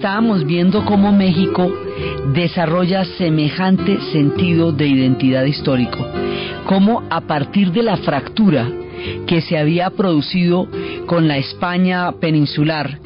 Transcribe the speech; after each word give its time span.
Estábamos 0.03 0.45
viendo 0.45 0.83
cómo 0.83 1.13
México 1.13 1.71
desarrolla 2.33 3.05
semejante 3.05 4.01
sentido 4.11 4.73
de 4.73 4.85
identidad 4.85 5.45
histórico, 5.45 6.05
cómo 6.65 7.03
a 7.09 7.21
partir 7.21 7.71
de 7.71 7.83
la 7.83 7.95
fractura 7.95 8.69
que 9.25 9.39
se 9.39 9.57
había 9.57 9.91
producido 9.91 10.67
con 11.05 11.29
la 11.29 11.37
España 11.37 12.11
peninsular, 12.19 12.99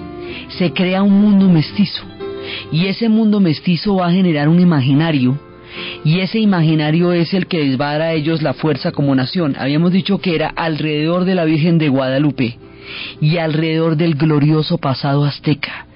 se 0.57 0.73
crea 0.73 1.03
un 1.03 1.21
mundo 1.21 1.47
mestizo 1.47 2.03
y 2.71 2.87
ese 2.87 3.09
mundo 3.09 3.39
mestizo 3.39 3.97
va 3.97 4.07
a 4.07 4.11
generar 4.11 4.49
un 4.49 4.59
imaginario 4.59 5.37
y 6.03 6.21
ese 6.21 6.39
imaginario 6.39 7.13
es 7.13 7.31
el 7.35 7.45
que 7.45 7.63
les 7.63 7.79
va 7.79 7.91
a 7.91 7.93
dar 7.93 8.01
a 8.01 8.13
ellos 8.13 8.41
la 8.41 8.55
fuerza 8.55 8.91
como 8.91 9.13
nación. 9.13 9.55
Habíamos 9.59 9.91
dicho 9.91 10.17
que 10.17 10.33
era 10.33 10.47
alrededor 10.47 11.25
de 11.25 11.35
la 11.35 11.45
Virgen 11.45 11.77
de 11.77 11.89
Guadalupe 11.89 12.57
y 13.21 13.37
alrededor 13.37 13.97
del 13.97 14.15
glorioso 14.15 14.79
pasado 14.79 15.25
azteca. 15.25 15.86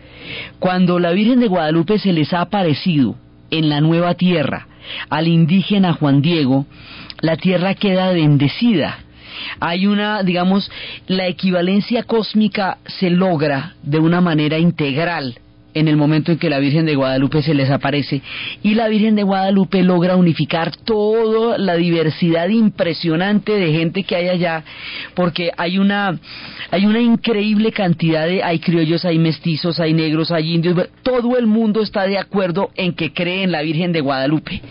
Cuando 0.61 0.99
la 0.99 1.09
Virgen 1.09 1.39
de 1.39 1.47
Guadalupe 1.47 1.97
se 1.97 2.13
les 2.13 2.31
ha 2.33 2.41
aparecido 2.41 3.15
en 3.49 3.67
la 3.67 3.81
nueva 3.81 4.13
tierra 4.13 4.67
al 5.09 5.27
indígena 5.27 5.93
Juan 5.93 6.21
Diego, 6.21 6.67
la 7.19 7.35
tierra 7.35 7.73
queda 7.73 8.11
bendecida. 8.11 8.99
Hay 9.59 9.87
una, 9.87 10.21
digamos, 10.21 10.71
la 11.07 11.25
equivalencia 11.25 12.03
cósmica 12.03 12.77
se 12.85 13.09
logra 13.09 13.73
de 13.81 13.97
una 13.97 14.21
manera 14.21 14.59
integral 14.59 15.39
en 15.73 15.87
el 15.87 15.97
momento 15.97 16.31
en 16.31 16.37
que 16.37 16.49
la 16.49 16.59
Virgen 16.59 16.85
de 16.85 16.95
Guadalupe 16.95 17.41
se 17.41 17.53
les 17.53 17.69
aparece 17.69 18.21
y 18.63 18.75
la 18.75 18.87
Virgen 18.87 19.15
de 19.15 19.23
Guadalupe 19.23 19.83
logra 19.83 20.15
unificar 20.15 20.75
toda 20.75 21.57
la 21.57 21.75
diversidad 21.75 22.49
impresionante 22.49 23.53
de 23.53 23.71
gente 23.71 24.03
que 24.03 24.15
hay 24.15 24.29
allá 24.29 24.63
porque 25.15 25.51
hay 25.57 25.77
una 25.77 26.19
hay 26.71 26.85
una 26.85 26.99
increíble 26.99 27.71
cantidad 27.71 28.25
de 28.27 28.43
hay 28.43 28.59
criollos, 28.59 29.05
hay 29.05 29.19
mestizos, 29.19 29.79
hay 29.79 29.93
negros, 29.93 30.31
hay 30.31 30.53
indios, 30.53 30.89
todo 31.03 31.37
el 31.37 31.47
mundo 31.47 31.81
está 31.81 32.03
de 32.03 32.17
acuerdo 32.17 32.71
en 32.75 32.93
que 32.93 33.13
cree 33.13 33.43
en 33.43 33.51
la 33.51 33.61
Virgen 33.61 33.91
de 33.91 34.01
Guadalupe 34.01 34.61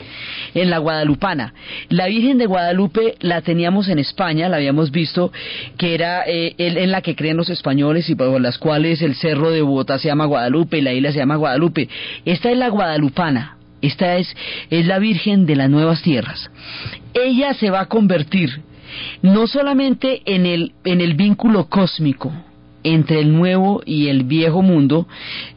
en 0.54 0.70
la 0.70 0.78
guadalupana. 0.78 1.54
La 1.88 2.06
Virgen 2.06 2.38
de 2.38 2.46
Guadalupe 2.46 3.14
la 3.20 3.42
teníamos 3.42 3.88
en 3.88 3.98
España, 3.98 4.48
la 4.48 4.56
habíamos 4.56 4.90
visto, 4.90 5.32
que 5.76 5.94
era 5.94 6.24
eh, 6.26 6.54
en 6.58 6.90
la 6.90 7.02
que 7.02 7.14
creen 7.14 7.36
los 7.36 7.50
españoles 7.50 8.08
y 8.08 8.14
por 8.14 8.40
las 8.40 8.58
cuales 8.58 9.02
el 9.02 9.14
cerro 9.14 9.50
de 9.50 9.62
Bogotá 9.62 9.98
se 9.98 10.08
llama 10.08 10.26
Guadalupe 10.26 10.78
y 10.78 10.82
la 10.82 10.89
isla 10.92 11.12
se 11.12 11.18
llama 11.18 11.36
Guadalupe. 11.36 11.88
Esta 12.24 12.50
es 12.50 12.56
la 12.56 12.68
guadalupana. 12.68 13.56
Esta 13.82 14.18
es, 14.18 14.34
es 14.68 14.86
la 14.86 14.98
Virgen 14.98 15.46
de 15.46 15.56
las 15.56 15.70
Nuevas 15.70 16.02
Tierras. 16.02 16.50
Ella 17.14 17.54
se 17.54 17.70
va 17.70 17.80
a 17.80 17.86
convertir 17.86 18.60
no 19.22 19.46
solamente 19.46 20.22
en 20.26 20.46
el, 20.46 20.72
en 20.84 21.00
el 21.00 21.14
vínculo 21.14 21.66
cósmico, 21.66 22.32
entre 22.82 23.20
el 23.20 23.32
nuevo 23.32 23.82
y 23.84 24.08
el 24.08 24.24
viejo 24.24 24.62
mundo, 24.62 25.06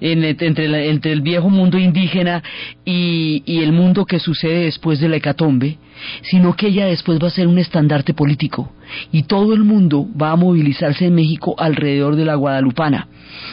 entre, 0.01 0.35
entre, 0.47 1.11
el 1.11 1.21
viejo 1.21 1.49
mundo 1.49 1.77
indígena 1.77 2.43
y, 2.85 3.43
y, 3.45 3.59
el 3.59 3.71
mundo 3.71 4.05
que 4.05 4.19
sucede 4.19 4.65
después 4.65 4.99
de 4.99 5.09
la 5.09 5.17
hecatombe, 5.17 5.77
sino 6.23 6.55
que 6.55 6.67
ella 6.67 6.85
después 6.85 7.19
va 7.21 7.27
a 7.27 7.31
ser 7.31 7.47
un 7.47 7.57
estandarte 7.57 8.13
político 8.13 8.71
y 9.11 9.23
todo 9.23 9.53
el 9.53 9.63
mundo 9.63 10.07
va 10.19 10.31
a 10.31 10.35
movilizarse 10.35 11.05
en 11.05 11.15
México 11.15 11.55
alrededor 11.57 12.15
de 12.15 12.25
la 12.25 12.35
guadalupana. 12.35 13.07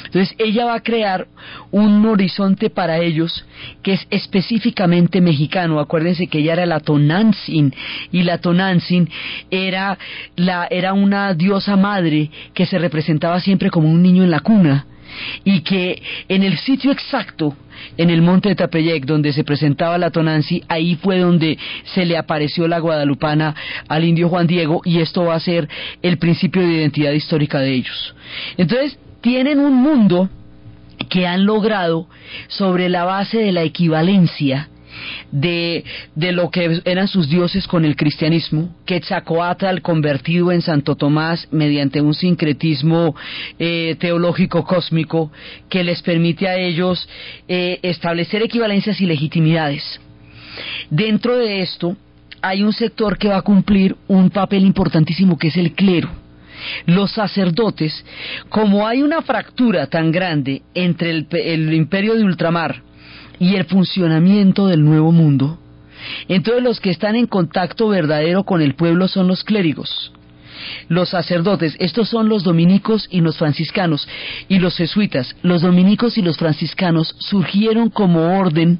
Entonces 0.04 0.34
ella 0.38 0.66
va 0.66 0.74
a 0.74 0.82
crear 0.82 1.26
un 1.70 2.04
horizonte 2.06 2.70
para 2.70 2.98
ellos 2.98 3.44
que 3.82 3.92
es 3.92 4.06
específicamente 4.10 5.20
mexicano. 5.20 5.80
Acuérdense 5.80 6.26
que 6.26 6.38
ella 6.38 6.54
era 6.54 6.66
la 6.66 6.80
Tonantzin 6.80 7.74
y 8.12 8.22
la 8.22 8.38
Tonantzin 8.38 9.08
era, 9.50 9.98
la, 10.36 10.66
era 10.70 10.92
una 10.92 11.34
diosa 11.34 11.76
madre 11.76 12.30
que 12.54 12.66
se 12.66 12.78
representaba 12.78 13.40
siempre 13.40 13.70
como 13.70 13.90
un 13.90 14.02
niño 14.02 14.24
en 14.24 14.30
la 14.30 14.40
cuna 14.40 14.86
y 15.44 15.60
que 15.60 16.02
en 16.28 16.42
el 16.42 16.58
sitio 16.58 16.92
exacto, 16.92 17.56
en 17.96 18.10
el 18.10 18.22
monte 18.22 18.50
de 18.50 18.54
Tapeyec, 18.54 19.04
donde 19.06 19.32
se 19.32 19.44
presentaba 19.44 19.98
la 19.98 20.10
Tonanzi, 20.10 20.62
ahí 20.68 20.96
fue 20.96 21.18
donde 21.18 21.58
se 21.84 22.04
le 22.04 22.16
apareció 22.16 22.68
la 22.68 22.78
guadalupana 22.78 23.54
al 23.88 24.04
indio 24.04 24.28
Juan 24.28 24.46
Diego 24.46 24.82
y 24.84 25.00
esto 25.00 25.24
va 25.24 25.34
a 25.34 25.40
ser 25.40 25.68
el 26.02 26.18
principio 26.18 26.62
de 26.62 26.74
identidad 26.74 27.12
histórica 27.12 27.60
de 27.60 27.74
ellos. 27.74 28.14
Entonces, 28.56 28.98
tienen 29.20 29.58
un 29.58 29.74
mundo 29.74 30.28
que 31.08 31.26
han 31.26 31.44
logrado 31.44 32.08
sobre 32.48 32.88
la 32.88 33.04
base 33.04 33.38
de 33.38 33.52
la 33.52 33.62
equivalencia 33.62 34.68
de, 35.30 35.84
de, 36.14 36.32
lo 36.32 36.50
que 36.50 36.80
eran 36.84 37.08
sus 37.08 37.28
dioses 37.28 37.66
con 37.66 37.84
el 37.84 37.96
cristianismo, 37.96 38.74
Quetzalcoatl 38.84 39.80
convertido 39.82 40.52
en 40.52 40.62
Santo 40.62 40.96
Tomás 40.96 41.48
mediante 41.50 42.00
un 42.00 42.14
sincretismo 42.14 43.14
eh, 43.58 43.96
teológico 43.98 44.64
cósmico 44.64 45.30
que 45.68 45.84
les 45.84 46.02
permite 46.02 46.48
a 46.48 46.56
ellos 46.56 47.08
eh, 47.48 47.78
establecer 47.82 48.42
equivalencias 48.42 49.00
y 49.00 49.06
legitimidades. 49.06 50.00
Dentro 50.90 51.36
de 51.36 51.60
esto 51.60 51.96
hay 52.42 52.62
un 52.62 52.72
sector 52.72 53.18
que 53.18 53.28
va 53.28 53.38
a 53.38 53.42
cumplir 53.42 53.96
un 54.08 54.30
papel 54.30 54.64
importantísimo 54.64 55.38
que 55.38 55.48
es 55.48 55.56
el 55.56 55.72
clero 55.72 56.10
los 56.84 57.12
sacerdotes, 57.12 58.04
como 58.50 58.86
hay 58.86 59.02
una 59.02 59.22
fractura 59.22 59.86
tan 59.86 60.12
grande 60.12 60.60
entre 60.74 61.10
el, 61.10 61.26
el, 61.30 61.72
imperio 61.72 62.14
de 62.14 62.24
ultramar 62.24 62.82
y 63.40 63.56
el 63.56 63.64
funcionamiento 63.64 64.68
del 64.68 64.84
nuevo 64.84 65.10
mundo, 65.10 65.58
entonces 66.28 66.62
los 66.62 66.78
que 66.78 66.90
están 66.90 67.16
en 67.16 67.26
contacto 67.26 67.88
verdadero 67.88 68.44
con 68.44 68.62
el 68.62 68.74
pueblo 68.74 69.08
son 69.08 69.26
los 69.26 69.42
clérigos. 69.42 70.12
Los 70.88 71.08
sacerdotes, 71.10 71.74
estos 71.78 72.08
son 72.08 72.28
los 72.28 72.44
dominicos 72.44 73.08
y 73.10 73.20
los 73.20 73.38
franciscanos, 73.38 74.06
y 74.48 74.58
los 74.58 74.76
jesuitas. 74.76 75.34
Los 75.42 75.62
dominicos 75.62 76.18
y 76.18 76.22
los 76.22 76.36
franciscanos 76.36 77.14
surgieron 77.18 77.90
como 77.90 78.38
orden 78.38 78.78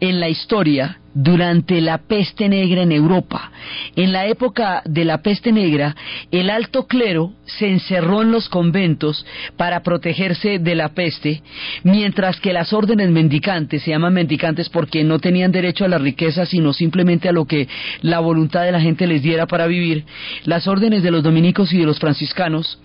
en 0.00 0.20
la 0.20 0.28
historia 0.28 1.00
durante 1.14 1.80
la 1.80 1.98
peste 1.98 2.48
negra 2.48 2.82
en 2.82 2.92
Europa. 2.92 3.50
En 3.96 4.12
la 4.12 4.26
época 4.26 4.82
de 4.84 5.04
la 5.04 5.22
peste 5.22 5.52
negra, 5.52 5.96
el 6.30 6.50
alto 6.50 6.86
clero 6.86 7.32
se 7.44 7.68
encerró 7.68 8.22
en 8.22 8.30
los 8.30 8.48
conventos 8.48 9.26
para 9.56 9.82
protegerse 9.82 10.58
de 10.58 10.74
la 10.74 10.90
peste, 10.90 11.42
mientras 11.82 12.40
que 12.40 12.52
las 12.52 12.72
órdenes 12.72 13.10
mendicantes, 13.10 13.82
se 13.82 13.90
llaman 13.90 14.14
mendicantes 14.14 14.68
porque 14.68 15.02
no 15.02 15.18
tenían 15.18 15.50
derecho 15.50 15.84
a 15.84 15.88
la 15.88 15.98
riqueza, 15.98 16.46
sino 16.46 16.72
simplemente 16.72 17.28
a 17.28 17.32
lo 17.32 17.44
que 17.44 17.68
la 18.02 18.20
voluntad 18.20 18.62
de 18.62 18.72
la 18.72 18.80
gente 18.80 19.06
les 19.06 19.22
diera 19.22 19.46
para 19.46 19.66
vivir, 19.66 20.04
las 20.44 20.68
órdenes 20.68 21.02
de 21.02 21.10
los 21.10 21.22
dominicos 21.22 21.72
y 21.72 21.78
de 21.78 21.86
los 21.86 21.98
franciscanos 21.98 22.78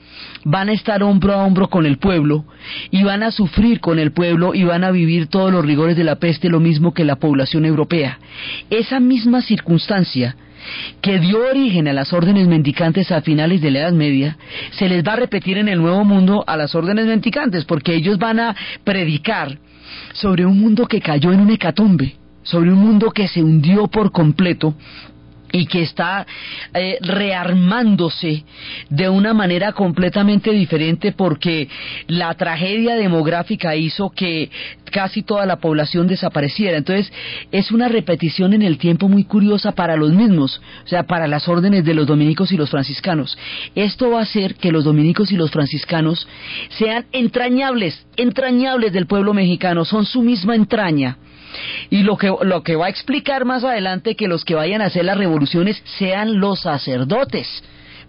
van 0.44 0.70
a 0.70 0.74
estar 0.74 1.04
hombro 1.04 1.34
a 1.34 1.46
hombro 1.46 1.70
con 1.70 1.86
el 1.86 1.98
pueblo 1.98 2.46
y 2.92 3.04
van 3.04 3.24
a 3.24 3.32
sufrir 3.32 3.80
con 3.80 4.00
el 4.00 4.12
pueblo 4.12 4.54
y 4.54 4.64
van 4.64 4.84
a 4.84 4.92
vivir 4.92 5.28
todos 5.28 5.52
los 5.52 5.66
rigores 5.66 5.98
de 5.98 6.04
la 6.04 6.16
peste 6.16 6.50
lo 6.50 6.60
mismo 6.60 6.94
que 6.94 7.05
la 7.06 7.18
población 7.18 7.66
europea. 7.66 8.20
Esa 8.70 9.00
misma 9.00 9.42
circunstancia 9.42 10.36
que 11.02 11.20
dio 11.20 11.48
origen 11.48 11.88
a 11.88 11.94
las 11.94 12.12
órdenes 12.14 12.48
mendicantes 12.48 13.12
a 13.12 13.22
finales 13.22 13.62
de 13.62 13.72
la 13.72 13.80
Edad 13.80 13.94
Media, 13.94 14.38
se 14.72 14.90
les 14.90 15.04
va 15.04 15.14
a 15.14 15.18
repetir 15.18 15.58
en 15.58 15.68
el 15.68 15.80
Nuevo 15.80 16.04
Mundo 16.04 16.44
a 16.48 16.58
las 16.58 16.74
órdenes 16.76 17.06
mendicantes, 17.06 17.66
porque 17.66 17.94
ellos 17.94 18.18
van 18.18 18.40
a 18.40 18.56
predicar 18.84 19.58
sobre 20.14 20.46
un 20.46 20.60
mundo 20.60 20.88
que 20.88 21.02
cayó 21.02 21.32
en 21.32 21.42
un 21.42 21.52
hecatombe, 21.52 22.16
sobre 22.44 22.72
un 22.72 22.80
mundo 22.80 23.12
que 23.12 23.28
se 23.28 23.44
hundió 23.44 23.88
por 23.88 24.12
completo 24.12 24.76
y 25.56 25.68
que 25.68 25.84
está 25.84 26.28
eh, 26.74 26.98
rearmándose 27.02 28.44
de 28.90 29.08
una 29.08 29.34
manera 29.34 29.72
completamente 29.72 30.52
diferente 30.52 31.14
porque 31.14 31.70
la 32.08 32.34
tragedia 32.34 32.96
demográfica 32.96 33.76
hizo 33.76 34.10
que 34.10 34.50
casi 34.92 35.24
toda 35.24 35.46
la 35.46 35.58
población 35.58 36.08
desapareciera. 36.08 36.78
Entonces, 36.78 37.12
es 37.54 37.72
una 37.72 37.88
repetición 37.88 38.54
en 38.54 38.64
el 38.64 38.78
tiempo 38.78 39.08
muy 39.08 39.24
curiosa 39.24 39.72
para 39.72 39.96
los 39.96 40.12
mismos, 40.12 40.62
o 40.84 40.88
sea, 40.88 41.04
para 41.04 41.28
las 41.28 41.48
órdenes 41.48 41.86
de 41.86 41.94
los 41.94 42.06
dominicos 42.06 42.52
y 42.52 42.58
los 42.58 42.70
franciscanos. 42.70 43.38
Esto 43.76 44.12
va 44.12 44.20
a 44.20 44.24
hacer 44.24 44.56
que 44.56 44.74
los 44.74 44.84
dominicos 44.84 45.32
y 45.32 45.38
los 45.38 45.52
franciscanos 45.52 46.28
sean 46.78 47.06
entrañables, 47.14 48.06
entrañables 48.18 48.92
del 48.92 49.08
pueblo 49.08 49.34
mexicano, 49.34 49.86
son 49.86 50.06
su 50.06 50.22
misma 50.22 50.56
entraña. 50.56 51.18
Y 51.90 52.04
lo 52.04 52.18
que, 52.18 52.34
lo 52.42 52.64
que 52.64 52.76
va 52.76 52.88
a 52.88 52.90
explicar 52.90 53.46
más 53.46 53.64
adelante 53.64 54.16
que 54.16 54.28
los 54.28 54.46
que 54.46 54.56
vayan 54.56 54.82
a 54.82 54.86
hacer 54.86 55.06
las 55.06 55.18
revoluciones 55.18 55.82
sean 55.98 56.40
los 56.40 56.62
sacerdotes 56.62 57.64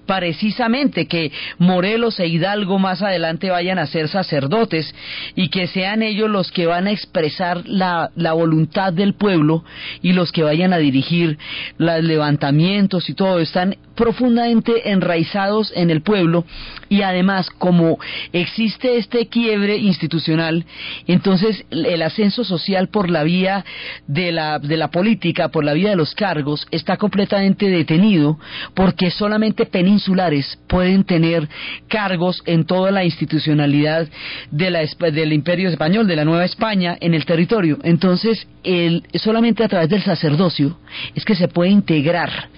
precisamente 0.06 1.06
que 1.06 1.32
Morelos 1.58 2.18
e 2.20 2.28
Hidalgo 2.28 2.78
más 2.78 3.02
adelante 3.02 3.50
vayan 3.50 3.78
a 3.78 3.86
ser 3.86 4.08
sacerdotes 4.08 4.94
y 5.34 5.48
que 5.48 5.66
sean 5.66 6.02
ellos 6.02 6.30
los 6.30 6.50
que 6.52 6.66
van 6.66 6.86
a 6.86 6.92
expresar 6.92 7.66
la, 7.66 8.10
la 8.14 8.32
voluntad 8.32 8.92
del 8.92 9.14
pueblo 9.14 9.64
y 10.00 10.12
los 10.12 10.32
que 10.32 10.44
vayan 10.44 10.72
a 10.72 10.78
dirigir 10.78 11.38
los 11.76 12.02
levantamientos 12.02 13.10
y 13.10 13.14
todo. 13.14 13.40
Están 13.40 13.76
profundamente 13.96 14.90
enraizados 14.90 15.72
en 15.74 15.90
el 15.90 16.02
pueblo 16.02 16.44
y 16.88 17.02
además 17.02 17.50
como 17.50 17.98
existe 18.32 18.98
este 18.98 19.26
quiebre 19.26 19.76
institucional, 19.76 20.64
entonces 21.06 21.64
el 21.70 22.02
ascenso 22.02 22.44
social 22.44 22.88
por 22.88 23.10
la 23.10 23.24
vía 23.24 23.64
de 24.06 24.30
la, 24.30 24.58
de 24.58 24.76
la 24.76 24.90
política, 24.90 25.48
por 25.48 25.64
la 25.64 25.72
vía 25.72 25.90
de 25.90 25.96
los 25.96 26.14
cargos, 26.14 26.66
está 26.70 26.96
completamente 26.96 27.68
detenido 27.68 28.38
porque 28.74 29.10
solamente 29.10 29.66
peninsulares 29.66 30.58
pueden 30.68 31.04
tener 31.04 31.48
cargos 31.88 32.42
en 32.46 32.64
toda 32.64 32.90
la 32.90 33.04
institucionalidad 33.04 34.08
de 34.50 34.70
la, 34.70 34.80
del 35.10 35.32
imperio 35.32 35.68
español, 35.68 36.06
de 36.06 36.16
la 36.16 36.24
Nueva 36.24 36.44
España, 36.44 36.96
en 37.00 37.14
el 37.14 37.24
territorio. 37.24 37.78
Entonces, 37.82 38.46
el, 38.62 39.02
solamente 39.14 39.64
a 39.64 39.68
través 39.68 39.88
del 39.88 40.02
sacerdocio 40.02 40.78
es 41.14 41.24
que 41.24 41.34
se 41.34 41.48
puede 41.48 41.70
integrar 41.70 42.48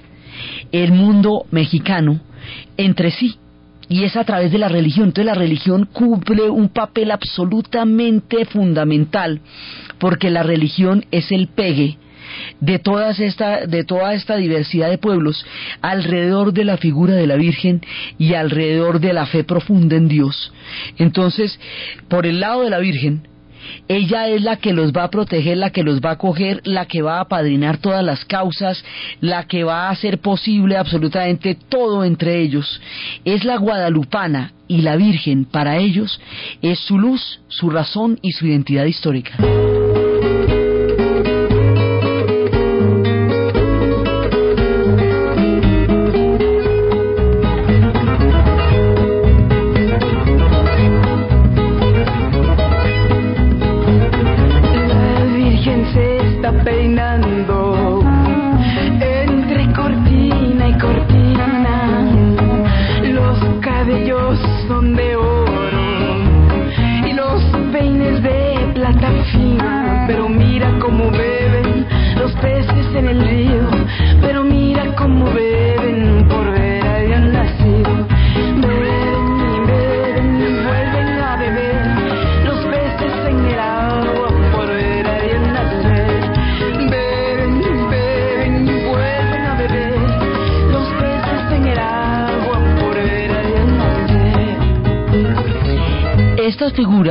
el 0.73 0.93
mundo 0.93 1.47
mexicano 1.51 2.21
entre 2.77 3.11
sí 3.11 3.37
y 3.89 4.05
es 4.05 4.17
a 4.17 4.25
través 4.25 4.53
de 4.53 4.59
la 4.59 4.69
religión. 4.69 5.09
Entonces 5.09 5.27
la 5.27 5.39
religión 5.39 5.89
cumple 5.93 6.51
un 6.51 6.69
papel 6.69 7.11
absolutamente 7.11 8.45
fundamental 8.45 9.41
porque 9.99 10.31
la 10.31 10.43
religión 10.43 11.05
es 11.11 11.33
el 11.33 11.49
pegue 11.49 11.97
de, 12.61 12.79
todas 12.79 13.21
esta, 13.21 13.67
de 13.67 13.85
toda 13.85 14.15
esta 14.15 14.37
diversidad 14.37 14.91
de 14.91 14.99
pueblos 14.99 15.45
alrededor 15.81 16.53
de 16.53 16.65
la 16.65 16.77
figura 16.77 17.15
de 17.15 17.27
la 17.27 17.37
Virgen 17.37 17.81
y 18.19 18.35
alrededor 18.35 19.01
de 19.01 19.13
la 19.13 19.27
fe 19.27 19.45
profunda 19.45 19.97
en 19.97 20.09
Dios. 20.09 20.53
Entonces, 20.99 21.59
por 22.09 22.27
el 22.27 22.41
lado 22.41 22.63
de 22.63 22.71
la 22.71 22.79
Virgen, 22.79 23.27
ella 23.89 24.29
es 24.29 24.43
la 24.43 24.57
que 24.57 24.73
los 24.73 24.93
va 24.93 25.05
a 25.05 25.11
proteger, 25.11 25.57
la 25.57 25.71
que 25.71 25.83
los 25.83 26.01
va 26.01 26.11
a 26.11 26.13
acoger, 26.15 26.61
la 26.65 26.87
que 26.87 27.03
va 27.03 27.19
a 27.19 27.23
apadrinar 27.23 27.79
todas 27.79 28.05
las 28.05 28.25
causas, 28.25 28.85
la 29.21 29.47
que 29.47 29.65
va 29.65 29.87
a 29.87 29.91
hacer 29.91 30.19
posible 30.19 30.77
absolutamente 30.77 31.57
todo 31.69 32.05
entre 32.05 32.41
ellos. 32.41 32.81
Es 33.25 33.45
la 33.45 33.57
guadalupana 33.57 34.53
y 34.67 34.83
la 34.83 34.97
Virgen 34.97 35.45
para 35.45 35.79
ellos 35.79 36.21
es 36.63 36.79
su 36.81 36.99
luz, 36.99 37.41
su 37.49 37.71
razón 37.71 38.19
y 38.23 38.33
su 38.33 38.47
identidad 38.47 38.85
histórica. 38.85 39.37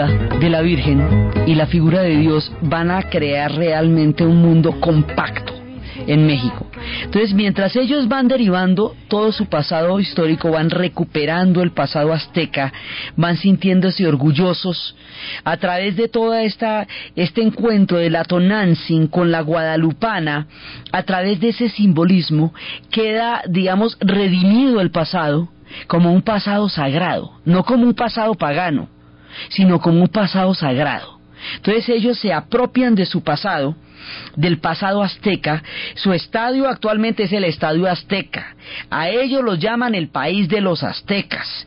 De 0.06 0.50
la 0.50 0.62
Virgen 0.62 1.32
y 1.48 1.56
la 1.56 1.66
figura 1.66 2.02
de 2.02 2.18
Dios 2.18 2.52
van 2.62 2.92
a 2.92 3.10
crear 3.10 3.52
realmente 3.52 4.24
un 4.24 4.38
mundo 4.38 4.80
compacto 4.80 5.54
en 6.06 6.28
México. 6.28 6.68
Entonces, 7.02 7.34
mientras 7.34 7.76
ellos 7.76 8.08
van 8.08 8.28
derivando 8.28 8.96
todo 9.08 9.32
su 9.32 9.48
pasado 9.48 10.00
histórico, 10.00 10.52
van 10.52 10.70
recuperando 10.70 11.64
el 11.64 11.72
pasado 11.72 12.14
azteca, 12.14 12.72
van 13.16 13.38
sintiéndose 13.38 14.06
orgullosos 14.06 14.96
a 15.44 15.58
través 15.58 15.96
de 15.96 16.12
esta 16.44 16.88
este 17.16 17.42
encuentro 17.42 17.98
de 17.98 18.12
la 18.12 18.24
Tonantzin 18.24 19.08
con 19.08 19.32
la 19.32 19.42
guadalupana, 19.42 20.48
a 20.92 21.04
través 21.04 21.40
de 21.40 21.50
ese 21.50 21.70
simbolismo 21.70 22.54
queda, 22.92 23.42
digamos, 23.50 23.98
redimido 24.00 24.80
el 24.80 24.92
pasado 24.92 25.50
como 25.88 26.14
un 26.14 26.22
pasado 26.22 26.70
sagrado, 26.70 27.32
no 27.46 27.64
como 27.64 27.86
un 27.86 27.96
pasado 27.96 28.36
pagano 28.36 28.90
sino 29.50 29.80
como 29.80 30.02
un 30.02 30.08
pasado 30.08 30.54
sagrado. 30.54 31.20
Entonces 31.56 31.90
ellos 31.90 32.20
se 32.20 32.34
apropian 32.34 32.96
de 32.96 33.06
su 33.06 33.24
pasado, 33.24 33.76
del 34.36 34.60
pasado 34.60 35.04
azteca. 35.04 35.64
Su 35.96 36.14
estadio 36.14 36.68
actualmente 36.68 37.24
es 37.24 37.34
el 37.34 37.44
estadio 37.44 37.90
azteca. 37.90 38.56
A 38.90 39.10
ellos 39.10 39.44
los 39.44 39.60
llaman 39.60 39.96
el 39.96 40.10
país 40.10 40.50
de 40.50 40.62
los 40.62 40.84
aztecas 40.84 41.66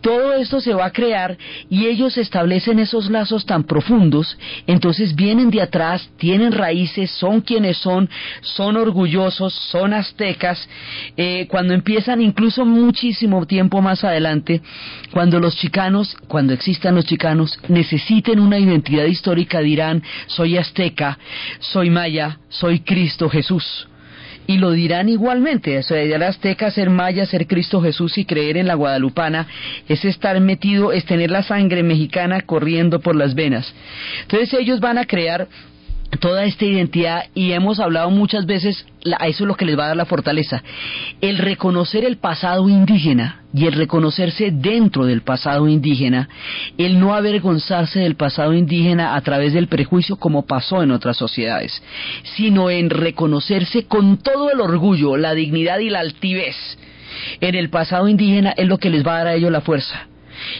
todo 0.00 0.34
esto 0.34 0.60
se 0.60 0.74
va 0.74 0.86
a 0.86 0.92
crear 0.92 1.36
y 1.68 1.86
ellos 1.86 2.16
establecen 2.18 2.78
esos 2.78 3.10
lazos 3.10 3.44
tan 3.46 3.64
profundos, 3.64 4.38
entonces 4.66 5.14
vienen 5.14 5.50
de 5.50 5.60
atrás, 5.60 6.08
tienen 6.18 6.52
raíces, 6.52 7.10
son 7.10 7.40
quienes 7.40 7.78
son, 7.78 8.08
son 8.40 8.76
orgullosos, 8.76 9.52
son 9.52 9.92
aztecas, 9.92 10.68
eh, 11.16 11.46
cuando 11.48 11.74
empiezan 11.74 12.20
incluso 12.20 12.64
muchísimo 12.64 13.44
tiempo 13.46 13.82
más 13.82 14.04
adelante, 14.04 14.62
cuando 15.12 15.40
los 15.40 15.56
chicanos, 15.56 16.16
cuando 16.28 16.52
existan 16.52 16.94
los 16.94 17.04
chicanos, 17.04 17.58
necesiten 17.68 18.38
una 18.38 18.58
identidad 18.58 19.04
histórica, 19.04 19.60
dirán, 19.60 20.02
soy 20.26 20.58
azteca, 20.58 21.18
soy 21.60 21.90
maya, 21.90 22.38
soy 22.48 22.80
Cristo 22.80 23.28
Jesús 23.28 23.88
y 24.48 24.56
lo 24.56 24.72
dirán 24.72 25.08
igualmente. 25.08 25.78
O 25.78 25.82
sea, 25.82 26.26
azteca, 26.26 26.70
ser 26.70 26.90
maya, 26.90 27.26
ser 27.26 27.46
Cristo 27.46 27.80
Jesús 27.80 28.18
y 28.18 28.24
creer 28.24 28.56
en 28.56 28.66
la 28.66 28.74
guadalupana 28.74 29.46
es 29.88 30.04
estar 30.04 30.40
metido, 30.40 30.90
es 30.90 31.04
tener 31.04 31.30
la 31.30 31.42
sangre 31.42 31.82
mexicana 31.82 32.40
corriendo 32.40 32.98
por 33.00 33.14
las 33.14 33.34
venas. 33.34 33.72
Entonces 34.22 34.54
ellos 34.54 34.80
van 34.80 34.98
a 34.98 35.04
crear 35.04 35.46
toda 36.16 36.44
esta 36.44 36.64
identidad 36.64 37.24
y 37.34 37.52
hemos 37.52 37.80
hablado 37.80 38.10
muchas 38.10 38.46
veces, 38.46 38.86
a 39.18 39.26
eso 39.26 39.44
es 39.44 39.48
lo 39.48 39.56
que 39.56 39.64
les 39.64 39.78
va 39.78 39.84
a 39.84 39.88
dar 39.88 39.96
la 39.96 40.06
fortaleza, 40.06 40.62
el 41.20 41.38
reconocer 41.38 42.04
el 42.04 42.16
pasado 42.16 42.68
indígena 42.68 43.42
y 43.52 43.66
el 43.66 43.74
reconocerse 43.74 44.50
dentro 44.50 45.04
del 45.04 45.22
pasado 45.22 45.68
indígena, 45.68 46.28
el 46.78 46.98
no 46.98 47.14
avergonzarse 47.14 48.00
del 48.00 48.16
pasado 48.16 48.54
indígena 48.54 49.14
a 49.14 49.20
través 49.20 49.52
del 49.52 49.68
prejuicio 49.68 50.16
como 50.16 50.46
pasó 50.46 50.82
en 50.82 50.90
otras 50.90 51.16
sociedades, 51.16 51.82
sino 52.36 52.70
en 52.70 52.90
reconocerse 52.90 53.84
con 53.84 54.18
todo 54.18 54.50
el 54.50 54.60
orgullo, 54.60 55.16
la 55.16 55.34
dignidad 55.34 55.78
y 55.78 55.90
la 55.90 56.00
altivez 56.00 56.56
en 57.40 57.54
el 57.54 57.70
pasado 57.70 58.08
indígena 58.08 58.54
es 58.56 58.66
lo 58.66 58.78
que 58.78 58.90
les 58.90 59.06
va 59.06 59.14
a 59.14 59.18
dar 59.18 59.26
a 59.28 59.34
ellos 59.34 59.50
la 59.50 59.60
fuerza 59.60 60.08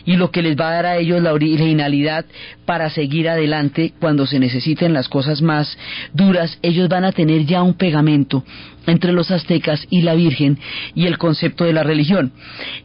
y 0.05 0.17
lo 0.17 0.31
que 0.31 0.43
les 0.43 0.57
va 0.57 0.71
a 0.71 0.75
dar 0.75 0.87
a 0.87 0.97
ellos 0.97 1.23
la 1.23 1.33
originalidad 1.33 2.25
para 2.65 2.91
seguir 2.91 3.29
adelante 3.29 3.93
cuando 3.99 4.27
se 4.27 4.39
necesiten 4.39 4.93
las 4.93 5.09
cosas 5.09 5.43
más 5.43 5.77
duras, 6.13 6.59
ellos 6.63 6.89
van 6.89 7.05
a 7.05 7.13
tener 7.13 7.45
ya 7.47 7.63
un 7.63 7.75
pegamento 7.75 8.45
entre 8.87 9.13
los 9.13 9.31
aztecas 9.31 9.87
y 9.91 10.03
la 10.03 10.15
Virgen 10.15 10.59
y 10.95 11.07
el 11.07 11.19
concepto 11.19 11.65
de 11.65 11.73
la 11.73 11.83
religión. 11.83 12.33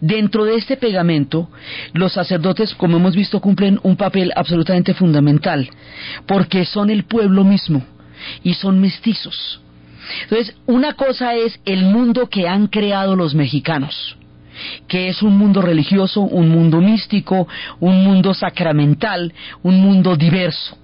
Dentro 0.01 0.45
de 0.45 0.55
este 0.55 0.77
pegamento, 0.77 1.50
los 1.93 2.13
sacerdotes, 2.13 2.75
como 2.75 2.98
hemos 2.98 3.15
visto, 3.15 3.39
cumplen 3.39 3.79
un 3.83 3.95
papel 3.95 4.31
absolutamente 4.36 4.93
fundamental, 4.93 5.69
porque 6.27 6.65
son 6.65 6.89
el 6.89 7.05
pueblo 7.05 7.43
mismo 7.43 7.86
y 8.43 8.53
son 8.53 8.79
mestizos. 8.79 9.62
Entonces, 10.24 10.55
una 10.65 10.93
cosa 10.93 11.36
es 11.36 11.60
el 11.65 11.86
mundo 11.86 12.27
que 12.29 12.48
han 12.48 12.67
creado 12.67 13.15
los 13.15 13.33
mexicanos 13.33 14.17
que 14.88 15.10
es 15.10 15.22
un 15.22 15.38
mundo 15.38 15.62
religioso, 15.62 16.22
un 16.22 16.50
mundo 16.50 16.81
místico, 16.81 17.48
un 17.79 18.03
mundo 18.03 18.33
sacramental, 18.33 19.33
un 19.63 19.81
mundo 19.81 20.15
diverso. 20.15 20.77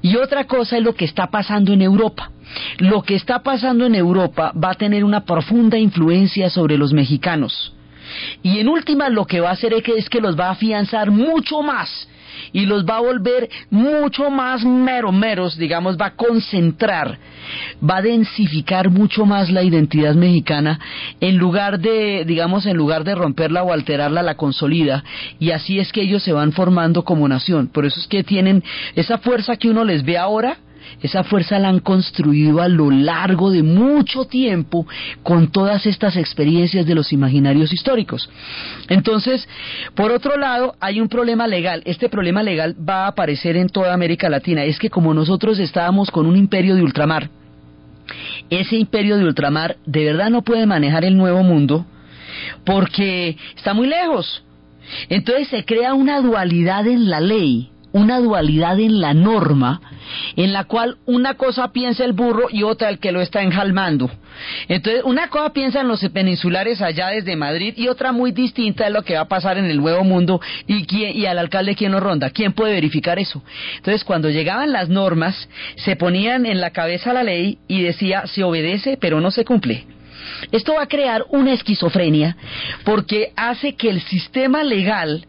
Y 0.00 0.16
otra 0.16 0.44
cosa 0.44 0.76
es 0.76 0.82
lo 0.82 0.94
que 0.94 1.04
está 1.04 1.28
pasando 1.28 1.72
en 1.72 1.82
Europa. 1.82 2.30
Lo 2.78 3.02
que 3.02 3.14
está 3.14 3.42
pasando 3.42 3.86
en 3.86 3.94
Europa 3.94 4.52
va 4.52 4.70
a 4.70 4.74
tener 4.74 5.04
una 5.04 5.24
profunda 5.24 5.78
influencia 5.78 6.50
sobre 6.50 6.76
los 6.76 6.92
mexicanos. 6.92 7.72
Y 8.42 8.58
en 8.58 8.68
última 8.68 9.08
lo 9.08 9.26
que 9.26 9.40
va 9.40 9.50
a 9.50 9.52
hacer 9.52 9.72
es 9.72 9.82
que, 9.82 9.96
es 9.96 10.10
que 10.10 10.20
los 10.20 10.38
va 10.38 10.48
a 10.48 10.52
afianzar 10.52 11.10
mucho 11.10 11.62
más 11.62 12.08
y 12.52 12.66
los 12.66 12.84
va 12.84 12.96
a 12.96 13.00
volver 13.00 13.48
mucho 13.70 14.30
más 14.30 14.64
meromeros, 14.64 15.56
digamos, 15.56 15.96
va 15.96 16.06
a 16.06 16.16
concentrar, 16.16 17.18
va 17.88 17.98
a 17.98 18.02
densificar 18.02 18.90
mucho 18.90 19.26
más 19.26 19.50
la 19.50 19.62
identidad 19.62 20.14
mexicana 20.14 20.78
en 21.20 21.36
lugar 21.36 21.80
de, 21.80 22.24
digamos, 22.26 22.66
en 22.66 22.76
lugar 22.76 23.04
de 23.04 23.14
romperla 23.14 23.62
o 23.62 23.72
alterarla, 23.72 24.22
la 24.22 24.36
consolida 24.36 25.04
y 25.38 25.50
así 25.50 25.78
es 25.78 25.92
que 25.92 26.02
ellos 26.02 26.22
se 26.22 26.32
van 26.32 26.52
formando 26.52 27.04
como 27.04 27.28
nación. 27.28 27.68
Por 27.68 27.84
eso 27.84 28.00
es 28.00 28.06
que 28.06 28.24
tienen 28.24 28.62
esa 28.94 29.18
fuerza 29.18 29.56
que 29.56 29.70
uno 29.70 29.84
les 29.84 30.04
ve 30.04 30.18
ahora, 30.18 30.58
esa 31.00 31.24
fuerza 31.24 31.58
la 31.58 31.68
han 31.68 31.80
construido 31.80 32.60
a 32.60 32.68
lo 32.68 32.90
largo 32.90 33.50
de 33.50 33.62
mucho 33.62 34.24
tiempo 34.24 34.86
con 35.22 35.50
todas 35.50 35.86
estas 35.86 36.16
experiencias 36.16 36.86
de 36.86 36.94
los 36.94 37.12
imaginarios 37.12 37.72
históricos. 37.72 38.28
Entonces, 38.88 39.48
por 39.94 40.12
otro 40.12 40.36
lado, 40.36 40.74
hay 40.80 41.00
un 41.00 41.08
problema 41.08 41.46
legal. 41.46 41.82
Este 41.84 42.08
problema 42.08 42.42
legal 42.42 42.76
va 42.88 43.04
a 43.04 43.08
aparecer 43.08 43.56
en 43.56 43.68
toda 43.68 43.94
América 43.94 44.28
Latina. 44.28 44.64
Es 44.64 44.78
que 44.78 44.90
como 44.90 45.14
nosotros 45.14 45.58
estábamos 45.58 46.10
con 46.10 46.26
un 46.26 46.36
imperio 46.36 46.74
de 46.74 46.82
ultramar, 46.82 47.30
ese 48.50 48.76
imperio 48.76 49.16
de 49.16 49.24
ultramar 49.24 49.76
de 49.86 50.04
verdad 50.04 50.30
no 50.30 50.42
puede 50.42 50.66
manejar 50.66 51.04
el 51.04 51.16
nuevo 51.16 51.42
mundo 51.42 51.86
porque 52.64 53.36
está 53.56 53.74
muy 53.74 53.86
lejos. 53.86 54.42
Entonces 55.08 55.48
se 55.48 55.64
crea 55.64 55.94
una 55.94 56.20
dualidad 56.20 56.86
en 56.86 57.08
la 57.08 57.20
ley 57.20 57.71
una 57.92 58.18
dualidad 58.18 58.78
en 58.80 59.00
la 59.00 59.14
norma 59.14 59.80
en 60.36 60.52
la 60.52 60.64
cual 60.64 60.96
una 61.06 61.34
cosa 61.34 61.72
piensa 61.72 62.04
el 62.04 62.12
burro 62.12 62.48
y 62.50 62.62
otra 62.62 62.88
el 62.88 62.98
que 62.98 63.12
lo 63.12 63.20
está 63.20 63.42
enjalmando. 63.42 64.10
Entonces, 64.68 65.02
una 65.04 65.28
cosa 65.28 65.52
piensa 65.52 65.80
en 65.80 65.88
los 65.88 66.00
peninsulares 66.08 66.80
allá 66.80 67.08
desde 67.08 67.36
Madrid 67.36 67.74
y 67.76 67.88
otra 67.88 68.12
muy 68.12 68.32
distinta 68.32 68.86
es 68.86 68.92
lo 68.92 69.02
que 69.02 69.14
va 69.14 69.22
a 69.22 69.28
pasar 69.28 69.58
en 69.58 69.66
el 69.66 69.78
Nuevo 69.78 70.04
Mundo 70.04 70.40
y, 70.66 70.86
y 70.96 71.26
al 71.26 71.38
alcalde 71.38 71.74
quién 71.74 71.92
lo 71.92 72.00
ronda. 72.00 72.30
¿Quién 72.30 72.52
puede 72.52 72.72
verificar 72.72 73.18
eso? 73.18 73.42
Entonces, 73.76 74.04
cuando 74.04 74.30
llegaban 74.30 74.72
las 74.72 74.88
normas, 74.88 75.48
se 75.76 75.96
ponían 75.96 76.46
en 76.46 76.60
la 76.60 76.70
cabeza 76.70 77.12
la 77.12 77.22
ley 77.22 77.58
y 77.68 77.82
decía, 77.82 78.26
se 78.26 78.42
obedece 78.42 78.96
pero 78.96 79.20
no 79.20 79.30
se 79.30 79.44
cumple. 79.44 79.86
Esto 80.50 80.74
va 80.74 80.82
a 80.82 80.88
crear 80.88 81.24
una 81.30 81.52
esquizofrenia 81.52 82.36
porque 82.84 83.32
hace 83.36 83.74
que 83.74 83.90
el 83.90 84.00
sistema 84.02 84.62
legal 84.62 85.26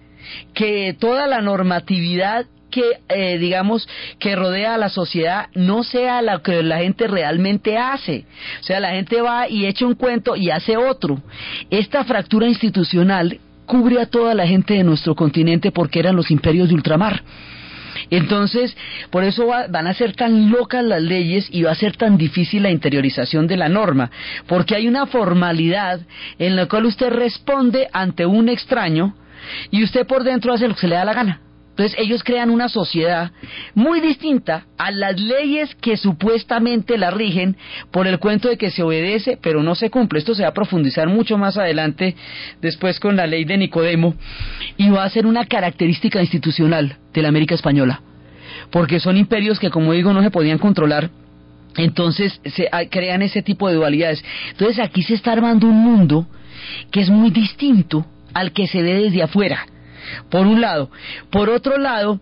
que 0.53 0.95
toda 0.99 1.27
la 1.27 1.41
normatividad 1.41 2.45
que, 2.73 3.01
eh, 3.07 3.37
digamos, 3.37 3.87
que 4.17 4.35
rodea 4.35 4.73
a 4.73 4.77
la 4.79 4.89
sociedad 4.89 5.47
no 5.53 5.83
sea 5.83 6.23
lo 6.23 6.41
que 6.41 6.63
la 6.63 6.79
gente 6.79 7.07
realmente 7.07 7.77
hace. 7.77 8.25
O 8.61 8.63
sea, 8.63 8.79
la 8.79 8.91
gente 8.91 9.21
va 9.21 9.47
y 9.47 9.67
echa 9.67 9.85
un 9.85 9.93
cuento 9.93 10.35
y 10.35 10.49
hace 10.49 10.75
otro. 10.75 11.21
Esta 11.69 12.03
fractura 12.03 12.47
institucional 12.47 13.39
cubre 13.67 14.01
a 14.01 14.07
toda 14.07 14.33
la 14.33 14.47
gente 14.47 14.73
de 14.73 14.83
nuestro 14.83 15.15
continente 15.15 15.71
porque 15.71 15.99
eran 15.99 16.15
los 16.15 16.31
imperios 16.31 16.69
de 16.69 16.75
ultramar. 16.75 17.21
Entonces, 18.09 18.75
por 19.09 19.23
eso 19.23 19.47
van 19.47 19.87
a 19.87 19.93
ser 19.93 20.15
tan 20.15 20.49
locas 20.49 20.83
las 20.83 21.01
leyes 21.01 21.47
y 21.51 21.63
va 21.63 21.71
a 21.71 21.75
ser 21.75 21.95
tan 21.95 22.17
difícil 22.17 22.63
la 22.63 22.71
interiorización 22.71 23.47
de 23.47 23.57
la 23.57 23.69
norma, 23.69 24.11
porque 24.47 24.75
hay 24.75 24.87
una 24.87 25.05
formalidad 25.05 26.01
en 26.39 26.55
la 26.55 26.67
cual 26.67 26.85
usted 26.85 27.09
responde 27.09 27.87
ante 27.93 28.25
un 28.25 28.49
extraño 28.49 29.15
y 29.71 29.83
usted 29.83 30.05
por 30.07 30.23
dentro 30.23 30.53
hace 30.53 30.67
lo 30.67 30.75
que 30.75 30.81
se 30.81 30.87
le 30.87 30.95
da 30.95 31.05
la 31.05 31.13
gana. 31.13 31.41
Entonces 31.73 31.97
ellos 31.97 32.23
crean 32.23 32.51
una 32.51 32.69
sociedad 32.69 33.31
muy 33.73 33.99
distinta 33.99 34.67
a 34.77 34.91
las 34.91 35.19
leyes 35.19 35.73
que 35.81 35.97
supuestamente 35.97 36.99
la 36.99 37.09
rigen 37.09 37.57
por 37.89 38.05
el 38.05 38.19
cuento 38.19 38.47
de 38.47 38.57
que 38.57 38.69
se 38.69 38.83
obedece 38.83 39.39
pero 39.41 39.63
no 39.63 39.73
se 39.73 39.89
cumple. 39.89 40.19
Esto 40.19 40.35
se 40.35 40.43
va 40.43 40.49
a 40.49 40.53
profundizar 40.53 41.09
mucho 41.09 41.35
más 41.35 41.57
adelante 41.57 42.15
después 42.61 42.99
con 42.99 43.15
la 43.15 43.25
ley 43.25 43.43
de 43.45 43.57
Nicodemo 43.57 44.13
y 44.77 44.91
va 44.91 45.03
a 45.03 45.09
ser 45.09 45.25
una 45.25 45.47
característica 45.47 46.21
institucional 46.21 46.97
de 47.11 47.21
la 47.23 47.29
América 47.29 47.55
Española. 47.55 48.01
Porque 48.69 48.99
son 48.99 49.17
imperios 49.17 49.59
que 49.59 49.71
como 49.71 49.93
digo 49.93 50.13
no 50.13 50.21
se 50.21 50.29
podían 50.29 50.59
controlar 50.59 51.09
entonces 51.75 52.39
se 52.45 52.69
crean 52.91 53.23
ese 53.23 53.41
tipo 53.41 53.67
de 53.67 53.73
dualidades. 53.73 54.23
Entonces 54.51 54.77
aquí 54.77 55.01
se 55.01 55.15
está 55.15 55.31
armando 55.31 55.65
un 55.65 55.77
mundo 55.77 56.27
que 56.91 57.01
es 57.01 57.09
muy 57.09 57.31
distinto 57.31 58.05
al 58.31 58.51
que 58.51 58.67
se 58.67 58.83
ve 58.83 58.93
desde 58.93 59.23
afuera 59.23 59.65
por 60.29 60.45
un 60.45 60.61
lado. 60.61 60.89
Por 61.29 61.49
otro 61.49 61.77
lado, 61.77 62.19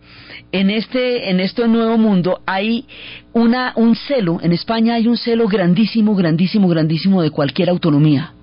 en 0.52 0.70
este, 0.70 1.30
en 1.30 1.40
este 1.40 1.68
nuevo 1.68 1.98
mundo 1.98 2.42
hay 2.46 2.86
una, 3.34 3.74
un 3.76 3.96
celo, 3.96 4.40
en 4.42 4.52
España 4.52 4.96
hay 4.96 5.08
un 5.08 5.18
celo 5.18 5.48
grandísimo, 5.48 6.16
grandísimo, 6.16 6.68
grandísimo 6.68 7.22
de 7.22 7.32
cualquier 7.32 7.70
autonomía 7.70 8.34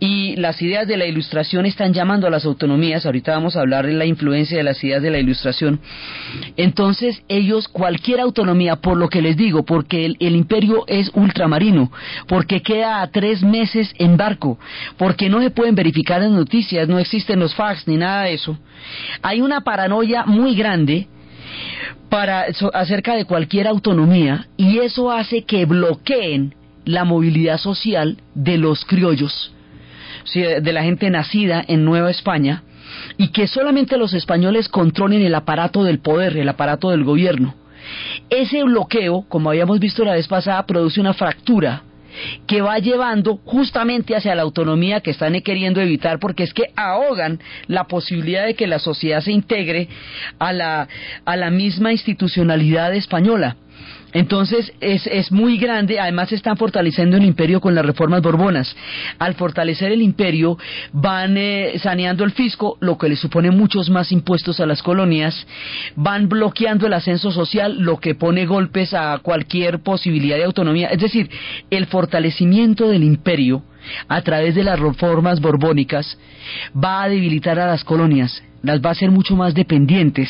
y 0.00 0.34
las 0.36 0.60
ideas 0.62 0.88
de 0.88 0.96
la 0.96 1.04
ilustración 1.04 1.66
están 1.66 1.92
llamando 1.92 2.26
a 2.26 2.30
las 2.30 2.46
autonomías, 2.46 3.04
ahorita 3.04 3.32
vamos 3.32 3.54
a 3.54 3.60
hablar 3.60 3.86
de 3.86 3.92
la 3.92 4.06
influencia 4.06 4.56
de 4.56 4.64
las 4.64 4.82
ideas 4.82 5.02
de 5.02 5.10
la 5.10 5.18
ilustración, 5.18 5.78
entonces 6.56 7.22
ellos 7.28 7.68
cualquier 7.68 8.20
autonomía, 8.20 8.76
por 8.76 8.96
lo 8.96 9.10
que 9.10 9.20
les 9.20 9.36
digo, 9.36 9.64
porque 9.64 10.06
el, 10.06 10.36
imperio 10.36 10.84
es 10.86 11.10
ultramarino, 11.14 11.92
porque 12.26 12.62
queda 12.62 13.02
a 13.02 13.10
tres 13.10 13.42
meses 13.42 13.92
en 13.98 14.16
barco, 14.16 14.58
porque 14.96 15.28
no 15.28 15.42
se 15.42 15.50
pueden 15.50 15.74
verificar 15.74 16.22
las 16.22 16.30
noticias, 16.30 16.88
no 16.88 16.98
existen 16.98 17.38
los 17.38 17.54
fax 17.54 17.86
ni 17.86 17.98
nada 17.98 18.22
de 18.22 18.34
eso, 18.34 18.58
hay 19.20 19.42
una 19.42 19.60
paranoia 19.60 20.24
muy 20.24 20.54
grande, 20.54 21.08
para 22.08 22.46
acerca 22.74 23.14
de 23.14 23.24
cualquier 23.24 23.68
autonomía 23.68 24.48
y 24.56 24.78
eso 24.78 25.12
hace 25.12 25.44
que 25.44 25.64
bloqueen 25.64 26.54
la 26.84 27.04
movilidad 27.04 27.58
social 27.58 28.18
de 28.34 28.58
los 28.58 28.84
criollos 28.84 29.52
de 30.34 30.72
la 30.72 30.82
gente 30.82 31.10
nacida 31.10 31.64
en 31.66 31.84
Nueva 31.84 32.10
España, 32.10 32.62
y 33.16 33.28
que 33.28 33.46
solamente 33.46 33.96
los 33.96 34.14
españoles 34.14 34.68
controlen 34.68 35.22
el 35.22 35.34
aparato 35.34 35.84
del 35.84 36.00
poder, 36.00 36.36
el 36.36 36.48
aparato 36.48 36.90
del 36.90 37.04
gobierno. 37.04 37.54
Ese 38.28 38.62
bloqueo, 38.62 39.24
como 39.28 39.50
habíamos 39.50 39.80
visto 39.80 40.04
la 40.04 40.14
vez 40.14 40.28
pasada, 40.28 40.66
produce 40.66 41.00
una 41.00 41.14
fractura 41.14 41.82
que 42.46 42.60
va 42.60 42.78
llevando 42.78 43.36
justamente 43.44 44.16
hacia 44.16 44.34
la 44.34 44.42
autonomía 44.42 45.00
que 45.00 45.12
están 45.12 45.40
queriendo 45.40 45.80
evitar 45.80 46.18
porque 46.18 46.42
es 46.42 46.52
que 46.52 46.64
ahogan 46.76 47.40
la 47.68 47.84
posibilidad 47.84 48.46
de 48.46 48.54
que 48.54 48.66
la 48.66 48.78
sociedad 48.78 49.20
se 49.20 49.32
integre 49.32 49.88
a 50.38 50.52
la, 50.52 50.88
a 51.24 51.36
la 51.36 51.50
misma 51.50 51.92
institucionalidad 51.92 52.94
española. 52.94 53.56
Entonces 54.12 54.72
es, 54.80 55.06
es, 55.06 55.30
muy 55.30 55.58
grande, 55.58 56.00
además 56.00 56.32
están 56.32 56.56
fortaleciendo 56.56 57.16
el 57.16 57.24
imperio 57.24 57.60
con 57.60 57.74
las 57.74 57.84
reformas 57.84 58.22
borbonas. 58.22 58.74
Al 59.18 59.34
fortalecer 59.34 59.92
el 59.92 60.02
imperio 60.02 60.58
van 60.92 61.36
eh, 61.36 61.78
saneando 61.78 62.24
el 62.24 62.32
fisco, 62.32 62.76
lo 62.80 62.98
que 62.98 63.08
le 63.08 63.16
supone 63.16 63.50
muchos 63.50 63.88
más 63.88 64.10
impuestos 64.10 64.60
a 64.60 64.66
las 64.66 64.82
colonias, 64.82 65.46
van 65.94 66.28
bloqueando 66.28 66.86
el 66.86 66.92
ascenso 66.92 67.30
social, 67.30 67.78
lo 67.78 67.98
que 67.98 68.14
pone 68.14 68.46
golpes 68.46 68.94
a 68.94 69.18
cualquier 69.18 69.80
posibilidad 69.80 70.36
de 70.36 70.44
autonomía. 70.44 70.88
Es 70.88 71.00
decir, 71.00 71.30
el 71.70 71.86
fortalecimiento 71.86 72.88
del 72.88 73.04
imperio 73.04 73.62
a 74.08 74.20
través 74.22 74.54
de 74.54 74.64
las 74.64 74.78
reformas 74.78 75.40
borbónicas 75.40 76.18
va 76.76 77.04
a 77.04 77.08
debilitar 77.08 77.58
a 77.58 77.66
las 77.66 77.84
colonias 77.84 78.42
las 78.62 78.80
va 78.80 78.90
a 78.90 78.92
hacer 78.92 79.10
mucho 79.10 79.36
más 79.36 79.54
dependientes 79.54 80.28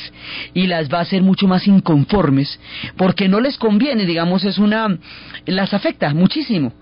y 0.54 0.66
las 0.66 0.88
va 0.88 0.98
a 0.98 1.02
hacer 1.02 1.22
mucho 1.22 1.46
más 1.46 1.66
inconformes 1.66 2.60
porque 2.96 3.28
no 3.28 3.40
les 3.40 3.58
conviene, 3.58 4.06
digamos, 4.06 4.44
es 4.44 4.58
una 4.58 4.98
las 5.46 5.74
afecta 5.74 6.12
muchísimo. 6.14 6.72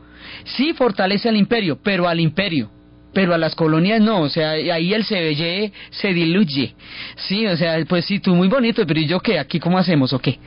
Sí 0.45 0.73
fortalece 0.75 1.29
al 1.29 1.37
imperio, 1.37 1.79
pero 1.83 2.09
al 2.09 2.21
imperio, 2.21 2.71
pero 3.13 3.35
a 3.35 3.39
las 3.39 3.55
colonias 3.55 4.01
no, 4.01 4.21
o 4.21 4.29
sea, 4.29 4.51
ahí 4.51 4.93
el 4.93 5.05
CBY 5.05 5.73
se 5.91 6.13
diluye. 6.13 6.75
Sí, 7.17 7.47
o 7.47 7.57
sea, 7.57 7.85
pues 7.87 8.05
sí, 8.05 8.21
tú 8.21 8.35
muy 8.35 8.49
bonito, 8.49 8.87
pero 8.87 9.01
¿y 9.01 9.07
yo 9.07 9.21
qué? 9.21 9.39
¿Aquí 9.39 9.59
cómo 9.59 9.79
hacemos 9.79 10.13
o 10.13 10.19
qué? 10.19 10.39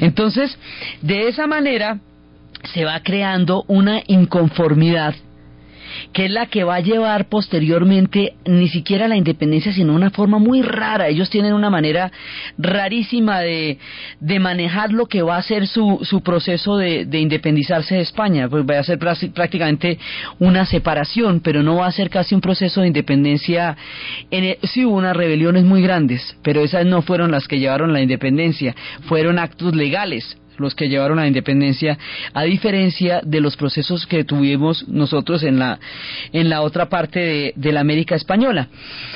Entonces, 0.00 0.56
de 1.02 1.28
esa 1.28 1.46
manera 1.46 2.00
se 2.72 2.84
va 2.84 3.00
creando 3.00 3.64
una 3.68 4.02
inconformidad 4.06 5.14
que 6.12 6.26
es 6.26 6.30
la 6.30 6.46
que 6.46 6.64
va 6.64 6.76
a 6.76 6.80
llevar 6.80 7.28
posteriormente 7.28 8.34
ni 8.44 8.68
siquiera 8.68 9.08
la 9.08 9.16
independencia, 9.16 9.72
sino 9.72 9.94
una 9.94 10.10
forma 10.10 10.38
muy 10.38 10.62
rara. 10.62 11.08
Ellos 11.08 11.30
tienen 11.30 11.52
una 11.52 11.70
manera 11.70 12.10
rarísima 12.58 13.40
de, 13.40 13.78
de 14.20 14.38
manejar 14.40 14.92
lo 14.92 15.06
que 15.06 15.22
va 15.22 15.36
a 15.36 15.42
ser 15.42 15.66
su, 15.66 16.00
su 16.02 16.22
proceso 16.22 16.76
de, 16.76 17.04
de 17.04 17.18
independizarse 17.18 17.96
de 17.96 18.00
España. 18.02 18.48
Pues 18.48 18.64
va 18.64 18.78
a 18.78 18.84
ser 18.84 18.98
prácticamente 18.98 19.98
una 20.38 20.66
separación, 20.66 21.40
pero 21.40 21.62
no 21.62 21.76
va 21.76 21.86
a 21.86 21.92
ser 21.92 22.10
casi 22.10 22.34
un 22.34 22.40
proceso 22.40 22.80
de 22.80 22.88
independencia. 22.88 23.76
En 24.30 24.56
sí 24.62 24.84
hubo 24.84 24.96
unas 24.96 25.16
rebeliones 25.16 25.64
muy 25.64 25.82
grandes, 25.82 26.36
pero 26.42 26.62
esas 26.62 26.86
no 26.86 27.02
fueron 27.02 27.30
las 27.30 27.48
que 27.48 27.58
llevaron 27.58 27.92
la 27.92 28.00
independencia, 28.00 28.74
fueron 29.02 29.38
actos 29.38 29.74
legales 29.74 30.36
los 30.58 30.74
que 30.74 30.88
llevaron 30.88 31.18
a 31.18 31.22
la 31.22 31.28
independencia, 31.28 31.98
a 32.32 32.42
diferencia 32.44 33.20
de 33.24 33.40
los 33.40 33.56
procesos 33.56 34.06
que 34.06 34.24
tuvimos 34.24 34.86
nosotros 34.88 35.42
en 35.42 35.58
la, 35.58 35.78
en 36.32 36.48
la 36.48 36.62
otra 36.62 36.88
parte 36.88 37.20
de, 37.20 37.52
de 37.56 37.72
la 37.72 37.80
América 37.80 38.14
Española. 38.14 38.68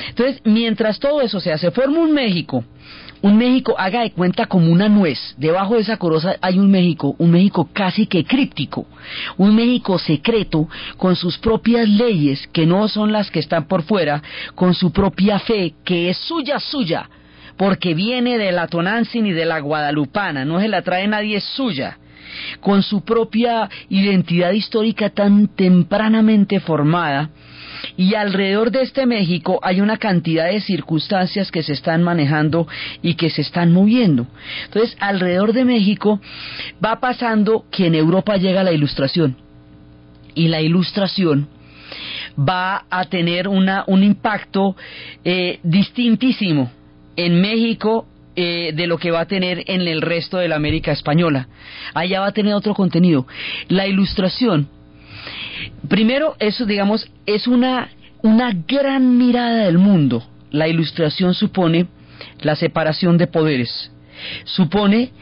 Entonces, 0.08 0.40
mientras 0.44 0.98
todo 0.98 1.20
eso 1.20 1.40
se 1.40 1.52
hace, 1.52 1.70
forma 1.70 1.98
un 1.98 2.12
México 2.12 2.64
un 3.22 3.36
México, 3.36 3.74
haga 3.78 4.00
de 4.02 4.12
cuenta 4.12 4.46
como 4.46 4.72
una 4.72 4.88
nuez. 4.88 5.18
Debajo 5.36 5.74
de 5.74 5.80
esa 5.80 5.96
coroza 5.98 6.36
hay 6.40 6.58
un 6.58 6.70
México, 6.70 7.14
un 7.18 7.30
México 7.30 7.68
casi 7.72 8.06
que 8.06 8.24
críptico, 8.24 8.86
un 9.36 9.54
México 9.54 9.98
secreto 9.98 10.68
con 10.96 11.16
sus 11.16 11.38
propias 11.38 11.88
leyes 11.88 12.46
que 12.52 12.66
no 12.66 12.88
son 12.88 13.12
las 13.12 13.30
que 13.30 13.40
están 13.40 13.66
por 13.66 13.82
fuera, 13.82 14.22
con 14.54 14.74
su 14.74 14.90
propia 14.92 15.38
fe 15.38 15.74
que 15.84 16.10
es 16.10 16.16
suya, 16.16 16.58
suya, 16.58 17.08
porque 17.60 17.92
viene 17.92 18.38
de 18.38 18.52
la 18.52 18.68
Tonantzin 18.68 19.26
y 19.26 19.32
de 19.32 19.44
la 19.44 19.60
Guadalupana, 19.60 20.46
no 20.46 20.60
se 20.60 20.68
la 20.68 20.80
trae 20.80 21.06
nadie, 21.06 21.36
es 21.36 21.44
suya 21.44 21.98
con 22.60 22.82
su 22.82 23.04
propia 23.04 23.68
identidad 23.90 24.52
histórica 24.52 25.10
tan 25.10 25.46
tempranamente 25.48 26.58
formada, 26.60 27.28
y 27.98 28.14
alrededor 28.14 28.70
de 28.70 28.80
este 28.80 29.04
México 29.04 29.60
hay 29.62 29.82
una 29.82 29.98
cantidad 29.98 30.46
de 30.46 30.62
circunstancias 30.62 31.50
que 31.50 31.62
se 31.62 31.74
están 31.74 32.02
manejando 32.02 32.66
y 33.02 33.12
que 33.12 33.28
se 33.28 33.42
están 33.42 33.74
moviendo. 33.74 34.26
Entonces, 34.64 34.96
alrededor 34.98 35.52
de 35.52 35.66
México 35.66 36.18
va 36.82 36.98
pasando 36.98 37.66
que 37.70 37.88
en 37.88 37.94
Europa 37.94 38.38
llega 38.38 38.64
la 38.64 38.72
ilustración. 38.72 39.36
Y 40.34 40.48
la 40.48 40.62
ilustración 40.62 41.46
va 42.38 42.86
a 42.88 43.04
tener 43.04 43.48
una, 43.48 43.84
un 43.86 44.02
impacto 44.02 44.76
eh, 45.24 45.60
distintísimo 45.62 46.70
en 47.24 47.40
México 47.40 48.06
eh, 48.36 48.72
de 48.74 48.86
lo 48.86 48.98
que 48.98 49.10
va 49.10 49.20
a 49.20 49.26
tener 49.26 49.64
en 49.66 49.82
el 49.82 50.02
resto 50.02 50.38
de 50.38 50.48
la 50.48 50.56
América 50.56 50.92
Española. 50.92 51.48
Allá 51.94 52.20
va 52.20 52.26
a 52.28 52.32
tener 52.32 52.54
otro 52.54 52.74
contenido. 52.74 53.26
La 53.68 53.86
ilustración 53.86 54.68
Primero, 55.88 56.36
eso, 56.38 56.66
digamos, 56.66 57.10
es 57.26 57.46
una, 57.46 57.90
una 58.22 58.52
gran 58.52 59.18
mirada 59.18 59.64
del 59.64 59.78
mundo. 59.78 60.22
La 60.50 60.68
ilustración 60.68 61.34
supone 61.34 61.86
la 62.40 62.56
separación 62.56 63.18
de 63.18 63.26
poderes. 63.26 63.90
Supone 64.44 65.12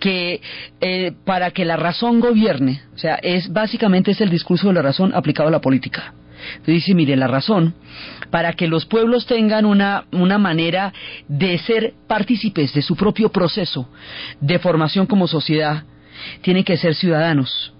que 0.00 0.40
eh, 0.80 1.12
para 1.24 1.52
que 1.52 1.64
la 1.64 1.76
razón 1.76 2.18
gobierne, 2.18 2.82
o 2.94 2.98
sea, 2.98 3.14
es 3.16 3.52
básicamente 3.52 4.10
es 4.10 4.20
el 4.20 4.30
discurso 4.30 4.68
de 4.68 4.74
la 4.74 4.82
razón 4.82 5.14
aplicado 5.14 5.48
a 5.48 5.52
la 5.52 5.60
política. 5.60 6.12
Dice, 6.66 6.94
mire, 6.94 7.16
la 7.16 7.26
razón, 7.26 7.74
para 8.30 8.52
que 8.52 8.68
los 8.68 8.84
pueblos 8.86 9.26
tengan 9.26 9.64
una, 9.64 10.04
una 10.12 10.38
manera 10.38 10.92
de 11.28 11.58
ser 11.58 11.94
partícipes 12.06 12.74
de 12.74 12.82
su 12.82 12.96
propio 12.96 13.30
proceso 13.30 13.88
de 14.40 14.58
formación 14.58 15.06
como 15.06 15.26
sociedad, 15.26 15.84
tienen 16.42 16.64
que 16.64 16.76
ser 16.76 16.94
ciudadanos 16.94 17.72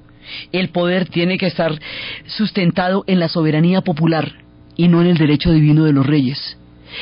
el 0.52 0.68
poder 0.70 1.06
tiene 1.06 1.38
que 1.38 1.46
estar 1.46 1.78
sustentado 2.26 3.04
en 3.06 3.20
la 3.20 3.28
soberanía 3.28 3.80
popular 3.80 4.32
y 4.76 4.88
no 4.88 5.00
en 5.00 5.08
el 5.08 5.18
derecho 5.18 5.50
divino 5.50 5.84
de 5.84 5.92
los 5.92 6.06
reyes. 6.06 6.56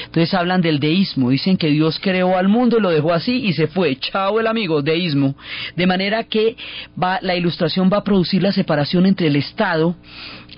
Entonces 0.07 0.35
hablan 0.35 0.63
del 0.63 0.81
deísmo, 0.81 1.31
dicen 1.31 1.57
que 1.57 1.69
Dios 1.69 2.01
creó 2.03 2.37
al 2.37 2.49
mundo 2.49 2.81
lo 2.81 2.91
dejó 2.91 3.13
así 3.13 3.37
y 3.47 3.53
se 3.53 3.69
fue. 3.69 3.97
Chao 3.97 4.41
el 4.41 4.49
amigo, 4.49 4.83
deísmo. 4.83 5.37
De 5.77 5.87
manera 5.87 6.25
que 6.25 6.57
va, 7.01 7.19
la 7.23 7.37
ilustración 7.37 7.89
va 7.93 7.99
a 7.99 8.05
producir 8.05 8.43
la 8.43 8.53
separación 8.53 9.07
entre 9.07 9.29
el 9.29 9.37
Estado 9.37 9.95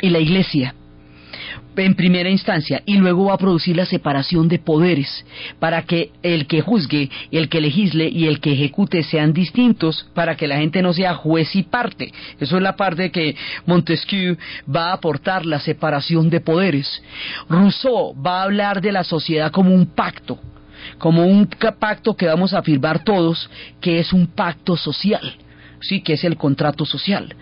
y 0.01 0.09
la 0.09 0.19
Iglesia 0.19 0.75
en 1.77 1.95
primera 1.95 2.29
instancia 2.29 2.83
y 2.87 2.97
luego 2.97 3.27
va 3.27 3.35
a 3.35 3.39
producir 3.39 3.77
la 3.77 3.87
separación 3.87 4.49
de 4.49 4.59
poderes 4.59 5.25
para 5.59 5.83
que 5.83 6.11
el 6.23 6.47
que 6.47 6.61
juzgue, 6.61 7.11
el 7.31 7.49
que 7.49 7.61
legisle 7.61 8.09
y 8.09 8.27
el 8.27 8.41
que 8.41 8.53
ejecute 8.53 9.03
sean 9.03 9.33
distintos 9.33 10.09
para 10.15 10.37
que 10.37 10.49
la 10.49 10.59
gente 10.59 10.83
no 10.83 10.93
sea 10.93 11.15
juez 11.15 11.55
y 11.55 11.63
parte. 11.63 12.13
Eso 12.41 12.57
es 12.57 12.63
la 12.63 12.77
parte 12.77 13.11
que 13.11 13.37
Montesquieu 13.67 14.37
va 14.75 14.91
a 14.91 14.95
aportar, 14.95 15.47
la 15.47 15.61
separación 15.61 16.31
de 16.31 16.41
poderes. 16.41 17.03
Rousseau 17.49 18.15
va 18.21 18.41
a 18.41 18.45
hablar 18.45 18.81
de 18.81 18.93
la 18.93 19.05
sociedad 19.05 19.53
como 19.53 19.75
un 19.75 19.87
pacto, 19.87 20.39
como 20.99 21.25
un 21.27 21.47
pacto 21.79 22.17
que 22.17 22.27
vamos 22.27 22.55
a 22.55 22.63
firmar 22.63 23.05
todos, 23.05 23.49
que 23.81 23.99
es 23.99 24.13
un 24.13 24.27
pacto 24.27 24.77
social 24.77 25.37
sí, 25.81 26.01
que 26.01 26.15
es 26.15 26.25
el 26.25 26.37
contrato 26.37 26.85
social. 26.85 27.35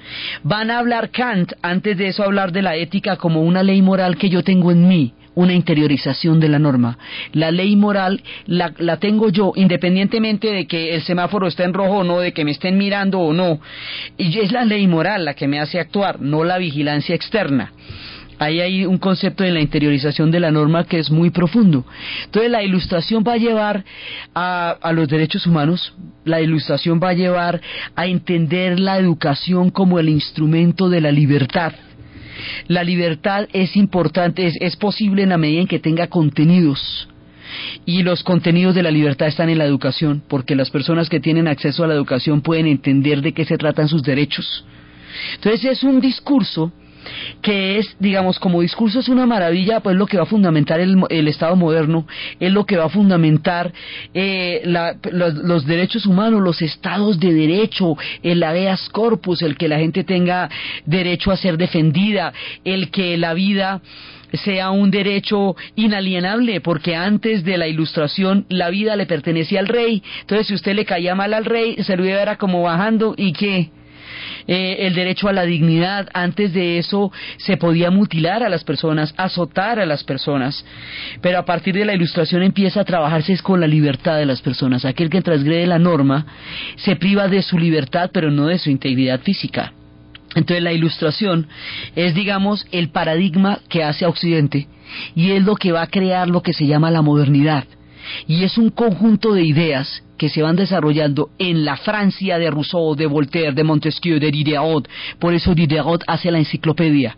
Van 0.42 0.70
a 0.70 0.78
hablar 0.78 1.10
Kant, 1.10 1.52
antes 1.62 1.96
de 1.96 2.08
eso 2.08 2.22
hablar 2.22 2.52
de 2.52 2.62
la 2.62 2.76
ética 2.76 3.16
como 3.16 3.42
una 3.42 3.62
ley 3.62 3.82
moral 3.82 4.16
que 4.16 4.28
yo 4.28 4.42
tengo 4.42 4.70
en 4.70 4.86
mí, 4.88 5.12
una 5.34 5.52
interiorización 5.52 6.40
de 6.40 6.48
la 6.48 6.58
norma. 6.58 6.98
La 7.32 7.50
ley 7.50 7.76
moral 7.76 8.22
la, 8.46 8.72
la, 8.78 8.98
tengo 8.98 9.28
yo 9.30 9.52
independientemente 9.54 10.52
de 10.52 10.66
que 10.66 10.94
el 10.94 11.02
semáforo 11.02 11.46
esté 11.46 11.64
en 11.64 11.74
rojo 11.74 11.98
o 11.98 12.04
no, 12.04 12.20
de 12.20 12.32
que 12.32 12.44
me 12.44 12.52
estén 12.52 12.78
mirando 12.78 13.20
o 13.20 13.32
no. 13.32 13.60
Y 14.16 14.38
es 14.38 14.52
la 14.52 14.64
ley 14.64 14.86
moral 14.86 15.24
la 15.24 15.34
que 15.34 15.48
me 15.48 15.60
hace 15.60 15.78
actuar, 15.78 16.20
no 16.20 16.44
la 16.44 16.58
vigilancia 16.58 17.14
externa 17.14 17.72
ahí 18.38 18.60
hay 18.60 18.86
un 18.86 18.98
concepto 18.98 19.44
de 19.44 19.50
la 19.50 19.60
interiorización 19.60 20.30
de 20.30 20.40
la 20.40 20.50
norma 20.50 20.84
que 20.84 20.98
es 20.98 21.10
muy 21.10 21.30
profundo. 21.30 21.84
Entonces 22.24 22.50
la 22.50 22.62
ilustración 22.62 23.24
va 23.26 23.34
a 23.34 23.38
llevar 23.38 23.84
a, 24.34 24.70
a, 24.80 24.92
los 24.92 25.08
derechos 25.08 25.46
humanos, 25.46 25.94
la 26.24 26.40
ilustración 26.40 27.00
va 27.02 27.10
a 27.10 27.14
llevar 27.14 27.60
a 27.94 28.06
entender 28.06 28.80
la 28.80 28.98
educación 28.98 29.70
como 29.70 29.98
el 29.98 30.08
instrumento 30.08 30.88
de 30.88 31.00
la 31.00 31.12
libertad. 31.12 31.72
La 32.68 32.84
libertad 32.84 33.48
es 33.52 33.76
importante, 33.76 34.46
es, 34.46 34.56
es 34.60 34.76
posible 34.76 35.22
en 35.22 35.30
la 35.30 35.38
medida 35.38 35.62
en 35.62 35.66
que 35.66 35.78
tenga 35.78 36.08
contenidos. 36.08 37.08
Y 37.84 38.02
los 38.02 38.24
contenidos 38.24 38.74
de 38.74 38.82
la 38.82 38.90
libertad 38.90 39.28
están 39.28 39.48
en 39.48 39.58
la 39.58 39.64
educación, 39.64 40.22
porque 40.28 40.56
las 40.56 40.70
personas 40.70 41.08
que 41.08 41.20
tienen 41.20 41.46
acceso 41.46 41.84
a 41.84 41.86
la 41.86 41.94
educación 41.94 42.42
pueden 42.42 42.66
entender 42.66 43.22
de 43.22 43.32
qué 43.32 43.44
se 43.44 43.56
tratan 43.56 43.88
sus 43.88 44.02
derechos. 44.02 44.64
Entonces 45.36 45.64
es 45.64 45.82
un 45.84 46.00
discurso 46.00 46.72
que 47.42 47.78
es, 47.78 47.96
digamos, 47.98 48.38
como 48.38 48.60
discurso 48.60 49.00
es 49.00 49.08
una 49.08 49.26
maravilla, 49.26 49.80
pues 49.80 49.96
lo 49.96 50.06
que 50.06 50.16
va 50.16 50.24
a 50.24 50.26
fundamentar 50.26 50.80
el, 50.80 51.28
Estado 51.28 51.56
moderno, 51.56 52.06
es 52.40 52.52
lo 52.52 52.64
que 52.64 52.76
va 52.76 52.84
a 52.84 52.88
fundamentar 52.88 53.72
eh, 54.14 54.62
los, 54.64 55.66
derechos 55.66 56.06
humanos, 56.06 56.40
los 56.40 56.62
estados 56.62 57.18
de 57.18 57.32
derecho, 57.32 57.96
el 58.22 58.42
habeas 58.42 58.88
corpus, 58.90 59.42
el 59.42 59.56
que 59.56 59.68
la 59.68 59.78
gente 59.78 60.04
tenga 60.04 60.48
derecho 60.84 61.30
a 61.30 61.36
ser 61.36 61.56
defendida, 61.56 62.32
el 62.64 62.90
que 62.90 63.16
la 63.16 63.34
vida 63.34 63.80
sea 64.32 64.70
un 64.70 64.90
derecho 64.90 65.56
inalienable, 65.76 66.60
porque 66.60 66.94
antes 66.94 67.44
de 67.44 67.56
la 67.56 67.68
ilustración 67.68 68.46
la 68.48 68.70
vida 68.70 68.96
le 68.96 69.06
pertenecía 69.06 69.60
al 69.60 69.68
rey. 69.68 70.02
Entonces, 70.20 70.48
si 70.48 70.54
usted 70.54 70.74
le 70.74 70.84
caía 70.84 71.14
mal 71.14 71.34
al 71.34 71.44
rey, 71.44 71.76
se 71.82 71.96
lo 71.96 72.04
iba 72.04 72.30
a 72.30 72.36
como 72.36 72.62
bajando 72.62 73.14
y 73.16 73.32
que 73.32 73.70
eh, 74.46 74.76
el 74.80 74.94
derecho 74.94 75.28
a 75.28 75.32
la 75.32 75.44
dignidad. 75.44 76.08
Antes 76.12 76.52
de 76.52 76.78
eso 76.78 77.12
se 77.38 77.56
podía 77.56 77.90
mutilar 77.90 78.42
a 78.42 78.48
las 78.48 78.64
personas, 78.64 79.14
azotar 79.16 79.78
a 79.78 79.86
las 79.86 80.04
personas. 80.04 80.64
Pero 81.20 81.38
a 81.38 81.44
partir 81.44 81.74
de 81.74 81.84
la 81.84 81.94
ilustración 81.94 82.42
empieza 82.42 82.80
a 82.80 82.84
trabajarse 82.84 83.36
con 83.42 83.60
la 83.60 83.66
libertad 83.66 84.18
de 84.18 84.26
las 84.26 84.40
personas. 84.40 84.84
Aquel 84.84 85.10
que 85.10 85.22
transgrede 85.22 85.66
la 85.66 85.78
norma 85.78 86.26
se 86.76 86.96
priva 86.96 87.28
de 87.28 87.42
su 87.42 87.58
libertad, 87.58 88.10
pero 88.12 88.30
no 88.30 88.46
de 88.46 88.58
su 88.58 88.70
integridad 88.70 89.20
física. 89.20 89.72
Entonces 90.34 90.62
la 90.62 90.72
ilustración 90.72 91.48
es, 91.94 92.14
digamos, 92.14 92.66
el 92.70 92.90
paradigma 92.90 93.60
que 93.68 93.82
hace 93.82 94.04
a 94.04 94.08
Occidente 94.08 94.68
y 95.14 95.32
es 95.32 95.42
lo 95.42 95.56
que 95.56 95.72
va 95.72 95.82
a 95.82 95.86
crear 95.86 96.28
lo 96.28 96.42
que 96.42 96.52
se 96.52 96.66
llama 96.66 96.90
la 96.90 97.02
modernidad. 97.02 97.64
Y 98.26 98.44
es 98.44 98.58
un 98.58 98.70
conjunto 98.70 99.32
de 99.32 99.42
ideas 99.42 100.02
que 100.16 100.28
se 100.28 100.42
van 100.42 100.56
desarrollando 100.56 101.30
en 101.38 101.64
la 101.64 101.76
Francia 101.76 102.38
de 102.38 102.50
Rousseau, 102.50 102.94
de 102.94 103.06
Voltaire, 103.06 103.52
de 103.52 103.64
Montesquieu, 103.64 104.18
de 104.18 104.30
Diderot. 104.30 104.88
Por 105.18 105.34
eso 105.34 105.54
Diderot 105.54 106.02
hace 106.06 106.30
la 106.30 106.38
enciclopedia, 106.38 107.16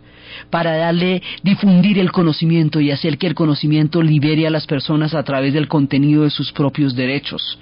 para 0.49 0.75
darle, 0.75 1.21
difundir 1.43 1.99
el 1.99 2.11
conocimiento 2.11 2.79
y 2.79 2.91
hacer 2.91 3.17
que 3.17 3.27
el 3.27 3.35
conocimiento 3.35 4.01
libere 4.01 4.47
a 4.47 4.51
las 4.51 4.67
personas 4.67 5.13
a 5.13 5.23
través 5.23 5.53
del 5.53 5.67
contenido 5.67 6.23
de 6.23 6.29
sus 6.29 6.51
propios 6.51 6.95
derechos. 6.95 7.59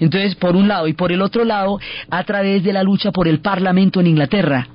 Entonces, 0.00 0.34
por 0.34 0.56
un 0.56 0.68
lado, 0.68 0.88
y 0.88 0.92
por 0.92 1.12
el 1.12 1.22
otro 1.22 1.44
lado, 1.44 1.78
a 2.10 2.24
través 2.24 2.62
de 2.62 2.72
la 2.72 2.82
lucha 2.82 3.12
por 3.12 3.28
el 3.28 3.40
Parlamento 3.40 4.00
en 4.00 4.08
Inglaterra, 4.08 4.68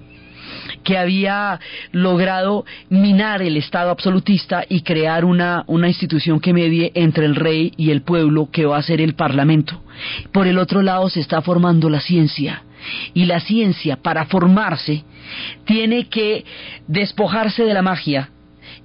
que 0.83 0.97
había 0.97 1.59
logrado 1.91 2.65
minar 2.89 3.41
el 3.41 3.57
Estado 3.57 3.89
absolutista 3.91 4.63
y 4.67 4.81
crear 4.81 5.25
una, 5.25 5.63
una 5.67 5.87
institución 5.87 6.39
que 6.39 6.53
medie 6.53 6.91
entre 6.95 7.25
el 7.25 7.35
rey 7.35 7.71
y 7.77 7.91
el 7.91 8.01
pueblo 8.01 8.49
que 8.51 8.65
va 8.65 8.77
a 8.77 8.83
ser 8.83 9.01
el 9.01 9.15
Parlamento. 9.15 9.81
Por 10.31 10.47
el 10.47 10.57
otro 10.57 10.81
lado 10.81 11.09
se 11.09 11.19
está 11.19 11.41
formando 11.41 11.89
la 11.89 11.99
ciencia 11.99 12.63
y 13.13 13.25
la 13.25 13.39
ciencia 13.39 13.97
para 13.97 14.25
formarse 14.25 15.03
tiene 15.65 16.07
que 16.07 16.45
despojarse 16.87 17.63
de 17.63 17.73
la 17.73 17.81
magia 17.81 18.29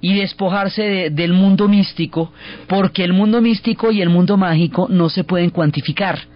y 0.01 0.15
despojarse 0.15 1.09
del 1.11 1.33
mundo 1.33 1.67
místico 1.67 2.33
porque 2.67 3.03
el 3.03 3.13
mundo 3.13 3.41
místico 3.41 3.91
y 3.91 4.01
el 4.01 4.09
mundo 4.09 4.37
mágico 4.37 4.87
no 4.89 5.09
se 5.09 5.23
pueden 5.23 5.49
cuantificar 5.49 6.34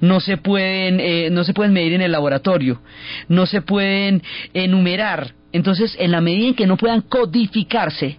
no 0.00 0.20
se 0.20 0.36
pueden, 0.36 1.00
eh, 1.00 1.28
no 1.30 1.44
se 1.44 1.54
pueden 1.54 1.72
medir 1.72 1.92
en 1.92 2.02
el 2.02 2.12
laboratorio, 2.12 2.80
no 3.28 3.46
se 3.46 3.62
pueden 3.62 4.22
enumerar. 4.54 5.34
Entonces, 5.52 5.96
en 5.98 6.10
la 6.10 6.20
medida 6.20 6.48
en 6.48 6.54
que 6.54 6.66
no 6.66 6.76
puedan 6.76 7.00
codificarse, 7.02 8.18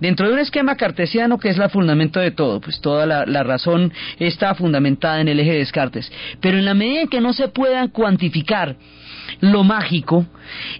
dentro 0.00 0.28
de 0.28 0.34
un 0.34 0.38
esquema 0.38 0.76
cartesiano 0.76 1.38
que 1.38 1.48
es 1.48 1.58
el 1.58 1.70
fundamento 1.70 2.20
de 2.20 2.30
todo, 2.30 2.60
pues 2.60 2.80
toda 2.80 3.04
la, 3.06 3.26
la, 3.26 3.42
razón 3.42 3.92
está 4.18 4.54
fundamentada 4.54 5.20
en 5.20 5.28
el 5.28 5.40
eje 5.40 5.52
de 5.52 5.58
Descartes. 5.58 6.10
Pero 6.40 6.58
en 6.58 6.64
la 6.64 6.74
medida 6.74 7.02
en 7.02 7.08
que 7.08 7.20
no 7.20 7.32
se 7.32 7.48
puedan 7.48 7.88
cuantificar 7.88 8.76
lo 9.40 9.64
mágico, 9.64 10.26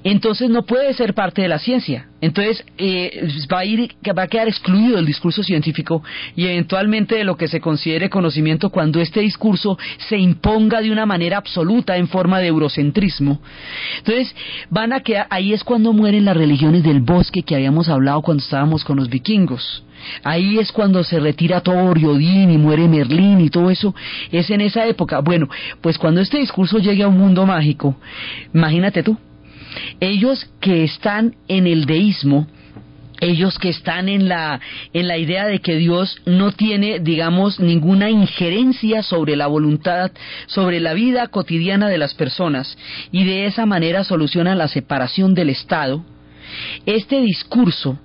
entonces 0.04 0.50
no 0.50 0.62
puede 0.62 0.94
ser 0.94 1.14
parte 1.14 1.42
de 1.42 1.48
la 1.48 1.58
ciencia. 1.58 2.06
Entonces 2.20 2.64
eh, 2.78 3.28
va 3.52 3.60
a 3.60 3.64
ir, 3.64 3.94
va 4.16 4.22
a 4.22 4.26
quedar 4.26 4.48
excluido 4.48 4.96
del 4.96 5.06
discurso 5.06 5.42
científico 5.42 6.02
y 6.34 6.46
eventualmente 6.46 7.14
de 7.14 7.24
lo 7.24 7.36
que 7.36 7.46
se 7.46 7.60
considere 7.60 8.10
conocimiento 8.10 8.70
cuando 8.70 9.00
este 9.00 9.20
discurso 9.20 9.78
se 10.08 10.18
imponga 10.18 10.80
de 10.80 10.90
una 10.90 11.06
manera 11.06 11.36
absoluta 11.36 11.96
en 11.96 12.08
forma 12.08 12.40
de 12.40 12.48
eurocentrismo. 12.48 13.40
Entonces 13.98 14.34
van 14.68 14.92
a 14.92 15.00
quedar, 15.00 15.28
ahí 15.30 15.52
es 15.52 15.62
cuando 15.62 15.92
mueren 15.92 16.24
las 16.24 16.36
religiones 16.36 16.82
del 16.82 17.00
bosque 17.00 17.42
que 17.42 17.54
habíamos 17.54 17.88
hablado 17.88 18.22
cuando 18.22 18.42
estábamos 18.42 18.84
con 18.84 18.96
los 18.96 19.08
vikingos. 19.08 19.84
Ahí 20.22 20.58
es 20.58 20.72
cuando 20.72 21.02
se 21.04 21.20
retira 21.20 21.60
Thor 21.60 21.98
y 21.98 22.04
Odín 22.04 22.50
y 22.50 22.58
muere 22.58 22.88
Merlín 22.88 23.40
y 23.40 23.50
todo 23.50 23.70
eso. 23.70 23.94
Es 24.30 24.50
en 24.50 24.60
esa 24.60 24.86
época. 24.86 25.20
Bueno, 25.20 25.48
pues 25.80 25.98
cuando 25.98 26.20
este 26.20 26.38
discurso 26.38 26.78
llegue 26.78 27.02
a 27.02 27.08
un 27.08 27.18
mundo 27.18 27.46
mágico, 27.46 27.96
imagínate 28.54 29.02
tú, 29.02 29.16
ellos 30.00 30.48
que 30.60 30.84
están 30.84 31.36
en 31.48 31.66
el 31.66 31.84
deísmo, 31.84 32.46
ellos 33.20 33.58
que 33.58 33.68
están 33.68 34.08
en 34.08 34.28
la 34.28 34.60
en 34.92 35.08
la 35.08 35.18
idea 35.18 35.46
de 35.46 35.60
que 35.60 35.76
Dios 35.76 36.20
no 36.24 36.52
tiene 36.52 37.00
digamos 37.00 37.58
ninguna 37.58 38.10
injerencia 38.10 39.02
sobre 39.02 39.34
la 39.36 39.46
voluntad 39.48 40.12
sobre 40.46 40.78
la 40.78 40.94
vida 40.94 41.26
cotidiana 41.26 41.88
de 41.88 41.98
las 41.98 42.14
personas 42.14 42.78
y 43.10 43.24
de 43.24 43.46
esa 43.46 43.66
manera 43.66 44.04
solucionan 44.04 44.58
la 44.58 44.68
separación 44.68 45.34
del 45.34 45.50
Estado 45.50 46.04
este 46.86 47.20
discurso 47.20 47.98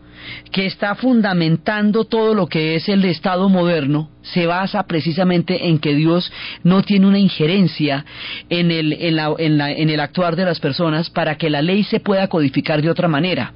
que 0.51 0.65
está 0.65 0.95
fundamentando 0.95 2.05
todo 2.05 2.33
lo 2.33 2.47
que 2.47 2.75
es 2.75 2.89
el 2.89 3.03
Estado 3.05 3.49
moderno, 3.49 4.09
se 4.21 4.45
basa 4.45 4.83
precisamente 4.83 5.67
en 5.67 5.79
que 5.79 5.95
Dios 5.95 6.31
no 6.63 6.83
tiene 6.83 7.07
una 7.07 7.19
injerencia 7.19 8.05
en 8.49 8.71
el, 8.71 8.93
en, 8.93 9.89
el 9.89 9.99
actuar 9.99 10.35
de 10.35 10.45
las 10.45 10.59
personas 10.59 11.09
para 11.09 11.35
que 11.37 11.49
la 11.49 11.61
ley 11.61 11.83
se 11.83 11.99
pueda 11.99 12.27
codificar 12.27 12.81
de 12.81 12.89
otra 12.89 13.07
manera. 13.07 13.53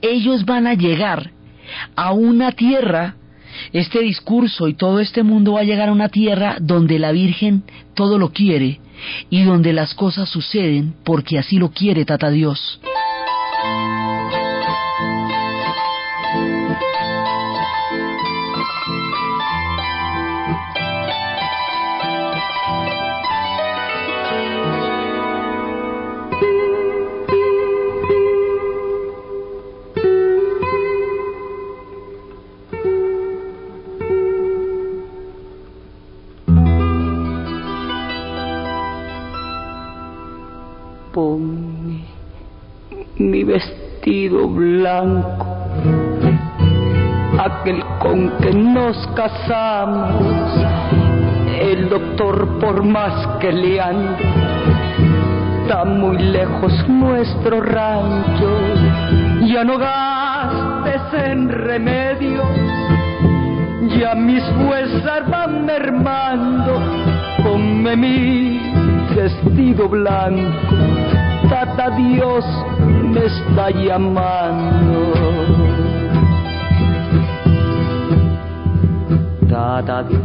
Ellos 0.00 0.44
van 0.44 0.66
a 0.66 0.74
llegar 0.74 1.30
a 1.96 2.12
una 2.12 2.52
tierra 2.52 3.16
este 3.72 4.00
discurso 4.00 4.68
y 4.68 4.74
todo 4.74 5.00
este 5.00 5.22
mundo 5.22 5.52
va 5.52 5.60
a 5.60 5.64
llegar 5.64 5.88
a 5.88 5.92
una 5.92 6.08
tierra 6.08 6.56
donde 6.60 6.98
la 6.98 7.12
Virgen 7.12 7.62
todo 7.94 8.18
lo 8.18 8.30
quiere 8.30 8.80
y 9.30 9.42
donde 9.42 9.72
las 9.72 9.94
cosas 9.94 10.28
suceden 10.28 10.94
porque 11.04 11.38
así 11.38 11.58
lo 11.58 11.70
quiere 11.70 12.04
Tata 12.04 12.30
Dios. 12.30 12.80
Vestido 44.04 44.48
blanco, 44.48 45.46
aquel 47.38 47.82
con 48.00 48.30
que 48.38 48.52
nos 48.52 48.96
casamos, 49.16 50.52
el 51.58 51.88
doctor 51.88 52.58
por 52.60 52.84
más 52.84 53.26
que 53.38 53.50
le 53.50 53.80
ande, 53.80 54.24
está 55.62 55.86
muy 55.86 56.18
lejos 56.18 56.86
nuestro 56.86 57.62
rancho, 57.62 58.58
ya 59.46 59.64
no 59.64 59.78
gastes 59.78 61.24
en 61.26 61.48
remedios, 61.48 62.46
ya 63.98 64.14
mis 64.14 64.44
fuerzas 64.66 65.30
van 65.30 65.64
mermando, 65.64 66.78
ponme 67.42 67.96
mi 67.96 68.60
vestido 69.16 69.88
blanco, 69.88 71.13
tata 71.54 71.88
Dios 71.90 72.44
me 72.82 73.26
está 73.26 73.70
llamando. 73.70 75.12
Tata 79.48 80.02
Dios. 80.02 80.20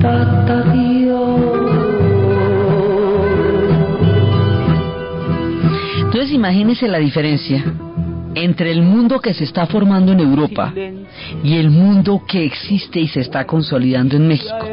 Tata 0.00 0.62
Dios. 0.72 1.40
Entonces 5.98 6.32
imagínese 6.32 6.88
la 6.88 6.96
diferencia 6.96 7.62
entre 8.34 8.70
el 8.70 8.82
mundo 8.82 9.20
que 9.20 9.34
se 9.34 9.44
está 9.44 9.66
formando 9.66 10.12
en 10.12 10.20
Europa 10.20 10.72
y 11.42 11.56
el 11.56 11.70
mundo 11.70 12.22
que 12.26 12.44
existe 12.44 13.00
y 13.00 13.08
se 13.08 13.20
está 13.20 13.46
consolidando 13.46 14.16
en 14.16 14.28
México. 14.28 14.66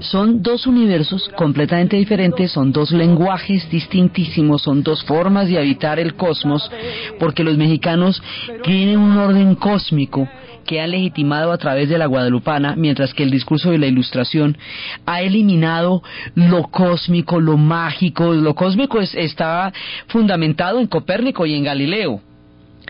Son 0.00 0.42
dos 0.42 0.66
universos 0.66 1.28
completamente 1.36 1.96
diferentes, 1.96 2.52
son 2.52 2.72
dos 2.72 2.90
lenguajes 2.92 3.68
distintísimos, 3.70 4.62
son 4.62 4.82
dos 4.82 5.04
formas 5.04 5.48
de 5.48 5.58
habitar 5.58 5.98
el 5.98 6.14
cosmos, 6.14 6.70
porque 7.18 7.44
los 7.44 7.56
mexicanos 7.56 8.22
tienen 8.62 8.98
un 8.98 9.16
orden 9.16 9.54
cósmico 9.54 10.28
que 10.64 10.80
ha 10.80 10.86
legitimado 10.86 11.52
a 11.52 11.58
través 11.58 11.88
de 11.88 11.98
la 11.98 12.06
guadalupana, 12.06 12.74
mientras 12.76 13.12
que 13.12 13.22
el 13.22 13.30
discurso 13.30 13.70
de 13.70 13.78
la 13.78 13.86
ilustración 13.86 14.56
ha 15.04 15.20
eliminado 15.20 16.02
lo 16.34 16.64
cósmico, 16.64 17.38
lo 17.38 17.56
mágico. 17.56 18.32
Lo 18.32 18.54
cósmico 18.54 19.00
es, 19.00 19.14
estaba 19.14 19.72
fundamentado 20.08 20.80
en 20.80 20.86
Copérnico 20.86 21.44
y 21.46 21.54
en 21.54 21.64
Galileo 21.64 22.22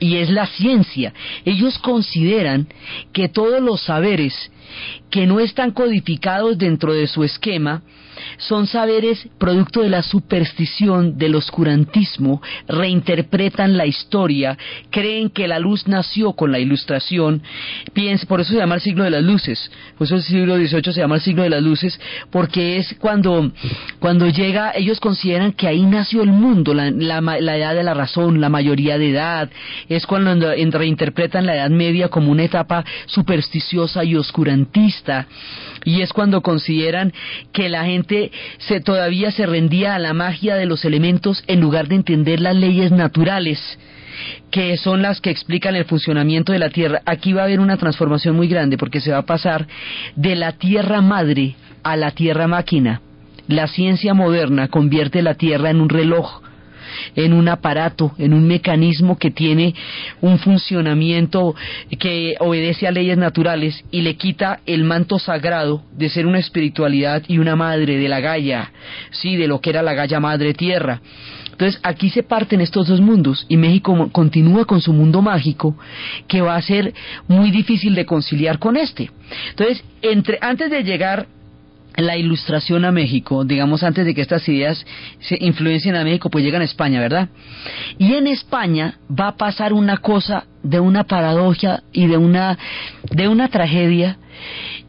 y 0.00 0.16
es 0.16 0.30
la 0.30 0.46
ciencia. 0.46 1.12
Ellos 1.44 1.78
consideran 1.78 2.68
que 3.12 3.28
todos 3.28 3.60
los 3.62 3.82
saberes 3.82 4.50
que 5.10 5.26
no 5.26 5.40
están 5.40 5.70
codificados 5.72 6.58
dentro 6.58 6.92
de 6.92 7.06
su 7.06 7.24
esquema 7.24 7.82
son 8.38 8.66
saberes 8.66 9.28
producto 9.38 9.80
de 9.80 9.88
la 9.88 10.02
superstición, 10.02 11.18
del 11.18 11.34
oscurantismo, 11.34 12.42
reinterpretan 12.68 13.76
la 13.76 13.86
historia, 13.86 14.56
creen 14.90 15.30
que 15.30 15.48
la 15.48 15.58
luz 15.58 15.86
nació 15.86 16.32
con 16.32 16.52
la 16.52 16.58
ilustración, 16.58 17.42
por 18.28 18.40
eso 18.40 18.52
se 18.52 18.58
llama 18.58 18.76
el 18.76 18.80
siglo 18.80 19.04
de 19.04 19.10
las 19.10 19.22
luces, 19.22 19.70
por 19.96 20.06
eso 20.06 20.16
el 20.16 20.22
siglo 20.22 20.56
XVIII 20.56 20.92
se 20.92 21.00
llama 21.00 21.16
el 21.16 21.20
siglo 21.20 21.42
de 21.42 21.50
las 21.50 21.62
luces, 21.62 22.00
porque 22.30 22.78
es 22.78 22.94
cuando, 22.98 23.50
cuando 23.98 24.28
llega, 24.28 24.72
ellos 24.74 25.00
consideran 25.00 25.52
que 25.52 25.68
ahí 25.68 25.82
nació 25.82 26.22
el 26.22 26.30
mundo, 26.30 26.74
la, 26.74 26.90
la 26.90 27.56
edad 27.56 27.74
de 27.74 27.82
la 27.82 27.94
razón, 27.94 28.40
la 28.40 28.48
mayoría 28.48 28.98
de 28.98 29.10
edad, 29.10 29.50
es 29.88 30.06
cuando 30.06 30.34
reinterpretan 30.34 31.46
la 31.46 31.56
Edad 31.56 31.70
Media 31.70 32.08
como 32.08 32.30
una 32.30 32.44
etapa 32.44 32.84
supersticiosa 33.06 34.04
y 34.04 34.16
oscurantista, 34.16 34.63
y 35.84 36.02
es 36.02 36.12
cuando 36.12 36.40
consideran 36.40 37.12
que 37.52 37.68
la 37.68 37.84
gente 37.84 38.30
se 38.58 38.80
todavía 38.80 39.30
se 39.30 39.46
rendía 39.46 39.94
a 39.94 39.98
la 39.98 40.14
magia 40.14 40.56
de 40.56 40.66
los 40.66 40.84
elementos 40.84 41.44
en 41.46 41.60
lugar 41.60 41.88
de 41.88 41.96
entender 41.96 42.40
las 42.40 42.56
leyes 42.56 42.90
naturales 42.90 43.78
que 44.50 44.76
son 44.76 45.02
las 45.02 45.20
que 45.20 45.30
explican 45.30 45.74
el 45.74 45.84
funcionamiento 45.84 46.52
de 46.52 46.60
la 46.60 46.70
Tierra. 46.70 47.02
Aquí 47.04 47.32
va 47.32 47.42
a 47.42 47.44
haber 47.44 47.58
una 47.58 47.76
transformación 47.76 48.36
muy 48.36 48.46
grande 48.46 48.78
porque 48.78 49.00
se 49.00 49.10
va 49.10 49.18
a 49.18 49.26
pasar 49.26 49.66
de 50.14 50.36
la 50.36 50.52
Tierra 50.52 51.00
madre 51.00 51.56
a 51.82 51.96
la 51.96 52.12
Tierra 52.12 52.46
máquina. 52.46 53.00
La 53.48 53.66
ciencia 53.66 54.14
moderna 54.14 54.68
convierte 54.68 55.20
la 55.20 55.34
Tierra 55.34 55.70
en 55.70 55.80
un 55.80 55.88
reloj 55.88 56.43
en 57.14 57.32
un 57.32 57.48
aparato, 57.48 58.12
en 58.18 58.34
un 58.34 58.46
mecanismo 58.46 59.18
que 59.18 59.30
tiene 59.30 59.74
un 60.20 60.38
funcionamiento 60.38 61.54
que 61.98 62.34
obedece 62.40 62.86
a 62.86 62.92
leyes 62.92 63.18
naturales 63.18 63.84
y 63.90 64.02
le 64.02 64.16
quita 64.16 64.60
el 64.66 64.84
manto 64.84 65.18
sagrado 65.18 65.82
de 65.96 66.08
ser 66.08 66.26
una 66.26 66.38
espiritualidad 66.38 67.22
y 67.28 67.38
una 67.38 67.56
madre 67.56 67.98
de 67.98 68.08
la 68.08 68.20
Gaia, 68.20 68.72
sí, 69.10 69.36
de 69.36 69.48
lo 69.48 69.60
que 69.60 69.70
era 69.70 69.82
la 69.82 69.94
Gaia 69.94 70.20
Madre 70.20 70.54
Tierra. 70.54 71.00
Entonces 71.54 71.80
aquí 71.84 72.10
se 72.10 72.24
parten 72.24 72.60
estos 72.60 72.88
dos 72.88 73.00
mundos 73.00 73.46
y 73.48 73.56
México 73.56 74.08
continúa 74.10 74.64
con 74.64 74.80
su 74.80 74.92
mundo 74.92 75.22
mágico 75.22 75.76
que 76.26 76.40
va 76.40 76.56
a 76.56 76.62
ser 76.62 76.92
muy 77.28 77.52
difícil 77.52 77.94
de 77.94 78.04
conciliar 78.04 78.58
con 78.58 78.76
este. 78.76 79.10
Entonces, 79.50 79.84
entre, 80.02 80.38
antes 80.40 80.68
de 80.68 80.82
llegar 80.82 81.28
la 81.96 82.16
ilustración 82.16 82.84
a 82.84 82.92
México, 82.92 83.44
digamos 83.44 83.82
antes 83.82 84.04
de 84.04 84.14
que 84.14 84.20
estas 84.20 84.48
ideas 84.48 84.84
se 85.20 85.36
influencien 85.40 85.96
a 85.96 86.04
México, 86.04 86.30
pues 86.30 86.44
llegan 86.44 86.62
a 86.62 86.64
España, 86.64 87.00
¿verdad? 87.00 87.28
Y 87.98 88.14
en 88.14 88.26
España 88.26 88.98
va 89.08 89.28
a 89.28 89.36
pasar 89.36 89.72
una 89.72 89.98
cosa 89.98 90.46
de 90.62 90.80
una 90.80 91.04
paradoja 91.04 91.82
y 91.92 92.06
de 92.06 92.16
una 92.16 92.58
de 93.10 93.28
una 93.28 93.48
tragedia 93.48 94.18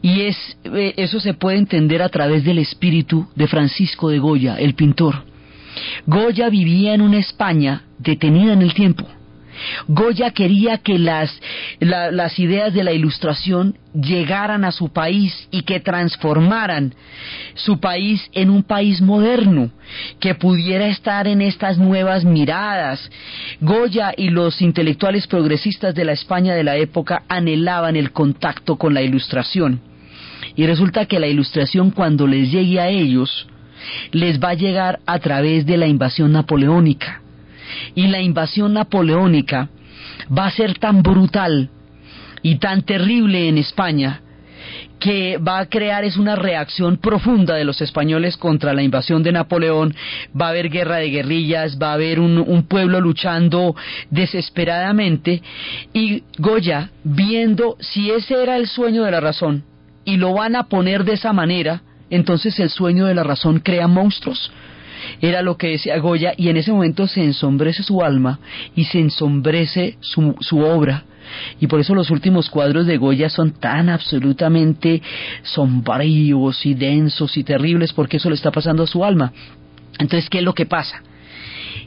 y 0.02 0.22
es, 0.22 0.58
eh, 0.64 0.94
eso 0.96 1.20
se 1.20 1.34
puede 1.34 1.58
entender 1.58 2.02
a 2.02 2.08
través 2.08 2.44
del 2.44 2.58
espíritu 2.58 3.26
de 3.34 3.46
Francisco 3.46 4.08
de 4.08 4.18
Goya, 4.18 4.56
el 4.56 4.74
pintor. 4.74 5.24
Goya 6.06 6.48
vivía 6.48 6.94
en 6.94 7.02
una 7.02 7.18
España 7.18 7.82
detenida 7.98 8.52
en 8.52 8.62
el 8.62 8.74
tiempo. 8.74 9.06
Goya 9.88 10.30
quería 10.30 10.78
que 10.78 10.98
las, 10.98 11.40
las 11.80 12.38
ideas 12.38 12.72
de 12.74 12.84
la 12.84 12.92
ilustración 12.92 13.76
llegaran 13.94 14.64
a 14.64 14.72
su 14.72 14.90
país 14.90 15.48
y 15.50 15.62
que 15.62 15.80
transformaran 15.80 16.94
su 17.54 17.80
país 17.80 18.28
en 18.32 18.50
un 18.50 18.62
país 18.62 19.00
moderno, 19.00 19.70
que 20.20 20.34
pudiera 20.34 20.86
estar 20.86 21.26
en 21.26 21.40
estas 21.40 21.78
nuevas 21.78 22.24
miradas. 22.24 23.10
Goya 23.60 24.12
y 24.16 24.28
los 24.28 24.60
intelectuales 24.60 25.26
progresistas 25.26 25.94
de 25.94 26.04
la 26.04 26.12
España 26.12 26.54
de 26.54 26.64
la 26.64 26.76
época 26.76 27.22
anhelaban 27.28 27.96
el 27.96 28.12
contacto 28.12 28.76
con 28.76 28.94
la 28.94 29.02
ilustración. 29.02 29.80
Y 30.54 30.66
resulta 30.66 31.06
que 31.06 31.20
la 31.20 31.26
ilustración 31.26 31.90
cuando 31.90 32.26
les 32.26 32.50
llegue 32.50 32.80
a 32.80 32.88
ellos, 32.88 33.46
les 34.12 34.40
va 34.40 34.50
a 34.50 34.54
llegar 34.54 35.00
a 35.06 35.18
través 35.18 35.66
de 35.66 35.76
la 35.76 35.86
invasión 35.86 36.32
napoleónica 36.32 37.22
y 37.96 38.06
la 38.06 38.20
invasión 38.20 38.74
napoleónica 38.74 39.68
va 40.36 40.46
a 40.46 40.50
ser 40.52 40.78
tan 40.78 41.02
brutal 41.02 41.70
y 42.42 42.56
tan 42.58 42.82
terrible 42.82 43.48
en 43.48 43.58
España 43.58 44.20
que 45.00 45.38
va 45.38 45.58
a 45.58 45.66
crear 45.66 46.04
es 46.04 46.16
una 46.16 46.36
reacción 46.36 46.98
profunda 46.98 47.54
de 47.54 47.64
los 47.64 47.80
españoles 47.80 48.36
contra 48.36 48.72
la 48.72 48.82
invasión 48.82 49.22
de 49.22 49.32
Napoleón, 49.32 49.94
va 50.38 50.46
a 50.46 50.50
haber 50.50 50.70
guerra 50.70 50.96
de 50.96 51.10
guerrillas, 51.10 51.78
va 51.80 51.90
a 51.90 51.94
haber 51.94 52.18
un, 52.20 52.38
un, 52.38 52.62
pueblo 52.66 53.00
luchando 53.00 53.76
desesperadamente 54.10 55.42
y 55.92 56.22
Goya, 56.38 56.90
viendo 57.04 57.76
si 57.80 58.10
ese 58.10 58.42
era 58.42 58.56
el 58.56 58.66
sueño 58.66 59.04
de 59.04 59.10
la 59.10 59.20
razón 59.20 59.64
y 60.04 60.16
lo 60.16 60.32
van 60.34 60.56
a 60.56 60.64
poner 60.64 61.04
de 61.04 61.14
esa 61.14 61.32
manera, 61.32 61.82
entonces 62.10 62.58
el 62.60 62.70
sueño 62.70 63.06
de 63.06 63.14
la 63.14 63.22
razón 63.22 63.60
crea 63.60 63.88
monstruos, 63.88 64.50
era 65.20 65.42
lo 65.42 65.56
que 65.56 65.68
decía 65.68 65.98
Goya, 65.98 66.34
y 66.36 66.48
en 66.48 66.56
ese 66.56 66.72
momento 66.72 67.06
se 67.06 67.22
ensombrece 67.22 67.82
su 67.82 68.02
alma 68.02 68.38
y 68.74 68.84
se 68.84 69.00
ensombrece 69.00 69.96
su, 70.00 70.36
su 70.40 70.60
obra. 70.60 71.04
Y 71.60 71.66
por 71.66 71.80
eso 71.80 71.94
los 71.94 72.10
últimos 72.10 72.48
cuadros 72.50 72.86
de 72.86 72.96
Goya 72.98 73.28
son 73.28 73.52
tan 73.52 73.88
absolutamente 73.88 75.02
sombríos 75.42 76.64
y 76.64 76.74
densos 76.74 77.36
y 77.36 77.44
terribles, 77.44 77.92
porque 77.92 78.18
eso 78.18 78.28
le 78.28 78.36
está 78.36 78.50
pasando 78.50 78.84
a 78.84 78.86
su 78.86 79.04
alma. 79.04 79.32
Entonces, 79.98 80.30
¿qué 80.30 80.38
es 80.38 80.44
lo 80.44 80.54
que 80.54 80.66
pasa? 80.66 81.02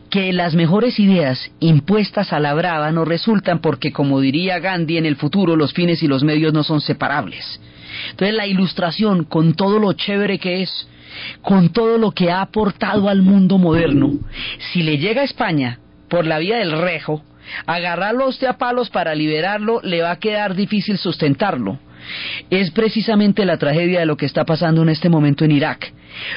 que 0.10 0.34
las 0.34 0.56
mejores 0.56 1.00
ideas 1.00 1.52
impuestas 1.60 2.34
a 2.34 2.40
la 2.40 2.54
brava 2.54 2.92
no 2.92 3.06
resultan 3.06 3.60
porque, 3.60 3.92
como 3.92 4.20
diría 4.20 4.60
Gandhi, 4.60 4.98
en 4.98 5.06
el 5.06 5.16
futuro 5.16 5.56
los 5.56 5.74
fines 5.74 6.02
y 6.02 6.08
los 6.08 6.24
medios 6.24 6.52
no 6.52 6.64
son 6.64 6.82
separables. 6.82 7.60
Entonces 8.12 8.36
la 8.36 8.48
ilustración, 8.48 9.24
con 9.24 9.54
todo 9.54 9.80
lo 9.80 9.94
chévere 9.94 10.40
que 10.40 10.64
es, 10.64 10.88
con 11.42 11.70
todo 11.70 11.98
lo 11.98 12.12
que 12.12 12.32
ha 12.32 12.42
aportado 12.42 13.10
al 13.10 13.22
mundo 13.22 13.58
moderno, 13.58 14.14
si 14.72 14.84
le 14.84 14.98
llega 14.98 15.22
a 15.22 15.26
España 15.26 15.80
por 16.10 16.26
la 16.26 16.40
vía 16.40 16.58
del 16.58 16.72
rejo, 16.72 17.24
agarrarlo 17.66 18.26
a 18.26 18.30
usted 18.30 18.48
a 18.48 18.58
palos 18.58 18.90
para 18.90 19.16
liberarlo 19.16 19.82
le 19.84 20.02
va 20.02 20.12
a 20.12 20.20
quedar 20.20 20.56
difícil 20.56 20.98
sustentarlo. 20.98 21.80
Es 22.50 22.72
precisamente 22.72 23.46
la 23.46 23.58
tragedia 23.58 24.00
de 24.00 24.06
lo 24.06 24.18
que 24.18 24.26
está 24.26 24.46
pasando 24.46 24.82
en 24.82 24.90
este 24.90 25.10
momento 25.10 25.46
en 25.46 25.52
Irak. 25.52 25.94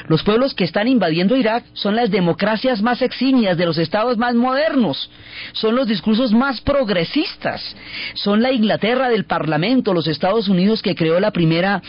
Los 0.07 0.23
pueblos 0.23 0.53
que 0.53 0.63
están 0.63 0.87
invadiendo 0.87 1.35
Irak 1.35 1.65
son 1.73 1.95
las 1.95 2.11
democracias 2.11 2.81
más 2.81 3.01
eximias 3.01 3.57
de 3.57 3.65
los 3.65 3.77
estados 3.77 4.17
más 4.17 4.35
modernos, 4.35 5.09
son 5.53 5.75
los 5.75 5.87
discursos 5.87 6.31
más 6.31 6.61
progresistas, 6.61 7.75
son 8.13 8.41
la 8.41 8.51
Inglaterra 8.51 9.09
del 9.09 9.25
Parlamento, 9.25 9.93
los 9.93 10.07
Estados 10.07 10.47
Unidos 10.47 10.81
que 10.81 10.95
creó 10.95 11.19
la 11.19 11.31
primera, 11.31 11.81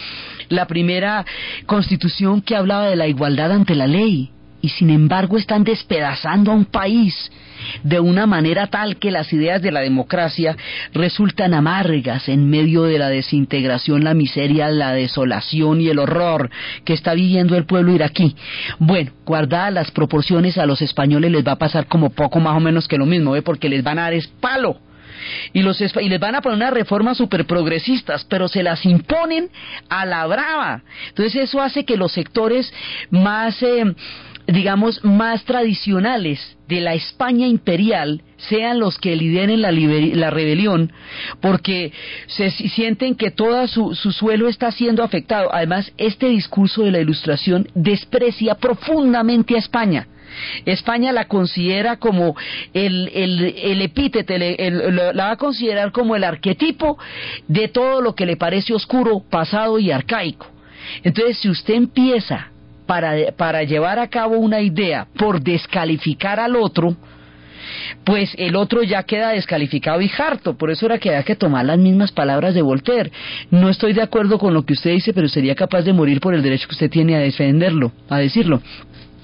la 0.48 0.66
primera 0.66 1.24
constitución 1.66 2.42
que 2.42 2.56
hablaba 2.56 2.88
de 2.88 2.96
la 2.96 3.06
igualdad 3.06 3.52
ante 3.52 3.74
la 3.74 3.86
ley 3.86 4.30
y 4.64 4.70
sin 4.70 4.88
embargo 4.88 5.36
están 5.36 5.62
despedazando 5.62 6.50
a 6.50 6.54
un 6.54 6.64
país 6.64 7.30
de 7.82 8.00
una 8.00 8.26
manera 8.26 8.68
tal 8.68 8.96
que 8.96 9.10
las 9.10 9.30
ideas 9.30 9.60
de 9.60 9.70
la 9.70 9.80
democracia 9.80 10.56
resultan 10.94 11.52
amargas 11.52 12.30
en 12.30 12.48
medio 12.48 12.84
de 12.84 12.98
la 12.98 13.10
desintegración, 13.10 14.04
la 14.04 14.14
miseria, 14.14 14.70
la 14.70 14.92
desolación 14.92 15.82
y 15.82 15.88
el 15.88 15.98
horror 15.98 16.50
que 16.86 16.94
está 16.94 17.12
viviendo 17.12 17.58
el 17.58 17.66
pueblo 17.66 17.92
iraquí. 17.92 18.34
Bueno, 18.78 19.12
guardadas 19.26 19.72
las 19.72 19.90
proporciones 19.90 20.56
a 20.56 20.64
los 20.64 20.80
españoles 20.80 21.30
les 21.30 21.46
va 21.46 21.52
a 21.52 21.58
pasar 21.58 21.86
como 21.86 22.08
poco 22.08 22.40
más 22.40 22.56
o 22.56 22.60
menos 22.60 22.88
que 22.88 22.96
lo 22.96 23.04
mismo, 23.04 23.36
¿eh? 23.36 23.42
porque 23.42 23.68
les 23.68 23.82
van 23.82 23.98
a 23.98 24.04
dar 24.04 24.14
espalo 24.14 24.78
y, 25.52 25.62
los, 25.62 25.80
y 25.80 26.08
les 26.08 26.20
van 26.20 26.34
a 26.34 26.40
poner 26.40 26.56
unas 26.56 26.72
reformas 26.72 27.16
super 27.16 27.46
progresistas, 27.46 28.24
pero 28.24 28.48
se 28.48 28.62
las 28.62 28.84
imponen 28.84 29.50
a 29.88 30.06
la 30.06 30.26
brava. 30.26 30.82
Entonces 31.08 31.36
eso 31.36 31.60
hace 31.60 31.84
que 31.84 31.96
los 31.96 32.12
sectores 32.12 32.72
más 33.10 33.62
eh, 33.62 33.94
digamos, 34.46 35.02
más 35.04 35.44
tradicionales 35.44 36.56
de 36.68 36.80
la 36.80 36.94
España 36.94 37.46
imperial 37.46 38.22
sean 38.36 38.78
los 38.78 38.98
que 38.98 39.16
lideren 39.16 39.62
la, 39.62 39.72
la 39.72 40.30
rebelión, 40.30 40.92
porque 41.40 41.92
se 42.26 42.50
sienten 42.50 43.14
que 43.14 43.30
todo 43.30 43.66
su, 43.66 43.94
suelo 43.94 44.48
está 44.48 44.70
siendo 44.70 45.02
afectado. 45.02 45.52
Además, 45.52 45.92
este 45.96 46.28
discurso 46.28 46.82
de 46.82 46.90
la 46.90 47.00
Ilustración 47.00 47.68
desprecia 47.74 48.56
profundamente 48.56 49.54
a 49.54 49.58
España. 49.58 50.08
España 50.64 51.12
la 51.12 51.26
considera 51.26 51.96
como 51.96 52.36
el, 52.72 53.10
el, 53.14 53.82
epíteto, 53.82 54.34
la 54.36 55.24
va 55.24 55.30
a 55.32 55.36
considerar 55.36 55.92
como 55.92 56.16
el 56.16 56.24
arquetipo 56.24 56.98
de 57.48 57.68
todo 57.68 58.00
lo 58.00 58.14
que 58.14 58.26
le 58.26 58.36
parece 58.36 58.74
oscuro, 58.74 59.22
pasado 59.28 59.78
y 59.78 59.90
arcaico. 59.90 60.46
Entonces, 61.02 61.38
si 61.38 61.48
usted 61.48 61.74
empieza 61.74 62.48
para, 62.86 63.32
para 63.36 63.62
llevar 63.62 63.98
a 63.98 64.08
cabo 64.08 64.36
una 64.36 64.60
idea 64.60 65.06
por 65.16 65.40
descalificar 65.40 66.38
al 66.38 66.56
otro, 66.56 66.96
pues 68.04 68.34
el 68.38 68.56
otro 68.56 68.82
ya 68.82 69.02
queda 69.02 69.30
descalificado 69.30 70.00
y 70.00 70.10
harto. 70.16 70.56
Por 70.56 70.70
eso 70.70 70.86
era 70.86 70.98
que 70.98 71.10
había 71.10 71.22
que 71.22 71.36
tomar 71.36 71.64
las 71.64 71.78
mismas 71.78 72.12
palabras 72.12 72.54
de 72.54 72.62
Voltaire. 72.62 73.10
No 73.50 73.68
estoy 73.68 73.92
de 73.92 74.02
acuerdo 74.02 74.38
con 74.38 74.54
lo 74.54 74.64
que 74.64 74.74
usted 74.74 74.92
dice, 74.92 75.12
pero 75.12 75.28
sería 75.28 75.54
capaz 75.54 75.82
de 75.82 75.92
morir 75.92 76.20
por 76.20 76.34
el 76.34 76.42
derecho 76.42 76.68
que 76.68 76.74
usted 76.74 76.90
tiene 76.90 77.16
a 77.16 77.20
defenderlo, 77.20 77.92
a 78.08 78.18
decirlo. 78.18 78.60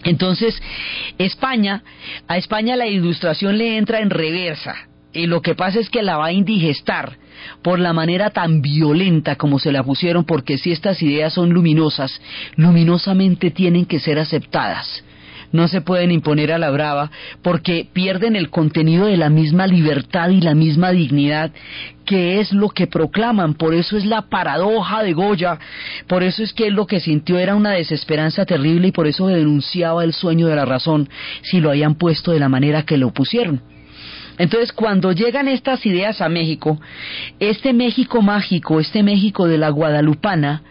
Entonces, 0.05 0.61
España, 1.19 1.83
a 2.27 2.37
España 2.37 2.77
la 2.77 2.87
ilustración 2.87 3.59
le 3.59 3.77
entra 3.77 4.01
en 4.01 4.11
reversa. 4.11 4.75
Y 5.13 5.27
lo 5.27 5.43
que 5.43 5.55
pasa 5.55 5.81
es 5.81 5.91
que 5.91 6.03
la 6.03 6.17
va 6.17 6.27
a 6.27 6.33
indigestar 6.33 7.19
por 7.63 7.79
la 7.79 7.93
manera 7.93 8.31
tan 8.31 8.63
violenta 8.63 9.37
como 9.37 9.59
se 9.59 9.73
la 9.73 9.83
pusieron, 9.83 10.25
porque 10.25 10.59
si 10.59 10.71
estas 10.73 11.03
ideas 11.03 11.35
son 11.35 11.51
luminosas, 11.51 12.21
luminosamente 12.57 13.51
tienen 13.51 13.87
que 13.87 13.99
ser 13.99 14.19
aceptadas. 14.19 15.05
No 15.53 15.69
se 15.69 15.81
pueden 15.81 16.11
imponer 16.11 16.53
a 16.53 16.59
la 16.59 16.71
brava 16.71 17.11
porque 17.43 17.87
pierden 17.93 18.37
el 18.37 18.51
contenido 18.51 19.07
de 19.07 19.17
la 19.17 19.31
misma 19.31 19.67
libertad 19.67 20.31
y 20.31 20.41
la 20.41 20.55
misma 20.55 20.91
dignidad 20.91 21.51
que 22.05 22.41
es 22.41 22.53
lo 22.53 22.71
que 22.71 22.89
proclaman. 22.89 23.55
Por 23.55 23.73
eso 23.73 23.97
es 23.97 24.05
la 24.05 24.23
paradoja 24.23 25.03
de 25.03 25.13
Goya, 25.13 25.59
por 26.09 26.23
eso 26.23 26.43
es 26.43 26.53
que 26.53 26.71
lo 26.71 26.87
que 26.87 26.99
sintió 26.99 27.39
era 27.39 27.55
una 27.55 27.71
desesperanza 27.71 28.45
terrible 28.45 28.89
y 28.89 28.93
por 28.93 29.07
eso 29.07 29.29
denunciaba 29.29 30.03
el 30.03 30.13
sueño 30.13 30.49
de 30.49 30.57
la 30.57 30.65
razón 30.65 31.09
si 31.43 31.61
lo 31.61 31.71
habían 31.71 31.95
puesto 31.95 32.33
de 32.33 32.41
la 32.41 32.49
manera 32.49 32.83
que 32.83 32.97
lo 32.97 33.13
pusieron. 33.13 33.63
Entonces, 34.39 34.73
cuando 34.73 35.13
llegan 35.13 35.49
estas 35.49 35.85
ideas 35.85 36.23
a 36.23 36.31
México, 36.31 36.81
este 37.39 37.75
México 37.75 38.23
mágico, 38.23 38.81
este 38.81 39.03
México 39.03 39.47
de 39.47 39.59
la 39.59 39.69
Guadalupana, 39.69 40.63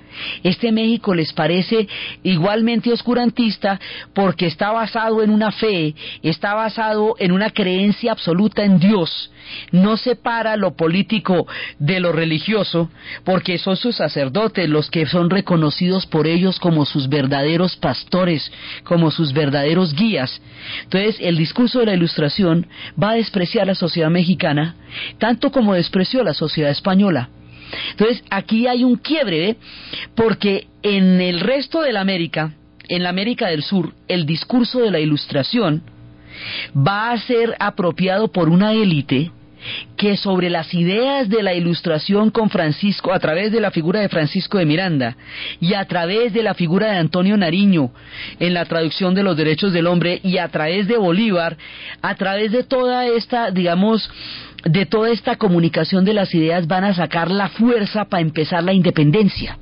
este 0.44 0.72
México 0.72 1.14
les 1.14 1.34
parece 1.34 1.88
igualmente 2.24 2.92
oscurantista 2.92 3.80
porque 4.14 4.48
está 4.48 4.72
basado 4.72 5.24
en 5.24 5.30
una 5.30 5.52
fe, 5.52 5.96
está 6.24 6.54
basado 6.54 7.16
en 7.20 7.32
una 7.32 7.50
creencia 7.50 8.12
absoluta 8.12 8.64
en 8.64 8.80
Dios. 8.80 9.32
No 9.72 9.98
separa 9.98 10.58
lo 10.58 10.76
político 10.76 11.48
de 11.80 12.00
lo 12.00 12.12
religioso 12.12 12.90
porque 13.24 13.58
son 13.58 13.78
sus 13.78 13.96
sacerdotes 13.96 14.70
los 14.70 14.90
que 14.90 15.06
son 15.06 15.30
reconocidos 15.30 16.06
por 16.06 16.28
ellos 16.28 16.60
como 16.60 16.86
sus 16.86 17.10
verdaderos 17.10 17.76
pastores, 17.76 18.52
como 18.84 19.10
sus 19.10 19.34
verdaderos 19.34 19.96
guías. 19.96 20.42
Entonces, 20.84 21.18
el 21.20 21.38
discurso 21.38 21.80
de 21.80 21.88
la 21.88 21.94
Ilustración 21.94 22.68
va 23.02 23.12
a 23.12 23.16
despreciar 23.16 23.64
a 23.64 23.68
la 23.68 23.76
sociedad 23.76 24.10
mexicana 24.10 24.76
tanto 25.18 25.52
como 25.52 25.74
despreció 25.74 26.22
a 26.22 26.24
la 26.24 26.34
sociedad 26.34 26.72
española. 26.72 27.30
Entonces, 27.92 28.24
aquí 28.30 28.68
hay 28.68 28.84
un 28.84 28.96
quiebre, 28.96 29.50
¿eh? 29.50 29.58
porque 30.16 30.68
en 30.84 31.22
el 31.22 31.40
resto 31.40 31.82
de 31.82 31.94
la 31.94 32.02
América, 32.02 32.54
en 32.88 33.04
la 33.04 33.10
América 33.10 33.48
del 33.48 33.64
Sur, 33.64 33.94
el 34.08 34.26
discurso 34.26 34.80
de 34.80 34.92
la 34.92 35.00
ilustración 35.00 35.84
va 36.76 37.12
a 37.12 37.18
ser 37.18 37.56
apropiado 37.60 38.32
por 38.32 38.50
una 38.50 38.74
élite 38.74 39.32
que 39.98 40.16
sobre 40.16 40.50
las 40.50 40.74
ideas 40.74 41.28
de 41.28 41.44
la 41.44 41.54
ilustración 41.54 42.32
con 42.32 42.50
Francisco, 42.50 43.12
a 43.12 43.20
través 43.20 43.52
de 43.52 43.60
la 43.60 43.72
figura 43.72 44.00
de 44.00 44.10
Francisco 44.10 44.58
de 44.58 44.66
Miranda 44.66 45.18
y 45.60 45.74
a 45.74 45.86
través 45.86 46.34
de 46.34 46.44
la 46.44 46.54
figura 46.54 46.92
de 46.92 46.98
Antonio 46.98 47.36
Nariño 47.36 47.92
en 48.40 48.54
la 48.54 48.66
traducción 48.66 49.14
de 49.14 49.24
los 49.24 49.36
derechos 49.36 49.74
del 49.74 49.88
hombre 49.88 50.22
y 50.24 50.38
a 50.38 50.48
través 50.48 50.88
de 50.88 50.98
Bolívar, 50.98 51.58
a 52.02 52.16
través 52.16 52.52
de 52.52 52.64
toda 52.64 53.06
esta, 53.08 53.52
digamos, 53.52 54.10
de 54.66 54.86
toda 54.86 55.10
esta 55.12 55.38
comunicación 55.38 56.06
de 56.06 56.14
las 56.14 56.34
ideas 56.34 56.68
van 56.68 56.84
a 56.84 56.94
sacar 56.94 57.32
la 57.32 57.50
fuerza 57.50 58.06
para 58.06 58.22
empezar 58.22 58.64
la 58.64 58.74
independencia. 58.74 59.58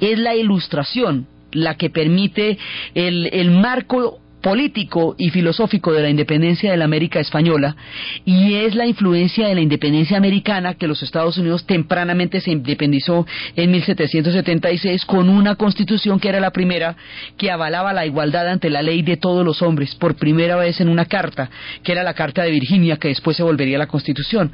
Es 0.00 0.18
la 0.18 0.34
ilustración 0.34 1.26
la 1.52 1.76
que 1.76 1.90
permite 1.90 2.58
el, 2.94 3.28
el 3.32 3.50
marco 3.50 4.21
político 4.42 5.14
y 5.16 5.30
filosófico 5.30 5.92
de 5.92 6.02
la 6.02 6.10
independencia 6.10 6.70
de 6.70 6.76
la 6.76 6.84
América 6.84 7.20
española 7.20 7.76
y 8.24 8.54
es 8.54 8.74
la 8.74 8.86
influencia 8.86 9.46
de 9.46 9.54
la 9.54 9.60
independencia 9.60 10.16
americana 10.16 10.74
que 10.74 10.88
los 10.88 11.02
Estados 11.02 11.38
Unidos 11.38 11.64
tempranamente 11.64 12.40
se 12.40 12.50
independizó 12.50 13.26
en 13.56 13.70
1776 13.70 15.06
con 15.06 15.28
una 15.28 15.54
constitución 15.54 16.18
que 16.20 16.28
era 16.28 16.40
la 16.40 16.50
primera 16.50 16.96
que 17.38 17.50
avalaba 17.50 17.92
la 17.92 18.04
igualdad 18.04 18.48
ante 18.48 18.68
la 18.68 18.82
ley 18.82 19.02
de 19.02 19.16
todos 19.16 19.46
los 19.46 19.62
hombres 19.62 19.94
por 19.94 20.16
primera 20.16 20.56
vez 20.56 20.80
en 20.80 20.88
una 20.88 21.06
carta 21.06 21.48
que 21.82 21.92
era 21.92 22.02
la 22.02 22.14
Carta 22.14 22.42
de 22.42 22.50
Virginia 22.50 22.96
que 22.96 23.08
después 23.08 23.36
se 23.36 23.42
volvería 23.42 23.78
la 23.78 23.86
constitución. 23.86 24.52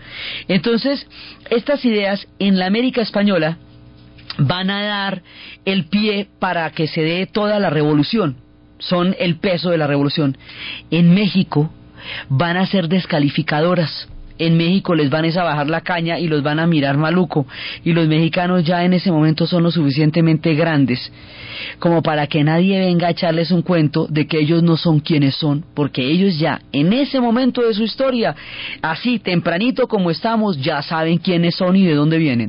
Entonces, 0.48 1.06
estas 1.50 1.84
ideas 1.84 2.28
en 2.38 2.58
la 2.58 2.66
América 2.66 3.00
española 3.00 3.58
van 4.38 4.70
a 4.70 4.82
dar 4.84 5.22
el 5.64 5.86
pie 5.86 6.28
para 6.38 6.70
que 6.70 6.86
se 6.86 7.00
dé 7.00 7.26
toda 7.26 7.58
la 7.58 7.70
revolución 7.70 8.47
son 8.78 9.14
el 9.18 9.36
peso 9.36 9.70
de 9.70 9.78
la 9.78 9.86
revolución. 9.86 10.36
En 10.90 11.14
México 11.14 11.70
van 12.28 12.56
a 12.56 12.66
ser 12.66 12.88
descalificadoras. 12.88 14.08
En 14.38 14.56
México 14.56 14.94
les 14.94 15.10
van 15.10 15.24
a 15.24 15.42
bajar 15.42 15.68
la 15.68 15.80
caña 15.80 16.20
y 16.20 16.28
los 16.28 16.44
van 16.44 16.60
a 16.60 16.66
mirar 16.66 16.96
maluco. 16.96 17.46
Y 17.84 17.92
los 17.92 18.06
mexicanos 18.06 18.64
ya 18.64 18.84
en 18.84 18.92
ese 18.92 19.10
momento 19.10 19.46
son 19.48 19.64
lo 19.64 19.70
suficientemente 19.72 20.54
grandes 20.54 21.10
como 21.78 22.02
para 22.02 22.26
que 22.26 22.44
nadie 22.44 22.78
venga 22.78 23.08
a 23.08 23.10
echarles 23.10 23.50
un 23.50 23.62
cuento 23.62 24.06
de 24.08 24.26
que 24.26 24.38
ellos 24.40 24.62
no 24.62 24.76
son 24.76 25.00
quienes 25.00 25.34
son, 25.36 25.64
porque 25.74 26.08
ellos 26.08 26.38
ya 26.38 26.60
en 26.72 26.92
ese 26.92 27.20
momento 27.20 27.62
de 27.62 27.74
su 27.74 27.82
historia, 27.82 28.34
así 28.82 29.18
tempranito 29.18 29.86
como 29.86 30.10
estamos, 30.10 30.60
ya 30.60 30.82
saben 30.82 31.18
quiénes 31.18 31.54
son 31.56 31.76
y 31.76 31.84
de 31.84 31.94
dónde 31.94 32.18
vienen. 32.18 32.48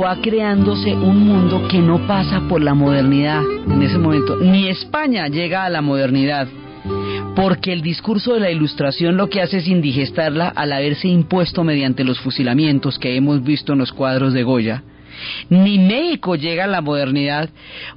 Va 0.00 0.20
creándose 0.22 0.94
un 0.94 1.26
mundo 1.26 1.68
que 1.68 1.78
no 1.78 2.06
pasa 2.06 2.40
por 2.48 2.62
la 2.62 2.72
modernidad 2.72 3.42
en 3.42 3.82
ese 3.82 3.98
momento. 3.98 4.36
Ni 4.36 4.68
España 4.68 5.28
llega 5.28 5.64
a 5.64 5.68
la 5.68 5.82
modernidad, 5.82 6.48
porque 7.36 7.74
el 7.74 7.82
discurso 7.82 8.32
de 8.32 8.40
la 8.40 8.50
ilustración 8.50 9.18
lo 9.18 9.28
que 9.28 9.42
hace 9.42 9.58
es 9.58 9.68
indigestarla 9.68 10.48
al 10.48 10.72
haberse 10.72 11.08
impuesto 11.08 11.62
mediante 11.62 12.04
los 12.04 12.20
fusilamientos 12.20 12.98
que 12.98 13.16
hemos 13.16 13.42
visto 13.42 13.74
en 13.74 13.80
los 13.80 13.92
cuadros 13.92 14.32
de 14.32 14.44
Goya. 14.44 14.82
Ni 15.48 15.78
México 15.78 16.36
llega 16.36 16.64
a 16.64 16.68
la 16.68 16.80
modernidad, 16.80 17.50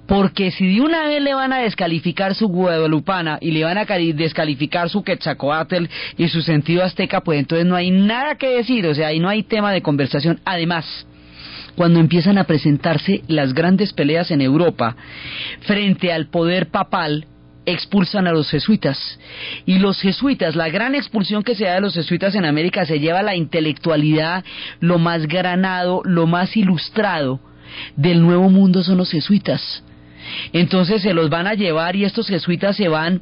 porque 0.07 0.51
si 0.51 0.75
de 0.75 0.81
una 0.81 1.07
vez 1.07 1.21
le 1.21 1.33
van 1.33 1.53
a 1.53 1.59
descalificar 1.59 2.35
su 2.35 2.47
guadalupana 2.47 3.37
y 3.41 3.51
le 3.51 3.63
van 3.63 3.77
a 3.77 3.85
descalificar 3.85 4.89
su 4.89 5.03
quetzalcoatl 5.03 5.85
y 6.17 6.27
su 6.27 6.41
sentido 6.41 6.83
azteca, 6.83 7.21
pues 7.21 7.39
entonces 7.39 7.65
no 7.65 7.75
hay 7.75 7.91
nada 7.91 8.35
que 8.35 8.49
decir, 8.49 8.85
o 8.87 8.93
sea, 8.93 9.07
ahí 9.07 9.19
no 9.19 9.29
hay 9.29 9.43
tema 9.43 9.71
de 9.71 9.81
conversación. 9.81 10.39
Además, 10.45 11.07
cuando 11.75 11.99
empiezan 11.99 12.37
a 12.39 12.45
presentarse 12.45 13.21
las 13.27 13.53
grandes 13.53 13.93
peleas 13.93 14.31
en 14.31 14.41
Europa 14.41 14.95
frente 15.61 16.11
al 16.11 16.27
poder 16.27 16.69
papal, 16.69 17.25
expulsan 17.67 18.25
a 18.27 18.31
los 18.31 18.49
jesuitas. 18.49 18.97
Y 19.65 19.77
los 19.77 19.99
jesuitas, 20.01 20.55
la 20.55 20.69
gran 20.69 20.95
expulsión 20.95 21.43
que 21.43 21.53
se 21.53 21.65
da 21.65 21.75
de 21.75 21.81
los 21.81 21.93
jesuitas 21.93 22.33
en 22.33 22.45
América 22.45 22.85
se 22.85 22.99
lleva 22.99 23.21
la 23.21 23.35
intelectualidad, 23.35 24.43
lo 24.79 24.97
más 24.97 25.27
granado, 25.27 26.01
lo 26.03 26.25
más 26.25 26.57
ilustrado 26.57 27.39
del 27.95 28.21
nuevo 28.21 28.49
mundo 28.49 28.81
son 28.83 28.97
los 28.97 29.11
jesuitas. 29.11 29.83
Entonces 30.53 31.01
se 31.01 31.13
los 31.13 31.29
van 31.29 31.47
a 31.47 31.53
llevar 31.53 31.95
y 31.95 32.03
estos 32.03 32.27
jesuitas 32.27 32.75
se 32.75 32.87
van 32.87 33.21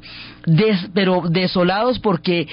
pero 0.94 1.24
desolados 1.30 2.00
porque 2.00 2.48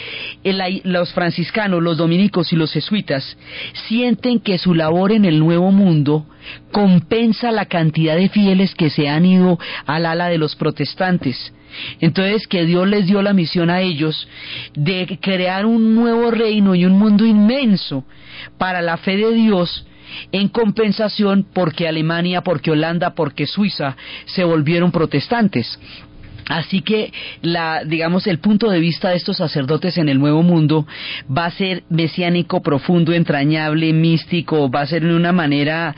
los 0.84 1.12
franciscanos, 1.12 1.82
los 1.82 1.98
dominicos 1.98 2.52
y 2.52 2.56
los 2.56 2.72
jesuitas 2.72 3.36
sienten 3.88 4.40
que 4.40 4.58
su 4.58 4.74
labor 4.74 5.12
en 5.12 5.24
el 5.24 5.38
nuevo 5.38 5.70
mundo 5.70 6.26
compensa 6.70 7.50
la 7.50 7.66
cantidad 7.66 8.16
de 8.16 8.28
fieles 8.28 8.74
que 8.74 8.90
se 8.90 9.08
han 9.08 9.24
ido 9.24 9.58
al 9.86 10.06
ala 10.06 10.28
de 10.28 10.38
los 10.38 10.56
protestantes. 10.56 11.52
Entonces 12.00 12.46
que 12.46 12.64
Dios 12.64 12.88
les 12.88 13.06
dio 13.06 13.22
la 13.22 13.32
misión 13.32 13.70
a 13.70 13.80
ellos 13.80 14.28
de 14.74 15.18
crear 15.20 15.66
un 15.66 15.94
nuevo 15.94 16.30
reino 16.30 16.74
y 16.74 16.84
un 16.84 16.98
mundo 16.98 17.24
inmenso 17.24 18.04
para 18.58 18.82
la 18.82 18.96
fe 18.96 19.16
de 19.16 19.32
Dios 19.32 19.86
en 20.30 20.48
compensación 20.48 21.46
porque 21.52 21.88
Alemania, 21.88 22.42
porque 22.42 22.70
Holanda, 22.70 23.14
porque 23.14 23.46
Suiza 23.46 23.96
se 24.26 24.44
volvieron 24.44 24.92
protestantes. 24.92 25.78
Así 26.48 26.82
que 26.82 27.12
la, 27.40 27.84
digamos, 27.84 28.26
el 28.26 28.38
punto 28.38 28.68
de 28.68 28.80
vista 28.80 29.10
de 29.10 29.16
estos 29.16 29.36
sacerdotes 29.36 29.96
en 29.96 30.08
el 30.08 30.18
Nuevo 30.18 30.42
Mundo 30.42 30.86
va 31.26 31.46
a 31.46 31.50
ser 31.50 31.84
mesiánico, 31.88 32.62
profundo, 32.62 33.12
entrañable, 33.12 33.92
místico, 33.92 34.70
va 34.70 34.80
a 34.80 34.86
ser 34.86 35.02
de 35.02 35.14
una 35.14 35.32
manera 35.32 35.94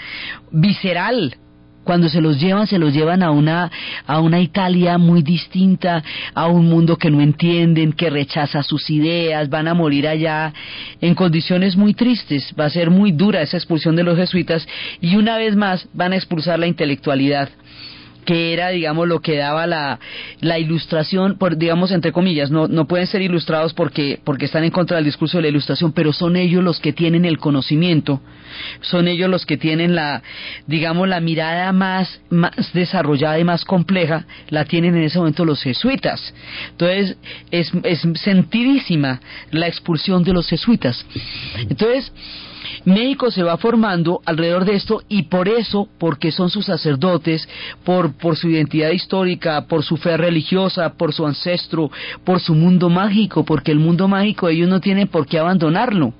visceral, 0.50 1.36
cuando 1.84 2.08
se 2.08 2.20
los 2.20 2.40
llevan, 2.40 2.66
se 2.66 2.78
los 2.78 2.92
llevan 2.92 3.22
a 3.22 3.30
una, 3.30 3.70
a 4.06 4.20
una 4.20 4.40
Italia 4.40 4.98
muy 4.98 5.22
distinta, 5.22 6.02
a 6.34 6.48
un 6.48 6.68
mundo 6.68 6.96
que 6.96 7.10
no 7.10 7.20
entienden, 7.20 7.92
que 7.92 8.10
rechaza 8.10 8.62
sus 8.62 8.90
ideas, 8.90 9.48
van 9.48 9.68
a 9.68 9.74
morir 9.74 10.08
allá 10.08 10.52
en 11.00 11.14
condiciones 11.14 11.76
muy 11.76 11.94
tristes. 11.94 12.54
Va 12.58 12.66
a 12.66 12.70
ser 12.70 12.90
muy 12.90 13.12
dura 13.12 13.42
esa 13.42 13.56
expulsión 13.56 13.94
de 13.94 14.02
los 14.02 14.16
jesuitas 14.16 14.66
y 15.00 15.16
una 15.16 15.36
vez 15.36 15.54
más 15.54 15.86
van 15.92 16.12
a 16.12 16.16
expulsar 16.16 16.58
la 16.58 16.66
intelectualidad 16.66 17.50
que 18.24 18.52
era, 18.52 18.70
digamos, 18.70 19.08
lo 19.08 19.20
que 19.20 19.36
daba 19.36 19.66
la, 19.66 19.98
la 20.40 20.58
ilustración, 20.58 21.36
por, 21.38 21.56
digamos, 21.56 21.92
entre 21.92 22.12
comillas, 22.12 22.50
no, 22.50 22.68
no 22.68 22.86
pueden 22.86 23.06
ser 23.06 23.22
ilustrados 23.22 23.74
porque, 23.74 24.20
porque 24.24 24.46
están 24.46 24.64
en 24.64 24.70
contra 24.70 24.96
del 24.96 25.04
discurso 25.04 25.38
de 25.38 25.42
la 25.42 25.48
ilustración, 25.48 25.92
pero 25.92 26.12
son 26.12 26.36
ellos 26.36 26.62
los 26.62 26.80
que 26.80 26.92
tienen 26.92 27.24
el 27.24 27.38
conocimiento, 27.38 28.20
son 28.80 29.08
ellos 29.08 29.30
los 29.30 29.46
que 29.46 29.56
tienen 29.56 29.94
la, 29.94 30.22
digamos, 30.66 31.08
la 31.08 31.20
mirada 31.20 31.72
más, 31.72 32.20
más 32.30 32.72
desarrollada 32.72 33.38
y 33.38 33.44
más 33.44 33.64
compleja, 33.64 34.26
la 34.48 34.64
tienen 34.64 34.96
en 34.96 35.04
ese 35.04 35.18
momento 35.18 35.44
los 35.44 35.62
jesuitas. 35.62 36.34
Entonces, 36.70 37.16
es, 37.50 37.72
es 37.82 38.06
sentidísima 38.20 39.20
la 39.50 39.66
expulsión 39.66 40.24
de 40.24 40.32
los 40.32 40.48
jesuitas. 40.48 41.04
Entonces, 41.68 42.12
México 42.84 43.30
se 43.30 43.42
va 43.42 43.56
formando 43.56 44.20
alrededor 44.24 44.64
de 44.64 44.74
esto 44.74 45.02
y 45.08 45.24
por 45.24 45.48
eso, 45.48 45.88
porque 45.98 46.32
son 46.32 46.50
sus 46.50 46.66
sacerdotes, 46.66 47.48
por, 47.84 48.12
su 48.36 48.48
identidad 48.48 48.90
histórica, 48.90 49.66
por 49.66 49.84
su 49.84 49.96
fe 49.96 50.16
religiosa, 50.16 50.94
por 50.94 51.12
su 51.12 51.26
ancestro, 51.26 51.90
por 52.24 52.40
su 52.40 52.54
mundo 52.54 52.88
mágico, 52.90 53.44
porque 53.44 53.72
el 53.72 53.78
mundo 53.78 54.08
mágico 54.08 54.48
ellos 54.48 54.68
no 54.68 54.80
tienen 54.80 55.08
por 55.08 55.26
qué 55.26 55.38
abandonarlo. 55.38 56.14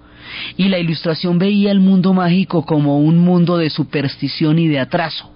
Y 0.56 0.68
la 0.68 0.78
ilustración 0.78 1.38
veía 1.38 1.70
el 1.70 1.80
mundo 1.80 2.12
mágico 2.14 2.64
como 2.64 2.98
un 2.98 3.18
mundo 3.18 3.58
de 3.58 3.70
superstición 3.70 4.58
y 4.58 4.68
de 4.68 4.80
atraso 4.80 5.30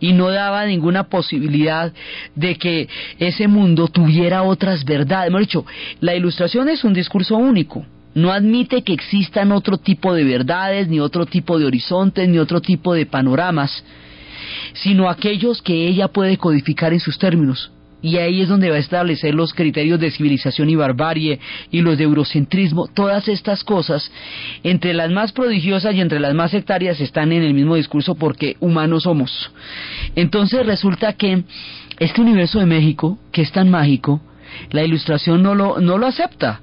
y 0.00 0.12
no 0.12 0.30
daba 0.30 0.64
ninguna 0.66 1.08
posibilidad 1.08 1.92
de 2.34 2.56
que 2.56 2.88
ese 3.18 3.48
mundo 3.48 3.88
tuviera 3.88 4.42
otras 4.42 4.84
verdades. 4.84 5.28
Hemos 5.28 5.42
dicho, 5.42 5.66
la 6.00 6.14
ilustración 6.14 6.68
es 6.68 6.84
un 6.84 6.94
discurso 6.94 7.36
único 7.36 7.84
no 8.14 8.32
admite 8.32 8.82
que 8.82 8.92
existan 8.92 9.52
otro 9.52 9.78
tipo 9.78 10.14
de 10.14 10.24
verdades, 10.24 10.88
ni 10.88 11.00
otro 11.00 11.26
tipo 11.26 11.58
de 11.58 11.66
horizontes, 11.66 12.28
ni 12.28 12.38
otro 12.38 12.60
tipo 12.60 12.94
de 12.94 13.06
panoramas, 13.06 13.84
sino 14.74 15.08
aquellos 15.08 15.60
que 15.60 15.88
ella 15.88 16.08
puede 16.08 16.38
codificar 16.38 16.92
en 16.92 17.00
sus 17.00 17.18
términos. 17.18 17.72
Y 18.02 18.18
ahí 18.18 18.42
es 18.42 18.50
donde 18.50 18.68
va 18.68 18.76
a 18.76 18.80
establecer 18.80 19.34
los 19.34 19.54
criterios 19.54 19.98
de 19.98 20.10
civilización 20.10 20.68
y 20.68 20.76
barbarie 20.76 21.40
y 21.70 21.80
los 21.80 21.96
de 21.96 22.04
eurocentrismo. 22.04 22.86
Todas 22.86 23.28
estas 23.28 23.64
cosas, 23.64 24.12
entre 24.62 24.92
las 24.92 25.10
más 25.10 25.32
prodigiosas 25.32 25.94
y 25.94 26.02
entre 26.02 26.20
las 26.20 26.34
más 26.34 26.50
sectarias, 26.50 27.00
están 27.00 27.32
en 27.32 27.42
el 27.42 27.54
mismo 27.54 27.76
discurso 27.76 28.14
porque 28.14 28.58
humanos 28.60 29.04
somos. 29.04 29.50
Entonces 30.16 30.66
resulta 30.66 31.14
que 31.14 31.44
este 31.98 32.20
universo 32.20 32.58
de 32.60 32.66
México, 32.66 33.18
que 33.32 33.40
es 33.40 33.50
tan 33.52 33.70
mágico, 33.70 34.20
la 34.70 34.84
ilustración 34.84 35.42
no 35.42 35.54
lo, 35.54 35.80
no 35.80 35.96
lo 35.96 36.06
acepta 36.06 36.60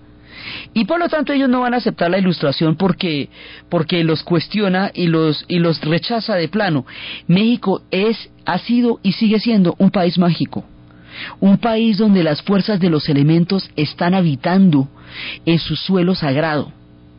y 0.74 0.86
por 0.86 1.00
lo 1.00 1.10
tanto 1.10 1.34
ellos 1.34 1.50
no 1.50 1.62
van 1.62 1.74
a 1.74 1.78
aceptar 1.78 2.10
la 2.10 2.18
ilustración 2.18 2.76
porque 2.76 3.30
porque 3.70 4.04
los 4.04 4.24
cuestiona 4.24 4.92
y 4.94 5.08
los 5.08 5.46
y 5.48 5.60
los 5.60 5.82
rechaza 5.82 6.36
de 6.36 6.48
plano. 6.48 6.86
México 7.28 7.84
es 7.92 8.30
ha 8.46 8.58
sido 8.60 9.00
y 9.04 9.14
sigue 9.14 9.40
siendo 9.40 9.76
un 9.78 9.92
país 9.92 10.18
mágico. 10.18 10.66
Un 11.40 11.58
país 11.58 11.98
donde 11.98 12.24
las 12.24 12.42
fuerzas 12.42 12.80
de 12.80 12.90
los 12.90 13.10
elementos 13.10 13.70
están 13.76 14.14
habitando 14.14 14.88
en 15.46 15.60
su 15.60 15.76
suelo 15.76 16.16
sagrado. 16.16 16.72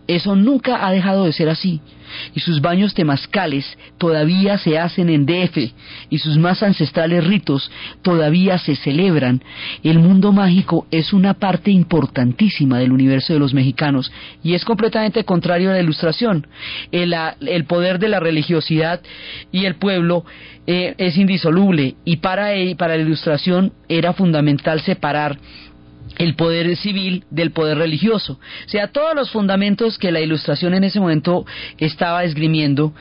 Eso 0.06 0.36
nunca 0.36 0.86
ha 0.86 0.92
dejado 0.92 1.24
de 1.24 1.32
ser 1.32 1.48
así 1.48 1.80
y 2.34 2.40
sus 2.40 2.60
baños 2.60 2.94
temazcales 2.94 3.66
todavía 3.98 4.58
se 4.58 4.78
hacen 4.78 5.08
en 5.08 5.26
DF 5.26 5.72
y 6.10 6.18
sus 6.18 6.38
más 6.38 6.62
ancestrales 6.62 7.24
ritos 7.26 7.70
todavía 8.02 8.58
se 8.58 8.76
celebran, 8.76 9.42
el 9.82 9.98
mundo 9.98 10.32
mágico 10.32 10.86
es 10.90 11.12
una 11.12 11.34
parte 11.34 11.70
importantísima 11.70 12.78
del 12.78 12.92
universo 12.92 13.32
de 13.32 13.38
los 13.38 13.54
mexicanos 13.54 14.12
y 14.42 14.54
es 14.54 14.64
completamente 14.64 15.24
contrario 15.24 15.70
a 15.70 15.74
la 15.74 15.80
ilustración. 15.80 16.46
El, 16.90 17.64
poder 17.66 17.98
de 17.98 18.08
la 18.08 18.20
religiosidad 18.20 19.00
y 19.50 19.64
el 19.64 19.76
pueblo 19.76 20.24
eh, 20.66 20.94
es 20.98 21.16
indisoluble 21.16 21.96
y 22.04 22.16
para, 22.16 22.50
para 22.76 22.96
la 22.96 23.02
ilustración 23.02 23.72
era 23.88 24.12
fundamental 24.12 24.80
separar 24.80 25.38
el 26.18 26.34
poder 26.34 26.76
civil 26.76 27.24
del 27.30 27.52
poder 27.52 27.78
religioso. 27.78 28.34
O 28.34 28.68
sea, 28.68 28.88
todos 28.88 29.14
los 29.14 29.30
fundamentos 29.30 29.98
que 29.98 30.12
la 30.12 30.20
ilustración 30.20 30.74
en 30.74 30.84
ese 30.84 31.00
momento 31.00 31.44
estaba 31.78 32.24
esgrimiendo 32.24 32.92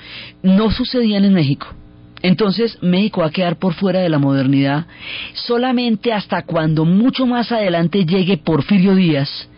no 0.43 0.72
sucedían 0.72 1.26
en 1.26 1.34
México. 1.34 1.68
Entonces 2.22 2.78
México 2.82 3.22
va 3.22 3.28
a 3.28 3.32
quedar 3.32 3.57
por 3.57 3.74
fuera 3.74 3.99
de 3.99 4.09
la 4.09 4.20
modernidad 4.20 4.86
solamente 5.34 6.14
hasta 6.14 6.43
cuando 6.43 6.86
mucho 6.86 7.26
más 7.26 7.51
adelante 7.51 8.05
llegue 8.05 8.38
Porfirio 8.38 8.95
Díaz 8.95 9.49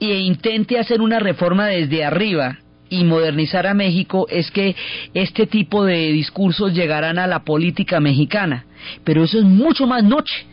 e 0.00 0.18
intente 0.20 0.78
hacer 0.78 1.00
una 1.00 1.18
reforma 1.18 1.66
desde 1.66 2.04
arriba 2.04 2.58
y 2.88 3.04
modernizar 3.04 3.66
a 3.66 3.74
México 3.74 4.26
es 4.30 4.50
que 4.50 4.76
este 5.12 5.46
tipo 5.46 5.84
de 5.84 6.12
discursos 6.12 6.72
llegarán 6.72 7.18
a 7.18 7.26
la 7.26 7.44
política 7.44 8.00
mexicana. 8.00 8.64
Pero 9.04 9.24
eso 9.24 9.38
es 9.38 9.44
mucho 9.44 9.86
más 9.86 10.04
noche 10.04 10.46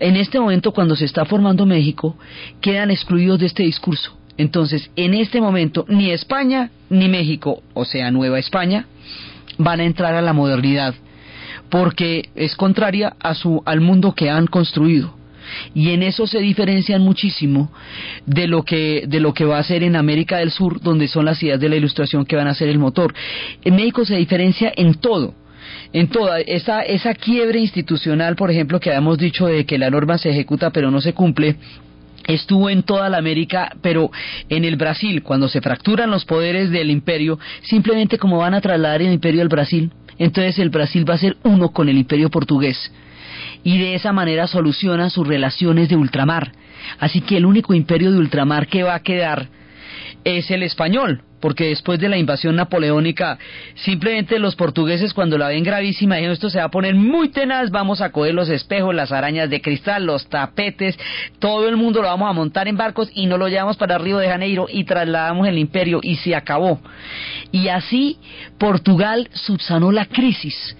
en 0.00 0.16
este 0.16 0.38
momento 0.40 0.72
cuando 0.72 0.96
se 0.96 1.04
está 1.04 1.24
formando 1.24 1.66
México, 1.66 2.16
quedan 2.60 2.90
excluidos 2.90 3.38
de 3.38 3.46
este 3.46 3.62
discurso. 3.62 4.16
Entonces, 4.36 4.90
en 4.96 5.14
este 5.14 5.40
momento, 5.40 5.84
ni 5.88 6.10
España 6.10 6.70
ni 6.90 7.08
México, 7.08 7.62
o 7.74 7.84
sea, 7.84 8.10
Nueva 8.10 8.38
España, 8.38 8.86
van 9.58 9.80
a 9.80 9.84
entrar 9.84 10.14
a 10.14 10.22
la 10.22 10.32
modernidad, 10.32 10.94
porque 11.68 12.30
es 12.36 12.54
contraria 12.54 13.16
a 13.20 13.34
su, 13.34 13.62
al 13.66 13.80
mundo 13.80 14.14
que 14.14 14.30
han 14.30 14.46
construido. 14.46 15.14
Y 15.74 15.90
en 15.90 16.02
eso 16.02 16.26
se 16.26 16.40
diferencian 16.40 17.02
muchísimo 17.02 17.72
de 18.26 18.46
lo 18.46 18.64
que 18.64 19.04
de 19.08 19.18
lo 19.18 19.32
que 19.32 19.46
va 19.46 19.58
a 19.58 19.62
ser 19.62 19.82
en 19.82 19.96
América 19.96 20.38
del 20.38 20.50
Sur, 20.50 20.80
donde 20.80 21.08
son 21.08 21.24
las 21.24 21.42
ideas 21.42 21.58
de 21.58 21.70
la 21.70 21.76
ilustración 21.76 22.26
que 22.26 22.36
van 22.36 22.48
a 22.48 22.54
ser 22.54 22.68
el 22.68 22.78
motor. 22.78 23.14
En 23.64 23.76
México 23.76 24.04
se 24.04 24.16
diferencia 24.16 24.70
en 24.76 24.94
todo 24.94 25.34
en 25.92 26.08
toda 26.08 26.40
esa, 26.40 26.82
esa 26.82 27.14
quiebre 27.14 27.60
institucional, 27.60 28.36
por 28.36 28.50
ejemplo, 28.50 28.80
que 28.80 28.90
habíamos 28.90 29.18
dicho 29.18 29.46
de 29.46 29.64
que 29.64 29.78
la 29.78 29.90
norma 29.90 30.18
se 30.18 30.30
ejecuta 30.30 30.70
pero 30.70 30.90
no 30.90 31.00
se 31.00 31.12
cumple, 31.12 31.56
estuvo 32.26 32.68
en 32.70 32.82
toda 32.82 33.08
la 33.08 33.18
América, 33.18 33.72
pero 33.82 34.10
en 34.48 34.64
el 34.64 34.76
Brasil, 34.76 35.22
cuando 35.22 35.48
se 35.48 35.60
fracturan 35.60 36.10
los 36.10 36.24
poderes 36.24 36.70
del 36.70 36.90
imperio, 36.90 37.38
simplemente 37.62 38.18
como 38.18 38.38
van 38.38 38.54
a 38.54 38.60
trasladar 38.60 39.02
el 39.02 39.12
imperio 39.12 39.42
al 39.42 39.48
Brasil, 39.48 39.90
entonces 40.18 40.58
el 40.58 40.70
Brasil 40.70 41.08
va 41.08 41.14
a 41.14 41.18
ser 41.18 41.36
uno 41.44 41.70
con 41.70 41.88
el 41.88 41.96
imperio 41.96 42.28
portugués. 42.28 42.92
Y 43.64 43.78
de 43.78 43.94
esa 43.94 44.12
manera 44.12 44.46
soluciona 44.46 45.10
sus 45.10 45.26
relaciones 45.26 45.88
de 45.88 45.96
ultramar. 45.96 46.52
Así 46.98 47.20
que 47.20 47.36
el 47.36 47.46
único 47.46 47.74
imperio 47.74 48.12
de 48.12 48.18
ultramar 48.18 48.66
que 48.66 48.82
va 48.82 48.94
a 48.94 49.02
quedar 49.02 49.48
es 50.24 50.50
el 50.50 50.62
español, 50.62 51.22
porque 51.40 51.68
después 51.68 51.98
de 52.00 52.08
la 52.08 52.16
invasión 52.16 52.56
napoleónica, 52.56 53.38
simplemente 53.74 54.38
los 54.38 54.56
portugueses 54.56 55.14
cuando 55.14 55.38
la 55.38 55.48
ven 55.48 55.62
gravísima 55.62 56.16
dijeron 56.16 56.32
esto 56.32 56.50
se 56.50 56.58
va 56.58 56.64
a 56.64 56.70
poner 56.70 56.94
muy 56.94 57.28
tenaz, 57.28 57.70
vamos 57.70 58.00
a 58.00 58.10
coger 58.10 58.34
los 58.34 58.48
espejos, 58.48 58.94
las 58.94 59.12
arañas 59.12 59.50
de 59.50 59.60
cristal, 59.60 60.04
los 60.04 60.28
tapetes, 60.28 60.98
todo 61.38 61.68
el 61.68 61.76
mundo 61.76 62.02
lo 62.02 62.08
vamos 62.08 62.28
a 62.28 62.32
montar 62.32 62.68
en 62.68 62.76
barcos 62.76 63.10
y 63.14 63.26
no 63.26 63.38
lo 63.38 63.48
llevamos 63.48 63.76
para 63.76 63.98
Río 63.98 64.18
de 64.18 64.28
Janeiro 64.28 64.66
y 64.70 64.84
trasladamos 64.84 65.46
el 65.46 65.58
imperio 65.58 66.00
y 66.02 66.16
se 66.16 66.34
acabó. 66.34 66.80
Y 67.52 67.68
así 67.68 68.18
Portugal 68.58 69.28
subsanó 69.32 69.92
la 69.92 70.06
crisis 70.06 70.76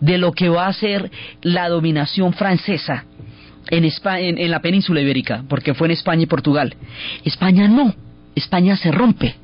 de 0.00 0.18
lo 0.18 0.32
que 0.32 0.48
va 0.48 0.66
a 0.66 0.72
ser 0.72 1.10
la 1.42 1.68
dominación 1.68 2.32
francesa 2.32 3.04
en, 3.70 3.84
España, 3.84 4.28
en 4.28 4.50
la 4.50 4.60
península 4.60 5.00
ibérica, 5.00 5.44
porque 5.48 5.74
fue 5.74 5.88
en 5.88 5.92
España 5.92 6.22
y 6.22 6.26
Portugal. 6.26 6.74
España 7.24 7.68
no 7.68 7.94
España 8.34 8.76
se 8.76 8.90
rompe 8.90 9.34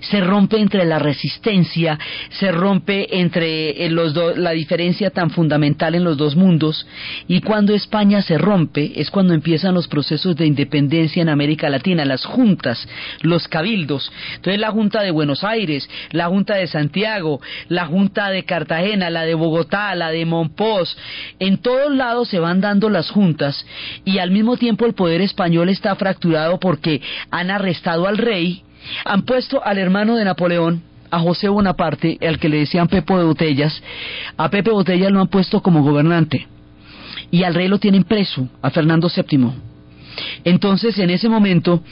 se 0.00 0.20
rompe 0.20 0.60
entre 0.60 0.84
la 0.84 0.98
resistencia, 0.98 1.98
se 2.30 2.52
rompe 2.52 3.20
entre 3.20 3.84
eh, 3.84 3.90
los 3.90 4.14
la 4.36 4.52
diferencia 4.52 5.10
tan 5.10 5.30
fundamental 5.30 5.94
en 5.94 6.04
los 6.04 6.16
dos 6.16 6.36
mundos, 6.36 6.86
y 7.28 7.40
cuando 7.40 7.74
España 7.74 8.22
se 8.22 8.38
rompe 8.38 8.92
es 8.96 9.10
cuando 9.10 9.34
empiezan 9.34 9.74
los 9.74 9.88
procesos 9.88 10.36
de 10.36 10.46
independencia 10.46 11.22
en 11.22 11.28
América 11.28 11.68
Latina, 11.68 12.04
las 12.04 12.24
juntas, 12.24 12.88
los 13.22 13.48
cabildos. 13.48 14.10
Entonces 14.36 14.60
la 14.60 14.70
Junta 14.70 15.02
de 15.02 15.10
Buenos 15.10 15.44
Aires, 15.44 15.88
la 16.12 16.26
Junta 16.26 16.54
de 16.54 16.66
Santiago, 16.66 17.40
la 17.68 17.86
Junta 17.86 18.30
de 18.30 18.44
Cartagena, 18.44 19.10
la 19.10 19.22
de 19.22 19.34
Bogotá, 19.34 19.94
la 19.94 20.10
de 20.10 20.24
Monpós, 20.24 20.96
en 21.38 21.58
todos 21.58 21.94
lados 21.94 22.28
se 22.28 22.38
van 22.38 22.60
dando 22.60 22.88
las 22.88 23.10
juntas 23.10 23.66
y 24.04 24.18
al 24.18 24.30
mismo 24.30 24.56
tiempo 24.56 24.86
el 24.86 24.94
poder 24.94 25.20
español 25.20 25.68
está 25.68 25.94
fracturado 25.96 26.58
porque 26.58 27.00
han 27.30 27.50
arrestado 27.50 28.06
al 28.06 28.18
rey 28.18 28.62
han 29.04 29.22
puesto 29.22 29.64
al 29.64 29.78
hermano 29.78 30.16
de 30.16 30.24
Napoleón, 30.24 30.82
a 31.10 31.20
José 31.20 31.48
Bonaparte, 31.48 32.18
al 32.26 32.38
que 32.38 32.48
le 32.48 32.58
decían 32.58 32.88
Pepo 32.88 33.18
de 33.18 33.24
Botellas, 33.24 33.82
a 34.36 34.50
Pepe 34.50 34.70
Botellas 34.70 35.12
lo 35.12 35.20
han 35.20 35.28
puesto 35.28 35.62
como 35.62 35.82
gobernante. 35.82 36.46
Y 37.30 37.44
al 37.44 37.54
rey 37.54 37.68
lo 37.68 37.78
tienen 37.78 38.04
preso, 38.04 38.48
a 38.62 38.70
Fernando 38.70 39.08
VII. 39.08 39.50
Entonces, 40.44 40.98
en 40.98 41.10
ese 41.10 41.28
momento, 41.28 41.82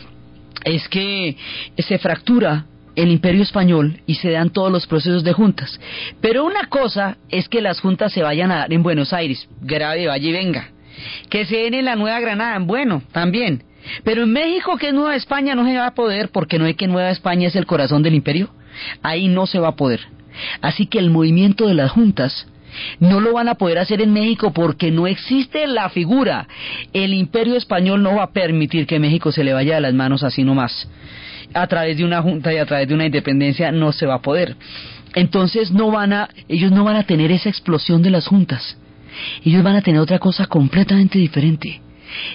es 0.64 0.88
que 0.88 1.36
se 1.78 1.98
fractura 1.98 2.66
el 2.96 3.10
imperio 3.10 3.42
español 3.42 4.00
y 4.06 4.14
se 4.14 4.30
dan 4.30 4.50
todos 4.50 4.70
los 4.70 4.86
procesos 4.86 5.24
de 5.24 5.32
juntas. 5.32 5.80
Pero 6.20 6.44
una 6.44 6.66
cosa 6.68 7.16
es 7.28 7.48
que 7.48 7.60
las 7.60 7.80
juntas 7.80 8.12
se 8.12 8.22
vayan 8.22 8.50
a 8.52 8.58
dar 8.58 8.72
en 8.72 8.82
Buenos 8.82 9.12
Aires, 9.12 9.48
grave, 9.60 10.06
vaya 10.06 10.28
y 10.28 10.32
venga. 10.32 10.68
Que 11.28 11.44
se 11.44 11.56
den 11.56 11.74
en 11.74 11.86
la 11.86 11.96
Nueva 11.96 12.20
Granada, 12.20 12.58
bueno, 12.60 13.02
también. 13.12 13.64
Pero 14.02 14.24
en 14.24 14.32
México, 14.32 14.76
que 14.76 14.88
es 14.88 14.94
Nueva 14.94 15.16
España, 15.16 15.54
no 15.54 15.64
se 15.64 15.76
va 15.76 15.88
a 15.88 15.94
poder 15.94 16.30
porque 16.30 16.58
no 16.58 16.64
hay 16.64 16.74
que 16.74 16.88
Nueva 16.88 17.10
España 17.10 17.48
es 17.48 17.56
el 17.56 17.66
corazón 17.66 18.02
del 18.02 18.14
imperio. 18.14 18.50
Ahí 19.02 19.28
no 19.28 19.46
se 19.46 19.58
va 19.58 19.68
a 19.68 19.76
poder. 19.76 20.00
Así 20.60 20.86
que 20.86 20.98
el 20.98 21.10
movimiento 21.10 21.66
de 21.66 21.74
las 21.74 21.90
juntas 21.90 22.46
no 22.98 23.20
lo 23.20 23.34
van 23.34 23.48
a 23.48 23.54
poder 23.54 23.78
hacer 23.78 24.00
en 24.00 24.12
México 24.12 24.52
porque 24.52 24.90
no 24.90 25.06
existe 25.06 25.66
la 25.66 25.88
figura. 25.90 26.48
El 26.92 27.14
imperio 27.14 27.56
español 27.56 28.02
no 28.02 28.16
va 28.16 28.24
a 28.24 28.32
permitir 28.32 28.86
que 28.86 28.98
México 28.98 29.30
se 29.30 29.44
le 29.44 29.52
vaya 29.52 29.76
de 29.76 29.80
las 29.80 29.94
manos 29.94 30.22
así 30.22 30.42
nomás. 30.42 30.88
A 31.52 31.66
través 31.68 31.96
de 31.96 32.04
una 32.04 32.22
junta 32.22 32.52
y 32.52 32.56
a 32.56 32.66
través 32.66 32.88
de 32.88 32.94
una 32.94 33.06
independencia 33.06 33.70
no 33.70 33.92
se 33.92 34.06
va 34.06 34.14
a 34.14 34.22
poder. 34.22 34.56
Entonces 35.14 35.70
no 35.70 35.92
van 35.92 36.12
a, 36.12 36.28
ellos 36.48 36.72
no 36.72 36.82
van 36.82 36.96
a 36.96 37.04
tener 37.04 37.30
esa 37.30 37.48
explosión 37.48 38.02
de 38.02 38.10
las 38.10 38.26
juntas. 38.26 38.76
Ellos 39.44 39.62
van 39.62 39.76
a 39.76 39.82
tener 39.82 40.00
otra 40.00 40.18
cosa 40.18 40.46
completamente 40.46 41.18
diferente 41.18 41.80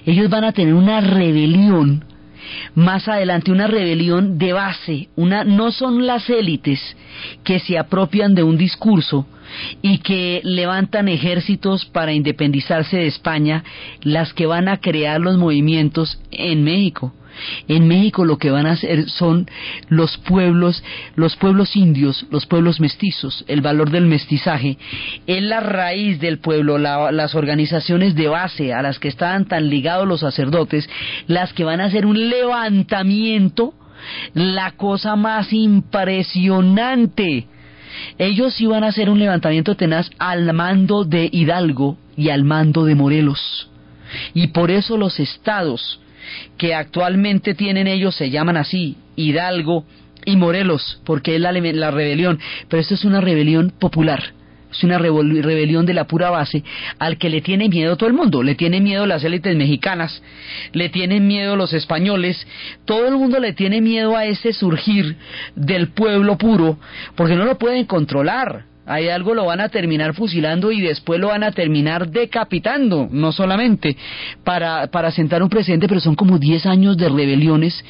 ellos 0.05 0.30
van 0.30 0.43
a 0.43 0.51
tener 0.51 0.73
una 0.73 1.01
rebelión 1.01 2.03
más 2.75 3.07
adelante 3.07 3.51
una 3.51 3.67
rebelión 3.67 4.38
de 4.38 4.53
base, 4.53 5.09
una 5.15 5.43
no 5.43 5.71
son 5.71 6.05
las 6.05 6.30
élites 6.30 6.80
que 7.43 7.59
se 7.59 7.77
apropian 7.77 8.36
de 8.36 8.43
un 8.43 8.57
discurso 8.57 9.27
y 9.82 9.99
que 9.99 10.41
levantan 10.43 11.07
ejércitos 11.07 11.86
para 11.86 12.13
independizarse 12.13 12.97
de 12.97 13.07
España 13.07 13.63
las 14.01 14.34
que 14.34 14.45
van 14.45 14.67
a 14.67 14.77
crear 14.77 15.19
los 15.19 15.38
movimientos 15.38 16.19
en 16.32 16.63
México. 16.63 17.13
En 17.67 17.87
México 17.87 18.25
lo 18.25 18.37
que 18.37 18.51
van 18.51 18.65
a 18.65 18.71
hacer 18.71 19.09
son 19.09 19.47
los 19.87 20.17
pueblos, 20.17 20.83
los 21.15 21.35
pueblos 21.35 21.75
indios, 21.75 22.25
los 22.31 22.45
pueblos 22.45 22.79
mestizos, 22.79 23.43
el 23.47 23.61
valor 23.61 23.91
del 23.91 24.05
mestizaje, 24.05 24.77
es 25.27 25.43
la 25.43 25.59
raíz 25.59 26.19
del 26.19 26.39
pueblo, 26.39 26.77
las 26.77 27.35
organizaciones 27.35 28.15
de 28.15 28.27
base 28.27 28.73
a 28.73 28.81
las 28.81 28.99
que 28.99 29.07
estaban 29.07 29.45
tan 29.45 29.69
ligados 29.69 30.07
los 30.07 30.21
sacerdotes, 30.21 30.89
las 31.27 31.53
que 31.53 31.63
van 31.63 31.81
a 31.81 31.85
hacer 31.85 32.05
un 32.05 32.29
levantamiento, 32.29 33.73
la 34.33 34.71
cosa 34.71 35.15
más 35.15 35.51
impresionante. 35.53 37.47
Ellos 38.17 38.59
iban 38.61 38.83
a 38.83 38.87
hacer 38.87 39.09
un 39.09 39.19
levantamiento 39.19 39.75
tenaz 39.75 40.09
al 40.19 40.53
mando 40.53 41.03
de 41.03 41.29
Hidalgo 41.31 41.97
y 42.15 42.29
al 42.29 42.43
mando 42.43 42.85
de 42.85 42.95
Morelos. 42.95 43.69
Y 44.33 44.47
por 44.47 44.71
eso 44.71 44.97
los 44.97 45.19
estados 45.19 45.99
que 46.57 46.73
actualmente 46.73 47.53
tienen 47.53 47.88
ellos 47.88 48.15
se 48.15 48.30
llaman 48.30 48.57
así, 48.57 48.97
Hidalgo 49.15 49.86
y 50.25 50.36
Morelos, 50.36 51.01
porque 51.05 51.36
es 51.36 51.41
la, 51.41 51.51
la 51.51 51.91
rebelión, 51.91 52.39
pero 52.67 52.82
esto 52.82 52.93
es 52.93 53.05
una 53.05 53.21
rebelión 53.21 53.71
popular, 53.80 54.34
es 54.71 54.84
una 54.84 54.97
rebelión 54.97 55.86
de 55.86 55.93
la 55.93 56.05
pura 56.05 56.30
base 56.30 56.63
al 56.99 57.17
que 57.17 57.30
le 57.30 57.41
tiene 57.41 57.69
miedo 57.69 57.97
todo 57.97 58.07
el 58.07 58.15
mundo, 58.15 58.43
le 58.43 58.55
tiene 58.55 58.82
miedo 58.82 59.05
las 59.05 59.23
élites 59.23 59.55
mexicanas, 59.55 60.21
le 60.73 60.89
tienen 60.89 61.27
miedo 61.27 61.55
los 61.55 61.73
españoles, 61.73 62.47
todo 62.86 63.07
el 63.07 63.15
mundo 63.15 63.39
le 63.39 63.53
tiene 63.53 63.82
miedo 63.82 64.15
a 64.15 64.25
ese 64.25 64.53
surgir 64.53 65.17
del 65.55 65.89
pueblo 65.89 66.38
puro, 66.38 66.77
porque 67.15 67.36
no 67.36 67.45
lo 67.45 67.57
pueden 67.57 67.86
controlar. 67.86 68.68
Hay 68.89 69.07
algo 69.07 69.35
lo 69.35 69.45
van 69.45 69.61
a 69.61 69.69
terminar 69.69 70.15
fusilando 70.15 70.71
y 70.71 70.81
después 70.81 71.19
lo 71.19 71.27
van 71.27 71.43
a 71.43 71.51
terminar 71.51 72.09
decapitando, 72.09 73.07
no 73.11 73.31
solamente 73.31 73.95
para, 74.43 74.87
para 74.87 75.11
sentar 75.11 75.43
un 75.43 75.49
presidente, 75.49 75.87
pero 75.87 76.01
son 76.01 76.15
como 76.15 76.39
10 76.39 76.65
años 76.65 76.97
de 76.97 77.07
rebeliones 77.07 77.85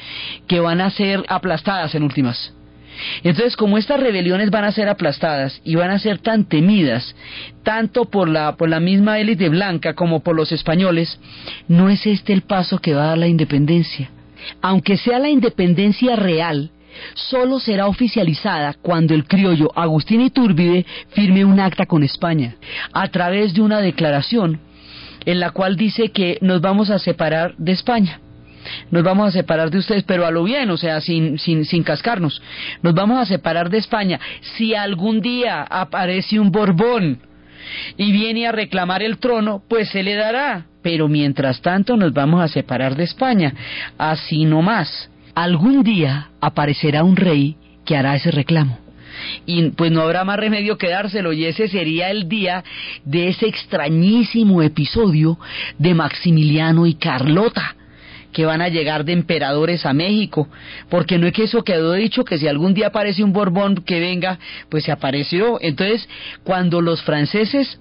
que 0.46 0.60
van 0.60 0.82
a 0.82 0.90
ser 0.90 1.24
aplastadas 1.28 1.94
en 1.94 2.02
últimas. 2.02 2.52
Entonces, 3.22 3.56
como 3.56 3.78
estas 3.78 3.98
rebeliones 3.98 4.50
van 4.50 4.64
a 4.64 4.72
ser 4.72 4.90
aplastadas 4.90 5.62
y 5.64 5.74
van 5.74 5.90
a 5.90 5.98
ser 5.98 6.18
tan 6.18 6.44
temidas, 6.44 7.16
tanto 7.62 8.04
por 8.04 8.28
la, 8.28 8.56
por 8.56 8.68
la 8.68 8.78
misma 8.78 9.18
élite 9.20 9.48
blanca 9.48 9.94
como 9.94 10.20
por 10.20 10.36
los 10.36 10.52
españoles, 10.52 11.18
no 11.66 11.88
es 11.88 12.06
este 12.06 12.34
el 12.34 12.42
paso 12.42 12.78
que 12.78 12.92
va 12.92 13.04
a 13.04 13.08
dar 13.08 13.18
la 13.18 13.28
independencia. 13.28 14.10
Aunque 14.60 14.98
sea 14.98 15.18
la 15.18 15.30
independencia 15.30 16.14
real, 16.14 16.70
solo 17.14 17.60
será 17.60 17.86
oficializada 17.86 18.74
cuando 18.80 19.14
el 19.14 19.24
criollo 19.24 19.70
Agustín 19.74 20.20
Iturbide 20.20 20.86
firme 21.10 21.44
un 21.44 21.60
acta 21.60 21.86
con 21.86 22.02
España, 22.02 22.56
a 22.92 23.08
través 23.08 23.54
de 23.54 23.62
una 23.62 23.80
declaración 23.80 24.60
en 25.26 25.40
la 25.40 25.50
cual 25.50 25.76
dice 25.76 26.10
que 26.10 26.38
nos 26.40 26.60
vamos 26.60 26.90
a 26.90 26.98
separar 26.98 27.54
de 27.56 27.72
España 27.72 28.20
nos 28.90 29.02
vamos 29.02 29.28
a 29.28 29.30
separar 29.32 29.70
de 29.70 29.78
ustedes, 29.78 30.04
pero 30.04 30.26
a 30.26 30.30
lo 30.30 30.44
bien, 30.44 30.70
o 30.70 30.76
sea, 30.76 31.00
sin, 31.00 31.38
sin, 31.38 31.64
sin 31.64 31.82
cascarnos. 31.82 32.42
Nos 32.82 32.94
vamos 32.94 33.18
a 33.18 33.24
separar 33.24 33.70
de 33.70 33.78
España. 33.78 34.20
Si 34.40 34.74
algún 34.74 35.20
día 35.20 35.62
aparece 35.62 36.38
un 36.38 36.50
Borbón 36.50 37.20
y 37.96 38.12
viene 38.12 38.46
a 38.46 38.52
reclamar 38.52 39.02
el 39.02 39.18
trono, 39.18 39.62
pues 39.68 39.90
se 39.90 40.02
le 40.02 40.14
dará. 40.14 40.66
Pero 40.82 41.08
mientras 41.08 41.60
tanto 41.60 41.96
nos 41.96 42.12
vamos 42.12 42.42
a 42.42 42.48
separar 42.48 42.96
de 42.96 43.04
España. 43.04 43.54
Así 43.98 44.44
no 44.44 44.62
más. 44.62 45.10
Algún 45.34 45.82
día 45.82 46.30
aparecerá 46.40 47.04
un 47.04 47.16
rey 47.16 47.56
que 47.84 47.96
hará 47.96 48.16
ese 48.16 48.30
reclamo 48.30 48.78
y 49.46 49.70
pues 49.70 49.90
no 49.90 50.02
habrá 50.02 50.24
más 50.24 50.38
remedio 50.38 50.78
que 50.78 50.88
dárselo 50.88 51.32
y 51.32 51.44
ese 51.44 51.68
sería 51.68 52.10
el 52.10 52.28
día 52.28 52.64
de 53.04 53.28
ese 53.28 53.46
extrañísimo 53.46 54.62
episodio 54.62 55.38
de 55.78 55.94
Maximiliano 55.94 56.86
y 56.86 56.94
Carlota 56.94 57.76
que 58.32 58.46
van 58.46 58.62
a 58.62 58.68
llegar 58.68 59.04
de 59.04 59.12
emperadores 59.12 59.84
a 59.84 59.92
México, 59.92 60.48
porque 60.88 61.18
no 61.18 61.26
es 61.26 61.32
que 61.32 61.44
eso 61.44 61.64
quedó 61.64 61.94
dicho 61.94 62.24
que 62.24 62.38
si 62.38 62.46
algún 62.46 62.74
día 62.74 62.86
aparece 62.86 63.24
un 63.24 63.32
Borbón 63.32 63.82
que 63.84 63.98
venga, 63.98 64.38
pues 64.68 64.84
se 64.84 64.92
apareció. 64.92 65.58
Entonces, 65.60 66.08
cuando 66.44 66.80
los 66.80 67.02
franceses 67.02 67.80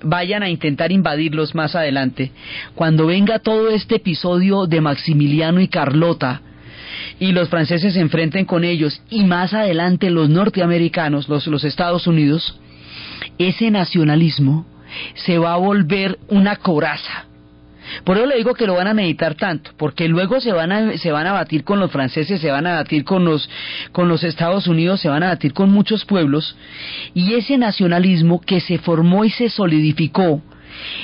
vayan 0.00 0.44
a 0.44 0.50
intentar 0.50 0.92
invadirlos 0.92 1.56
más 1.56 1.74
adelante, 1.74 2.30
cuando 2.76 3.06
venga 3.06 3.40
todo 3.40 3.70
este 3.70 3.96
episodio 3.96 4.66
de 4.66 4.80
Maximiliano 4.80 5.60
y 5.60 5.66
Carlota, 5.66 6.42
y 7.20 7.32
los 7.32 7.48
franceses 7.48 7.94
se 7.94 8.00
enfrenten 8.00 8.44
con 8.44 8.64
ellos, 8.64 9.00
y 9.10 9.24
más 9.24 9.54
adelante 9.54 10.10
los 10.10 10.28
norteamericanos, 10.28 11.28
los, 11.28 11.46
los 11.46 11.64
Estados 11.64 12.06
Unidos, 12.06 12.58
ese 13.38 13.70
nacionalismo 13.70 14.66
se 15.14 15.38
va 15.38 15.54
a 15.54 15.58
volver 15.58 16.18
una 16.28 16.56
coraza. 16.56 17.24
Por 18.04 18.18
eso 18.18 18.26
le 18.26 18.36
digo 18.36 18.54
que 18.54 18.66
lo 18.66 18.74
van 18.74 18.86
a 18.86 18.94
meditar 18.94 19.34
tanto, 19.34 19.70
porque 19.76 20.08
luego 20.08 20.40
se 20.40 20.52
van 20.52 20.72
a, 20.72 20.98
se 20.98 21.10
van 21.10 21.26
a 21.26 21.32
batir 21.32 21.64
con 21.64 21.80
los 21.80 21.90
franceses, 21.90 22.40
se 22.40 22.50
van 22.50 22.66
a 22.66 22.74
batir 22.74 23.04
con 23.04 23.24
los, 23.24 23.48
con 23.92 24.08
los 24.08 24.24
Estados 24.24 24.66
Unidos, 24.66 25.00
se 25.00 25.08
van 25.08 25.22
a 25.22 25.28
batir 25.28 25.52
con 25.52 25.70
muchos 25.70 26.04
pueblos, 26.04 26.56
y 27.14 27.34
ese 27.34 27.56
nacionalismo 27.56 28.40
que 28.40 28.60
se 28.60 28.78
formó 28.78 29.24
y 29.24 29.30
se 29.30 29.48
solidificó 29.48 30.42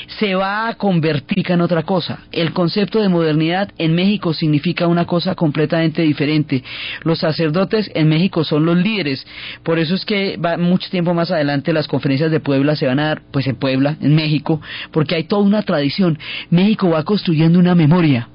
se 0.07 0.35
va 0.35 0.69
a 0.69 0.75
convertir 0.75 1.51
en 1.51 1.61
otra 1.61 1.83
cosa. 1.83 2.21
El 2.33 2.53
concepto 2.53 3.01
de 3.01 3.09
modernidad 3.09 3.71
en 3.79 3.95
México 3.95 4.33
significa 4.33 4.87
una 4.87 5.07
cosa 5.07 5.35
completamente 5.35 6.03
diferente. 6.03 6.63
Los 7.03 7.21
sacerdotes 7.21 7.91
en 7.95 8.09
México 8.09 8.45
son 8.45 8.65
los 8.65 8.77
líderes. 8.77 9.27
Por 9.63 9.79
eso 9.79 9.95
es 9.95 10.05
que 10.05 10.37
va 10.37 10.57
mucho 10.57 10.91
tiempo 10.91 11.15
más 11.15 11.31
adelante 11.31 11.73
las 11.73 11.89
conferencias 11.89 12.31
de 12.31 12.41
Puebla 12.41 12.77
se 12.77 12.87
van 12.87 12.99
a 13.01 13.07
dar 13.07 13.23
pues 13.31 13.47
en 13.47 13.57
Puebla, 13.57 13.97
en 14.01 14.15
México, 14.15 14.61
porque 14.93 15.17
hay 15.17 15.25
toda 15.25 15.43
una 15.43 15.63
tradición. 15.63 16.19
México 16.51 16.91
va 16.91 17.05
construyendo 17.05 17.59
una 17.59 17.75
memoria 17.75 18.29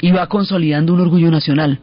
y 0.00 0.10
va 0.12 0.26
consolidando 0.26 0.94
un 0.94 1.00
orgullo 1.00 1.30
nacional 1.30 1.80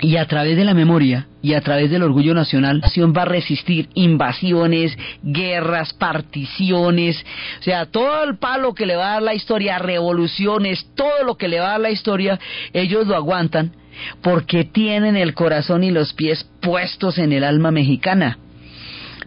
y 0.00 0.16
a 0.16 0.26
través 0.26 0.56
de 0.56 0.64
la 0.64 0.74
memoria 0.74 1.26
y 1.42 1.54
a 1.54 1.60
través 1.60 1.90
del 1.90 2.02
orgullo 2.02 2.34
nacional, 2.34 2.78
la 2.78 2.86
nación 2.86 3.14
va 3.16 3.22
a 3.22 3.26
resistir 3.26 3.88
invasiones, 3.94 4.96
guerras, 5.22 5.92
particiones, 5.94 7.24
o 7.60 7.62
sea, 7.62 7.86
todo 7.86 8.24
el 8.24 8.36
palo 8.38 8.74
que 8.74 8.86
le 8.86 8.96
va 8.96 9.08
a 9.08 9.12
dar 9.14 9.22
la 9.22 9.34
historia, 9.34 9.78
revoluciones, 9.78 10.90
todo 10.94 11.24
lo 11.24 11.36
que 11.36 11.48
le 11.48 11.60
va 11.60 11.68
a 11.68 11.70
dar 11.72 11.80
la 11.80 11.90
historia, 11.90 12.38
ellos 12.72 13.06
lo 13.06 13.16
aguantan 13.16 13.72
porque 14.22 14.64
tienen 14.64 15.16
el 15.16 15.34
corazón 15.34 15.82
y 15.82 15.90
los 15.90 16.12
pies 16.12 16.46
puestos 16.60 17.18
en 17.18 17.32
el 17.32 17.44
alma 17.44 17.70
mexicana. 17.70 18.38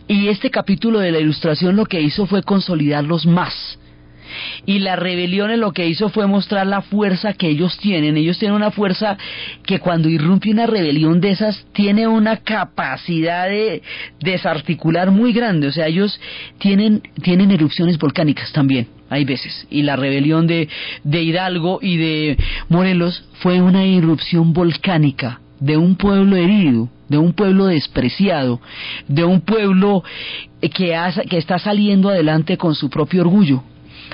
Y 0.08 0.28
este 0.28 0.52
capítulo 0.52 1.00
de 1.00 1.12
la 1.12 1.20
ilustración 1.20 1.76
lo 1.76 1.86
que 1.86 2.02
hizo 2.02 2.26
fue 2.26 2.44
consolidarlos 2.44 3.26
más 3.26 3.80
y 4.70 4.78
la 4.78 4.96
rebelión 4.96 5.60
lo 5.60 5.72
que 5.72 5.88
hizo 5.88 6.10
fue 6.10 6.28
mostrar 6.28 6.68
la 6.68 6.84
fuerza 6.84 7.34
que 7.34 7.50
ellos 7.50 7.76
tienen. 7.80 8.18
Ellos 8.18 8.38
tienen 8.38 8.56
una 8.56 8.70
fuerza 8.70 9.18
que 9.66 9.80
cuando 9.80 10.10
irrumpe 10.10 10.52
una 10.52 10.68
rebelión 10.68 11.20
de 11.22 11.32
esas 11.32 11.66
tiene 11.74 12.08
una 12.08 12.38
capacidad 12.38 13.50
de 13.50 13.82
desarticular 14.20 15.10
muy 15.10 15.34
grande. 15.34 15.66
O 15.66 15.72
sea, 15.72 15.88
ellos 15.88 16.22
tienen, 16.60 17.02
tienen 17.24 17.50
erupciones 17.50 17.98
volcánicas 17.98 18.52
también, 18.52 18.88
hay 19.10 19.26
veces. 19.26 19.66
Y 19.72 19.82
la 19.82 19.96
rebelión 19.96 20.46
de, 20.46 20.70
de 21.04 21.24
Hidalgo 21.24 21.80
y 21.82 21.98
de 21.98 22.38
Morelos 22.68 23.28
fue 23.42 23.64
una 23.64 23.88
irrupción 23.88 24.54
volcánica 24.54 25.42
de 25.60 25.78
un 25.78 25.96
pueblo 25.96 26.36
herido, 26.36 26.90
de 27.08 27.18
un 27.18 27.34
pueblo 27.34 27.66
despreciado, 27.66 28.62
de 29.08 29.24
un 29.24 29.42
pueblo 29.42 30.04
que, 30.62 30.96
que 31.28 31.38
está 31.40 31.58
saliendo 31.58 32.10
adelante 32.10 32.56
con 32.56 32.76
su 32.76 32.88
propio 32.92 33.22
orgullo. 33.22 33.64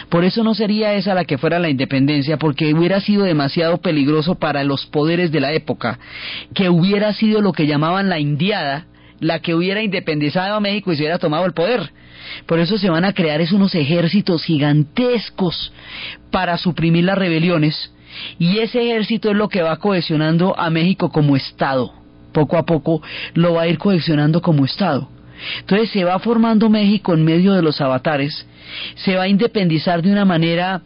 Por 0.09 0.23
eso 0.23 0.43
no 0.43 0.53
sería 0.53 0.93
esa 0.93 1.13
la 1.13 1.25
que 1.25 1.37
fuera 1.37 1.59
la 1.59 1.69
independencia, 1.69 2.37
porque 2.37 2.73
hubiera 2.73 2.99
sido 3.01 3.23
demasiado 3.23 3.77
peligroso 3.77 4.35
para 4.35 4.63
los 4.63 4.85
poderes 4.85 5.31
de 5.31 5.39
la 5.39 5.53
época, 5.53 5.99
que 6.53 6.69
hubiera 6.69 7.13
sido 7.13 7.41
lo 7.41 7.53
que 7.53 7.67
llamaban 7.67 8.09
la 8.09 8.19
indiada, 8.19 8.85
la 9.19 9.39
que 9.39 9.55
hubiera 9.55 9.81
independizado 9.81 10.55
a 10.55 10.59
México 10.59 10.91
y 10.91 10.95
se 10.95 11.03
hubiera 11.03 11.19
tomado 11.19 11.45
el 11.45 11.53
poder. 11.53 11.91
Por 12.45 12.59
eso 12.59 12.77
se 12.77 12.89
van 12.89 13.05
a 13.05 13.13
crear 13.13 13.41
unos 13.53 13.75
ejércitos 13.75 14.43
gigantescos 14.43 15.71
para 16.31 16.57
suprimir 16.57 17.05
las 17.05 17.17
rebeliones, 17.17 17.91
y 18.39 18.59
ese 18.59 18.81
ejército 18.81 19.31
es 19.31 19.35
lo 19.35 19.49
que 19.49 19.61
va 19.61 19.77
cohesionando 19.77 20.57
a 20.57 20.69
México 20.69 21.09
como 21.09 21.35
Estado. 21.35 21.93
Poco 22.31 22.57
a 22.57 22.65
poco 22.65 23.01
lo 23.33 23.53
va 23.53 23.63
a 23.63 23.67
ir 23.67 23.77
cohesionando 23.77 24.41
como 24.41 24.65
Estado. 24.65 25.09
Entonces 25.59 25.89
se 25.89 26.03
va 26.03 26.19
formando 26.19 26.69
México 26.69 27.13
en 27.13 27.23
medio 27.23 27.53
de 27.53 27.61
los 27.61 27.81
avatares, 27.81 28.45
se 28.95 29.15
va 29.15 29.23
a 29.23 29.27
independizar 29.27 30.01
de 30.01 30.11
una 30.11 30.25
manera 30.25 30.81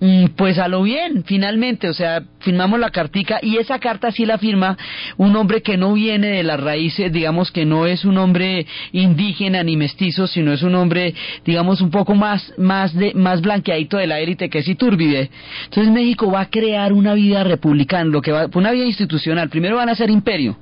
mm, 0.00 0.26
pues 0.36 0.58
a 0.58 0.68
lo 0.68 0.82
bien, 0.82 1.24
finalmente, 1.24 1.88
o 1.88 1.94
sea, 1.94 2.22
firmamos 2.40 2.78
la 2.78 2.90
cartica 2.90 3.38
y 3.42 3.56
esa 3.56 3.78
carta 3.78 4.10
sí 4.10 4.26
la 4.26 4.38
firma 4.38 4.76
un 5.16 5.34
hombre 5.36 5.62
que 5.62 5.76
no 5.76 5.92
viene 5.94 6.28
de 6.28 6.42
las 6.42 6.60
raíces, 6.60 7.12
digamos 7.12 7.50
que 7.50 7.64
no 7.64 7.86
es 7.86 8.04
un 8.04 8.18
hombre 8.18 8.66
indígena 8.92 9.62
ni 9.62 9.76
mestizo, 9.76 10.26
sino 10.26 10.52
es 10.52 10.62
un 10.62 10.74
hombre, 10.74 11.14
digamos, 11.44 11.80
un 11.80 11.90
poco 11.90 12.14
más, 12.14 12.52
más, 12.58 12.94
de, 12.94 13.14
más 13.14 13.40
blanqueadito 13.40 13.96
de 13.96 14.06
la 14.06 14.20
élite 14.20 14.50
que 14.50 14.58
es 14.58 14.68
Iturbide. 14.68 15.30
Entonces 15.64 15.92
México 15.92 16.30
va 16.30 16.42
a 16.42 16.50
crear 16.50 16.92
una 16.92 17.14
vida 17.14 17.44
republicana, 17.44 18.10
lo 18.10 18.20
que 18.20 18.32
va, 18.32 18.48
una 18.54 18.72
vida 18.72 18.84
institucional. 18.84 19.48
Primero 19.48 19.76
van 19.76 19.88
a 19.88 19.94
ser 19.94 20.10
imperio, 20.10 20.58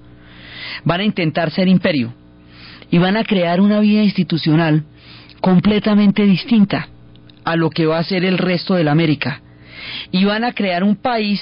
van 0.85 1.01
a 1.01 1.05
intentar 1.05 1.51
ser 1.51 1.67
imperio 1.67 2.15
y 2.91 2.99
van 2.99 3.17
a 3.17 3.25
crear 3.25 3.61
una 3.61 3.81
vida 3.81 4.03
institucional 4.03 4.85
completamente 5.41 6.25
distinta 6.25 6.89
a 7.45 7.57
lo 7.57 7.71
que 7.71 7.87
va 7.87 7.99
a 7.99 8.05
ser 8.05 8.25
el 8.25 8.39
resto 8.39 8.75
de 8.75 8.85
la 8.85 8.93
América. 8.93 9.41
Y 10.13 10.25
van 10.25 10.45
a 10.45 10.53
crear 10.53 10.85
un 10.85 10.97
país 10.97 11.41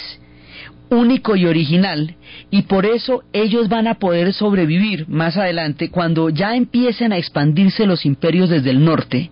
único 0.90 1.36
y 1.36 1.44
original 1.46 2.14
y 2.51 2.62
por 2.62 2.86
eso 2.86 3.22
ellos 3.32 3.68
van 3.68 3.86
a 3.86 3.94
poder 3.94 4.32
sobrevivir 4.32 5.09
más 5.09 5.36
adelante 5.36 5.90
cuando 5.90 6.30
ya 6.30 6.55
empiecen 6.55 7.12
a 7.12 7.18
expandirse 7.18 7.86
los 7.86 8.07
imperios 8.07 8.49
desde 8.49 8.70
el 8.70 8.84
norte. 8.84 9.30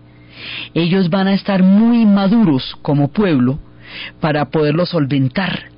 Ellos 0.73 1.09
van 1.09 1.27
a 1.27 1.33
estar 1.33 1.63
muy 1.63 2.05
maduros 2.05 2.75
como 2.81 3.07
pueblo 3.07 3.59
para 4.19 4.45
poderlo 4.49 4.85
solventar. 4.85 5.69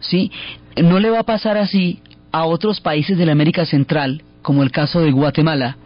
¿sí? 0.00 0.30
No 0.76 1.00
le 1.00 1.10
va 1.10 1.20
a 1.20 1.24
pasar 1.24 1.56
así 1.56 2.00
a 2.30 2.44
otros 2.44 2.80
países 2.80 3.18
de 3.18 3.26
la 3.26 3.32
América 3.32 3.64
Central, 3.66 4.22
como 4.42 4.62
el 4.62 4.70
caso 4.70 5.00
de 5.00 5.10
Guatemala, 5.10 5.78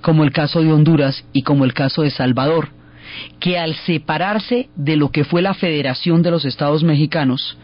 como 0.00 0.24
el 0.24 0.32
caso 0.32 0.62
de 0.62 0.72
Honduras 0.72 1.24
y 1.32 1.42
como 1.42 1.64
el 1.64 1.74
caso 1.74 2.02
de 2.02 2.10
Salvador, 2.10 2.70
que 3.40 3.58
al 3.58 3.74
separarse 3.74 4.68
de 4.76 4.96
lo 4.96 5.10
que 5.10 5.24
fue 5.24 5.42
la 5.42 5.54
Federación 5.54 6.22
de 6.22 6.30
los 6.30 6.44
Estados 6.44 6.82
Mexicanos, 6.82 7.56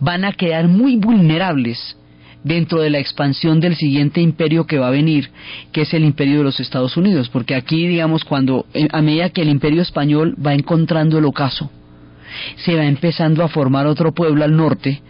van 0.00 0.24
a 0.24 0.32
quedar 0.32 0.68
muy 0.68 0.96
vulnerables 0.96 1.96
dentro 2.44 2.80
de 2.80 2.90
la 2.90 2.98
expansión 2.98 3.60
del 3.60 3.76
siguiente 3.76 4.20
imperio 4.20 4.66
que 4.66 4.78
va 4.78 4.88
a 4.88 4.92
venir, 4.92 5.30
que 5.72 5.82
es 5.82 5.92
el 5.92 6.04
imperio 6.04 6.38
de 6.38 6.44
los 6.44 6.60
Estados 6.60 6.96
Unidos, 6.96 7.28
porque 7.28 7.54
aquí, 7.54 7.86
digamos, 7.86 8.24
cuando 8.24 8.66
eh, 8.74 8.88
a 8.92 9.02
medida 9.02 9.30
que 9.30 9.42
el 9.42 9.48
imperio 9.48 9.82
español 9.82 10.34
va 10.44 10.54
encontrando 10.54 11.18
el 11.18 11.24
ocaso, 11.24 11.70
se 12.56 12.74
va 12.74 12.86
empezando 12.86 13.42
a 13.42 13.48
formar 13.48 13.86
otro 13.86 14.12
pueblo 14.12 14.44
al 14.44 14.56
norte 14.56 15.02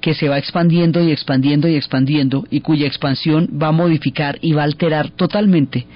que 0.00 0.14
se 0.14 0.28
va 0.28 0.38
expandiendo 0.38 1.02
y 1.02 1.10
expandiendo 1.10 1.68
y 1.68 1.76
expandiendo 1.76 2.44
y 2.50 2.60
cuya 2.60 2.86
expansión 2.86 3.48
va 3.60 3.68
a 3.68 3.72
modificar 3.72 4.38
y 4.40 4.52
va 4.52 4.62
a 4.62 4.66
alterar 4.66 5.10
totalmente 5.10 5.86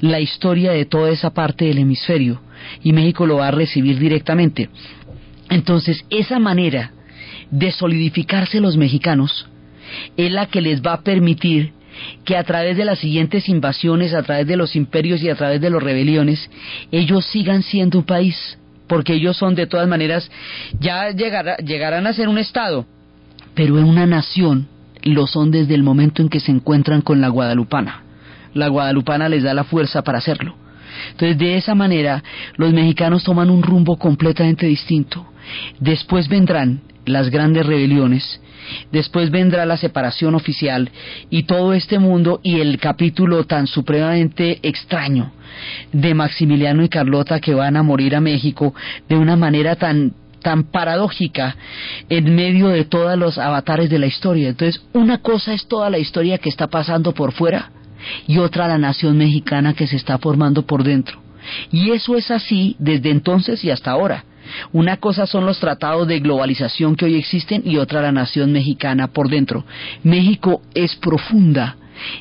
la 0.00 0.20
historia 0.20 0.72
de 0.72 0.84
toda 0.84 1.10
esa 1.10 1.30
parte 1.30 1.66
del 1.66 1.78
hemisferio 1.78 2.40
y 2.82 2.92
México 2.92 3.26
lo 3.26 3.36
va 3.36 3.48
a 3.48 3.52
recibir 3.52 3.98
directamente. 3.98 4.68
Entonces, 5.50 6.04
esa 6.10 6.38
manera 6.38 6.92
de 7.50 7.70
solidificarse 7.70 8.60
los 8.60 8.76
mexicanos 8.76 9.48
es 10.16 10.30
la 10.32 10.46
que 10.46 10.60
les 10.60 10.82
va 10.82 10.94
a 10.94 11.02
permitir 11.02 11.72
que 12.24 12.36
a 12.36 12.44
través 12.44 12.76
de 12.76 12.84
las 12.84 12.98
siguientes 12.98 13.48
invasiones, 13.48 14.14
a 14.14 14.22
través 14.22 14.46
de 14.46 14.56
los 14.56 14.76
imperios 14.76 15.22
y 15.22 15.30
a 15.30 15.34
través 15.34 15.60
de 15.60 15.70
las 15.70 15.82
rebeliones, 15.82 16.50
ellos 16.90 17.24
sigan 17.26 17.62
siendo 17.62 17.98
un 17.98 18.04
país, 18.04 18.58
porque 18.86 19.14
ellos 19.14 19.36
son 19.36 19.54
de 19.54 19.66
todas 19.66 19.88
maneras, 19.88 20.30
ya 20.78 21.10
llegarán 21.10 22.06
a 22.06 22.12
ser 22.12 22.28
un 22.28 22.38
Estado, 22.38 22.86
pero 23.54 23.78
en 23.78 23.84
una 23.84 24.06
nación 24.06 24.68
lo 25.02 25.26
son 25.26 25.50
desde 25.50 25.74
el 25.74 25.82
momento 25.82 26.22
en 26.22 26.28
que 26.28 26.40
se 26.40 26.52
encuentran 26.52 27.00
con 27.00 27.20
la 27.20 27.28
guadalupana. 27.28 28.02
La 28.54 28.68
guadalupana 28.68 29.28
les 29.28 29.42
da 29.42 29.54
la 29.54 29.64
fuerza 29.64 30.02
para 30.02 30.18
hacerlo. 30.18 30.56
Entonces, 31.10 31.38
de 31.38 31.56
esa 31.56 31.74
manera, 31.74 32.22
los 32.56 32.72
mexicanos 32.72 33.24
toman 33.24 33.50
un 33.50 33.62
rumbo 33.62 33.98
completamente 33.98 34.66
distinto. 34.66 35.26
Después 35.78 36.28
vendrán 36.28 36.80
las 37.04 37.30
grandes 37.30 37.66
rebeliones, 37.66 38.40
después 38.92 39.30
vendrá 39.30 39.66
la 39.66 39.76
separación 39.76 40.34
oficial 40.34 40.90
y 41.30 41.44
todo 41.44 41.74
este 41.74 41.98
mundo 41.98 42.40
y 42.42 42.60
el 42.60 42.78
capítulo 42.78 43.44
tan 43.44 43.66
supremamente 43.66 44.58
extraño 44.62 45.32
de 45.92 46.14
Maximiliano 46.14 46.82
y 46.82 46.88
Carlota 46.88 47.40
que 47.40 47.54
van 47.54 47.76
a 47.76 47.82
morir 47.82 48.14
a 48.14 48.20
México 48.20 48.74
de 49.08 49.16
una 49.16 49.36
manera 49.36 49.76
tan 49.76 50.12
tan 50.42 50.62
paradójica 50.62 51.56
en 52.08 52.36
medio 52.36 52.68
de 52.68 52.84
todos 52.84 53.18
los 53.18 53.36
avatares 53.36 53.90
de 53.90 53.98
la 53.98 54.06
historia. 54.06 54.50
Entonces, 54.50 54.80
una 54.92 55.18
cosa 55.18 55.52
es 55.52 55.66
toda 55.66 55.90
la 55.90 55.98
historia 55.98 56.38
que 56.38 56.48
está 56.48 56.68
pasando 56.68 57.12
por 57.12 57.32
fuera 57.32 57.72
y 58.28 58.38
otra 58.38 58.68
la 58.68 58.78
nación 58.78 59.18
mexicana 59.18 59.74
que 59.74 59.88
se 59.88 59.96
está 59.96 60.18
formando 60.18 60.64
por 60.64 60.84
dentro. 60.84 61.20
Y 61.72 61.90
eso 61.90 62.16
es 62.16 62.30
así 62.30 62.76
desde 62.78 63.10
entonces 63.10 63.64
y 63.64 63.70
hasta 63.70 63.90
ahora. 63.90 64.24
Una 64.72 64.98
cosa 64.98 65.26
son 65.26 65.46
los 65.46 65.58
tratados 65.58 66.06
de 66.08 66.20
globalización 66.20 66.96
que 66.96 67.06
hoy 67.06 67.16
existen 67.16 67.62
y 67.64 67.78
otra 67.78 68.02
la 68.02 68.12
nación 68.12 68.52
mexicana 68.52 69.08
por 69.08 69.28
dentro. 69.28 69.64
México 70.02 70.62
es 70.74 70.96
profunda 70.96 71.76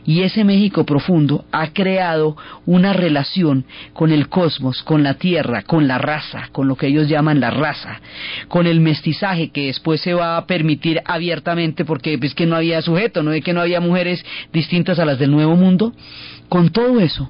y 0.05 0.21
ese 0.21 0.43
México 0.43 0.85
profundo 0.85 1.45
ha 1.51 1.67
creado 1.73 2.37
una 2.65 2.93
relación 2.93 3.65
con 3.93 4.11
el 4.11 4.29
cosmos, 4.29 4.83
con 4.83 5.03
la 5.03 5.15
tierra, 5.15 5.63
con 5.63 5.87
la 5.87 5.97
raza, 5.97 6.49
con 6.51 6.67
lo 6.67 6.75
que 6.75 6.87
ellos 6.87 7.07
llaman 7.07 7.39
la 7.39 7.51
raza, 7.51 7.99
con 8.47 8.67
el 8.67 8.79
mestizaje 8.79 9.49
que 9.49 9.67
después 9.67 10.01
se 10.01 10.13
va 10.13 10.37
a 10.37 10.45
permitir 10.45 11.01
abiertamente 11.05 11.85
porque 11.85 12.19
es 12.21 12.35
que 12.35 12.45
no 12.45 12.55
había 12.55 12.81
sujeto, 12.81 13.23
no 13.23 13.33
es 13.33 13.43
que 13.43 13.53
no 13.53 13.61
había 13.61 13.79
mujeres 13.79 14.25
distintas 14.53 14.99
a 14.99 15.05
las 15.05 15.19
del 15.19 15.31
Nuevo 15.31 15.55
Mundo. 15.55 15.93
Con 16.49 16.69
todo 16.69 16.99
eso, 16.99 17.29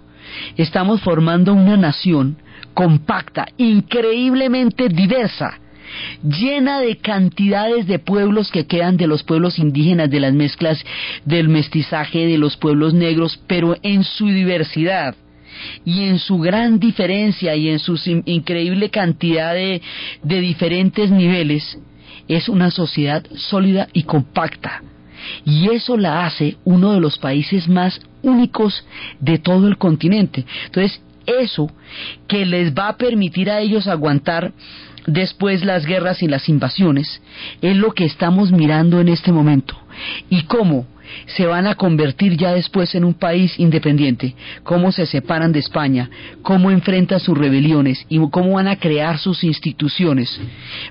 estamos 0.57 1.01
formando 1.01 1.53
una 1.53 1.77
nación 1.77 2.37
compacta, 2.73 3.47
increíblemente 3.57 4.89
diversa, 4.89 5.59
llena 6.23 6.79
de 6.79 6.97
cantidades 6.97 7.87
de 7.87 7.99
pueblos 7.99 8.51
que 8.51 8.65
quedan 8.65 8.97
de 8.97 9.07
los 9.07 9.23
pueblos 9.23 9.59
indígenas, 9.59 10.09
de 10.09 10.19
las 10.19 10.33
mezclas 10.33 10.83
del 11.25 11.49
mestizaje 11.49 12.25
de 12.25 12.37
los 12.37 12.57
pueblos 12.57 12.93
negros, 12.93 13.39
pero 13.47 13.75
en 13.81 14.03
su 14.03 14.27
diversidad 14.27 15.15
y 15.83 16.03
en 16.03 16.19
su 16.19 16.39
gran 16.39 16.79
diferencia 16.79 17.55
y 17.55 17.69
en 17.69 17.79
su 17.79 17.99
increíble 18.25 18.89
cantidad 18.89 19.53
de, 19.53 19.81
diferentes 20.23 21.11
niveles, 21.11 21.79
es 22.27 22.49
una 22.49 22.71
sociedad 22.71 23.25
sólida 23.35 23.87
y 23.93 24.03
compacta. 24.03 24.81
Y 25.45 25.69
eso 25.69 25.97
la 25.97 26.25
hace 26.25 26.57
uno 26.65 26.93
de 26.93 26.99
los 26.99 27.17
países 27.17 27.67
más 27.67 27.99
únicos 28.21 28.85
de 29.19 29.39
todo 29.39 29.67
el 29.67 29.77
continente. 29.77 30.45
Entonces, 30.65 31.01
eso 31.25 31.71
que 32.27 32.45
les 32.45 32.73
va 32.73 32.89
a 32.89 32.97
permitir 32.97 33.49
a 33.49 33.59
ellos 33.59 33.87
aguantar 33.87 34.53
después 35.07 35.63
las 35.63 35.85
guerras 35.85 36.23
y 36.23 36.27
las 36.27 36.49
invasiones, 36.49 37.21
es 37.61 37.75
lo 37.75 37.93
que 37.93 38.05
estamos 38.05 38.51
mirando 38.51 38.99
en 38.99 39.09
este 39.09 39.31
momento. 39.31 39.77
Y 40.29 40.43
cómo 40.43 40.87
se 41.27 41.45
van 41.45 41.67
a 41.67 41.75
convertir 41.75 42.35
ya 42.35 42.53
después 42.53 42.95
en 42.95 43.03
un 43.03 43.13
país 43.13 43.59
independiente, 43.59 44.35
cómo 44.63 44.91
se 44.91 45.05
separan 45.05 45.51
de 45.51 45.59
España, 45.59 46.09
cómo 46.41 46.71
enfrentan 46.71 47.19
sus 47.19 47.37
rebeliones 47.37 48.05
y 48.09 48.17
cómo 48.29 48.53
van 48.53 48.67
a 48.67 48.77
crear 48.77 49.17
sus 49.17 49.43
instituciones 49.43 50.39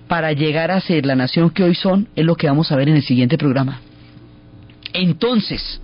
para 0.09 0.33
llegar 0.33 0.71
a 0.71 0.81
ser 0.81 1.07
la 1.07 1.17
nación 1.17 1.51
que 1.51 1.65
hoy 1.65 1.75
son, 1.75 2.09
es 2.15 2.25
lo 2.25 2.37
que 2.37 2.47
vamos 2.47 2.71
a 2.71 2.77
ver 2.77 2.89
en 2.89 2.97
el 2.97 3.03
siguiente 3.03 3.37
programa. 3.37 3.81
Entonces, 4.93 5.81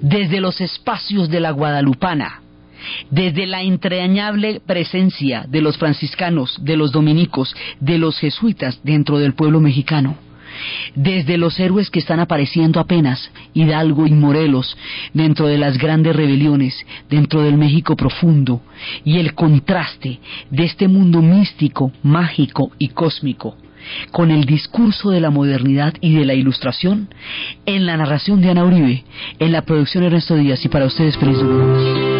desde 0.00 0.40
los 0.40 0.60
espacios 0.60 1.28
de 1.28 1.40
la 1.40 1.50
Guadalupana, 1.50 2.40
desde 3.10 3.46
la 3.46 3.62
entrañable 3.62 4.60
presencia 4.64 5.44
de 5.48 5.60
los 5.60 5.78
franciscanos, 5.78 6.58
de 6.62 6.76
los 6.76 6.92
dominicos, 6.92 7.54
de 7.80 7.98
los 7.98 8.18
jesuitas 8.18 8.80
dentro 8.82 9.18
del 9.18 9.34
pueblo 9.34 9.60
mexicano, 9.60 10.16
desde 10.94 11.36
los 11.36 11.58
héroes 11.58 11.90
que 11.90 11.98
están 11.98 12.20
apareciendo 12.20 12.80
apenas, 12.80 13.30
Hidalgo 13.52 14.06
y 14.06 14.12
Morelos, 14.12 14.76
dentro 15.12 15.46
de 15.46 15.58
las 15.58 15.78
grandes 15.78 16.14
rebeliones, 16.14 16.74
dentro 17.10 17.42
del 17.42 17.56
México 17.56 17.96
profundo, 17.96 18.62
y 19.04 19.18
el 19.18 19.34
contraste 19.34 20.20
de 20.50 20.64
este 20.64 20.88
mundo 20.88 21.22
místico, 21.22 21.92
mágico 22.02 22.70
y 22.78 22.88
cósmico, 22.88 23.56
con 24.12 24.30
el 24.30 24.44
discurso 24.44 25.10
de 25.10 25.20
la 25.20 25.30
modernidad 25.30 25.94
y 26.00 26.14
de 26.14 26.24
la 26.24 26.34
ilustración, 26.34 27.08
en 27.66 27.86
la 27.86 27.96
narración 27.96 28.40
de 28.40 28.50
Ana 28.50 28.64
Uribe, 28.64 29.04
en 29.38 29.52
la 29.52 29.62
producción 29.62 30.02
de 30.02 30.08
Ernesto 30.08 30.36
Díaz, 30.36 30.64
y 30.64 30.68
para 30.68 30.86
ustedes 30.86 31.16
feliz 31.16 31.38
domingo. 31.38 32.13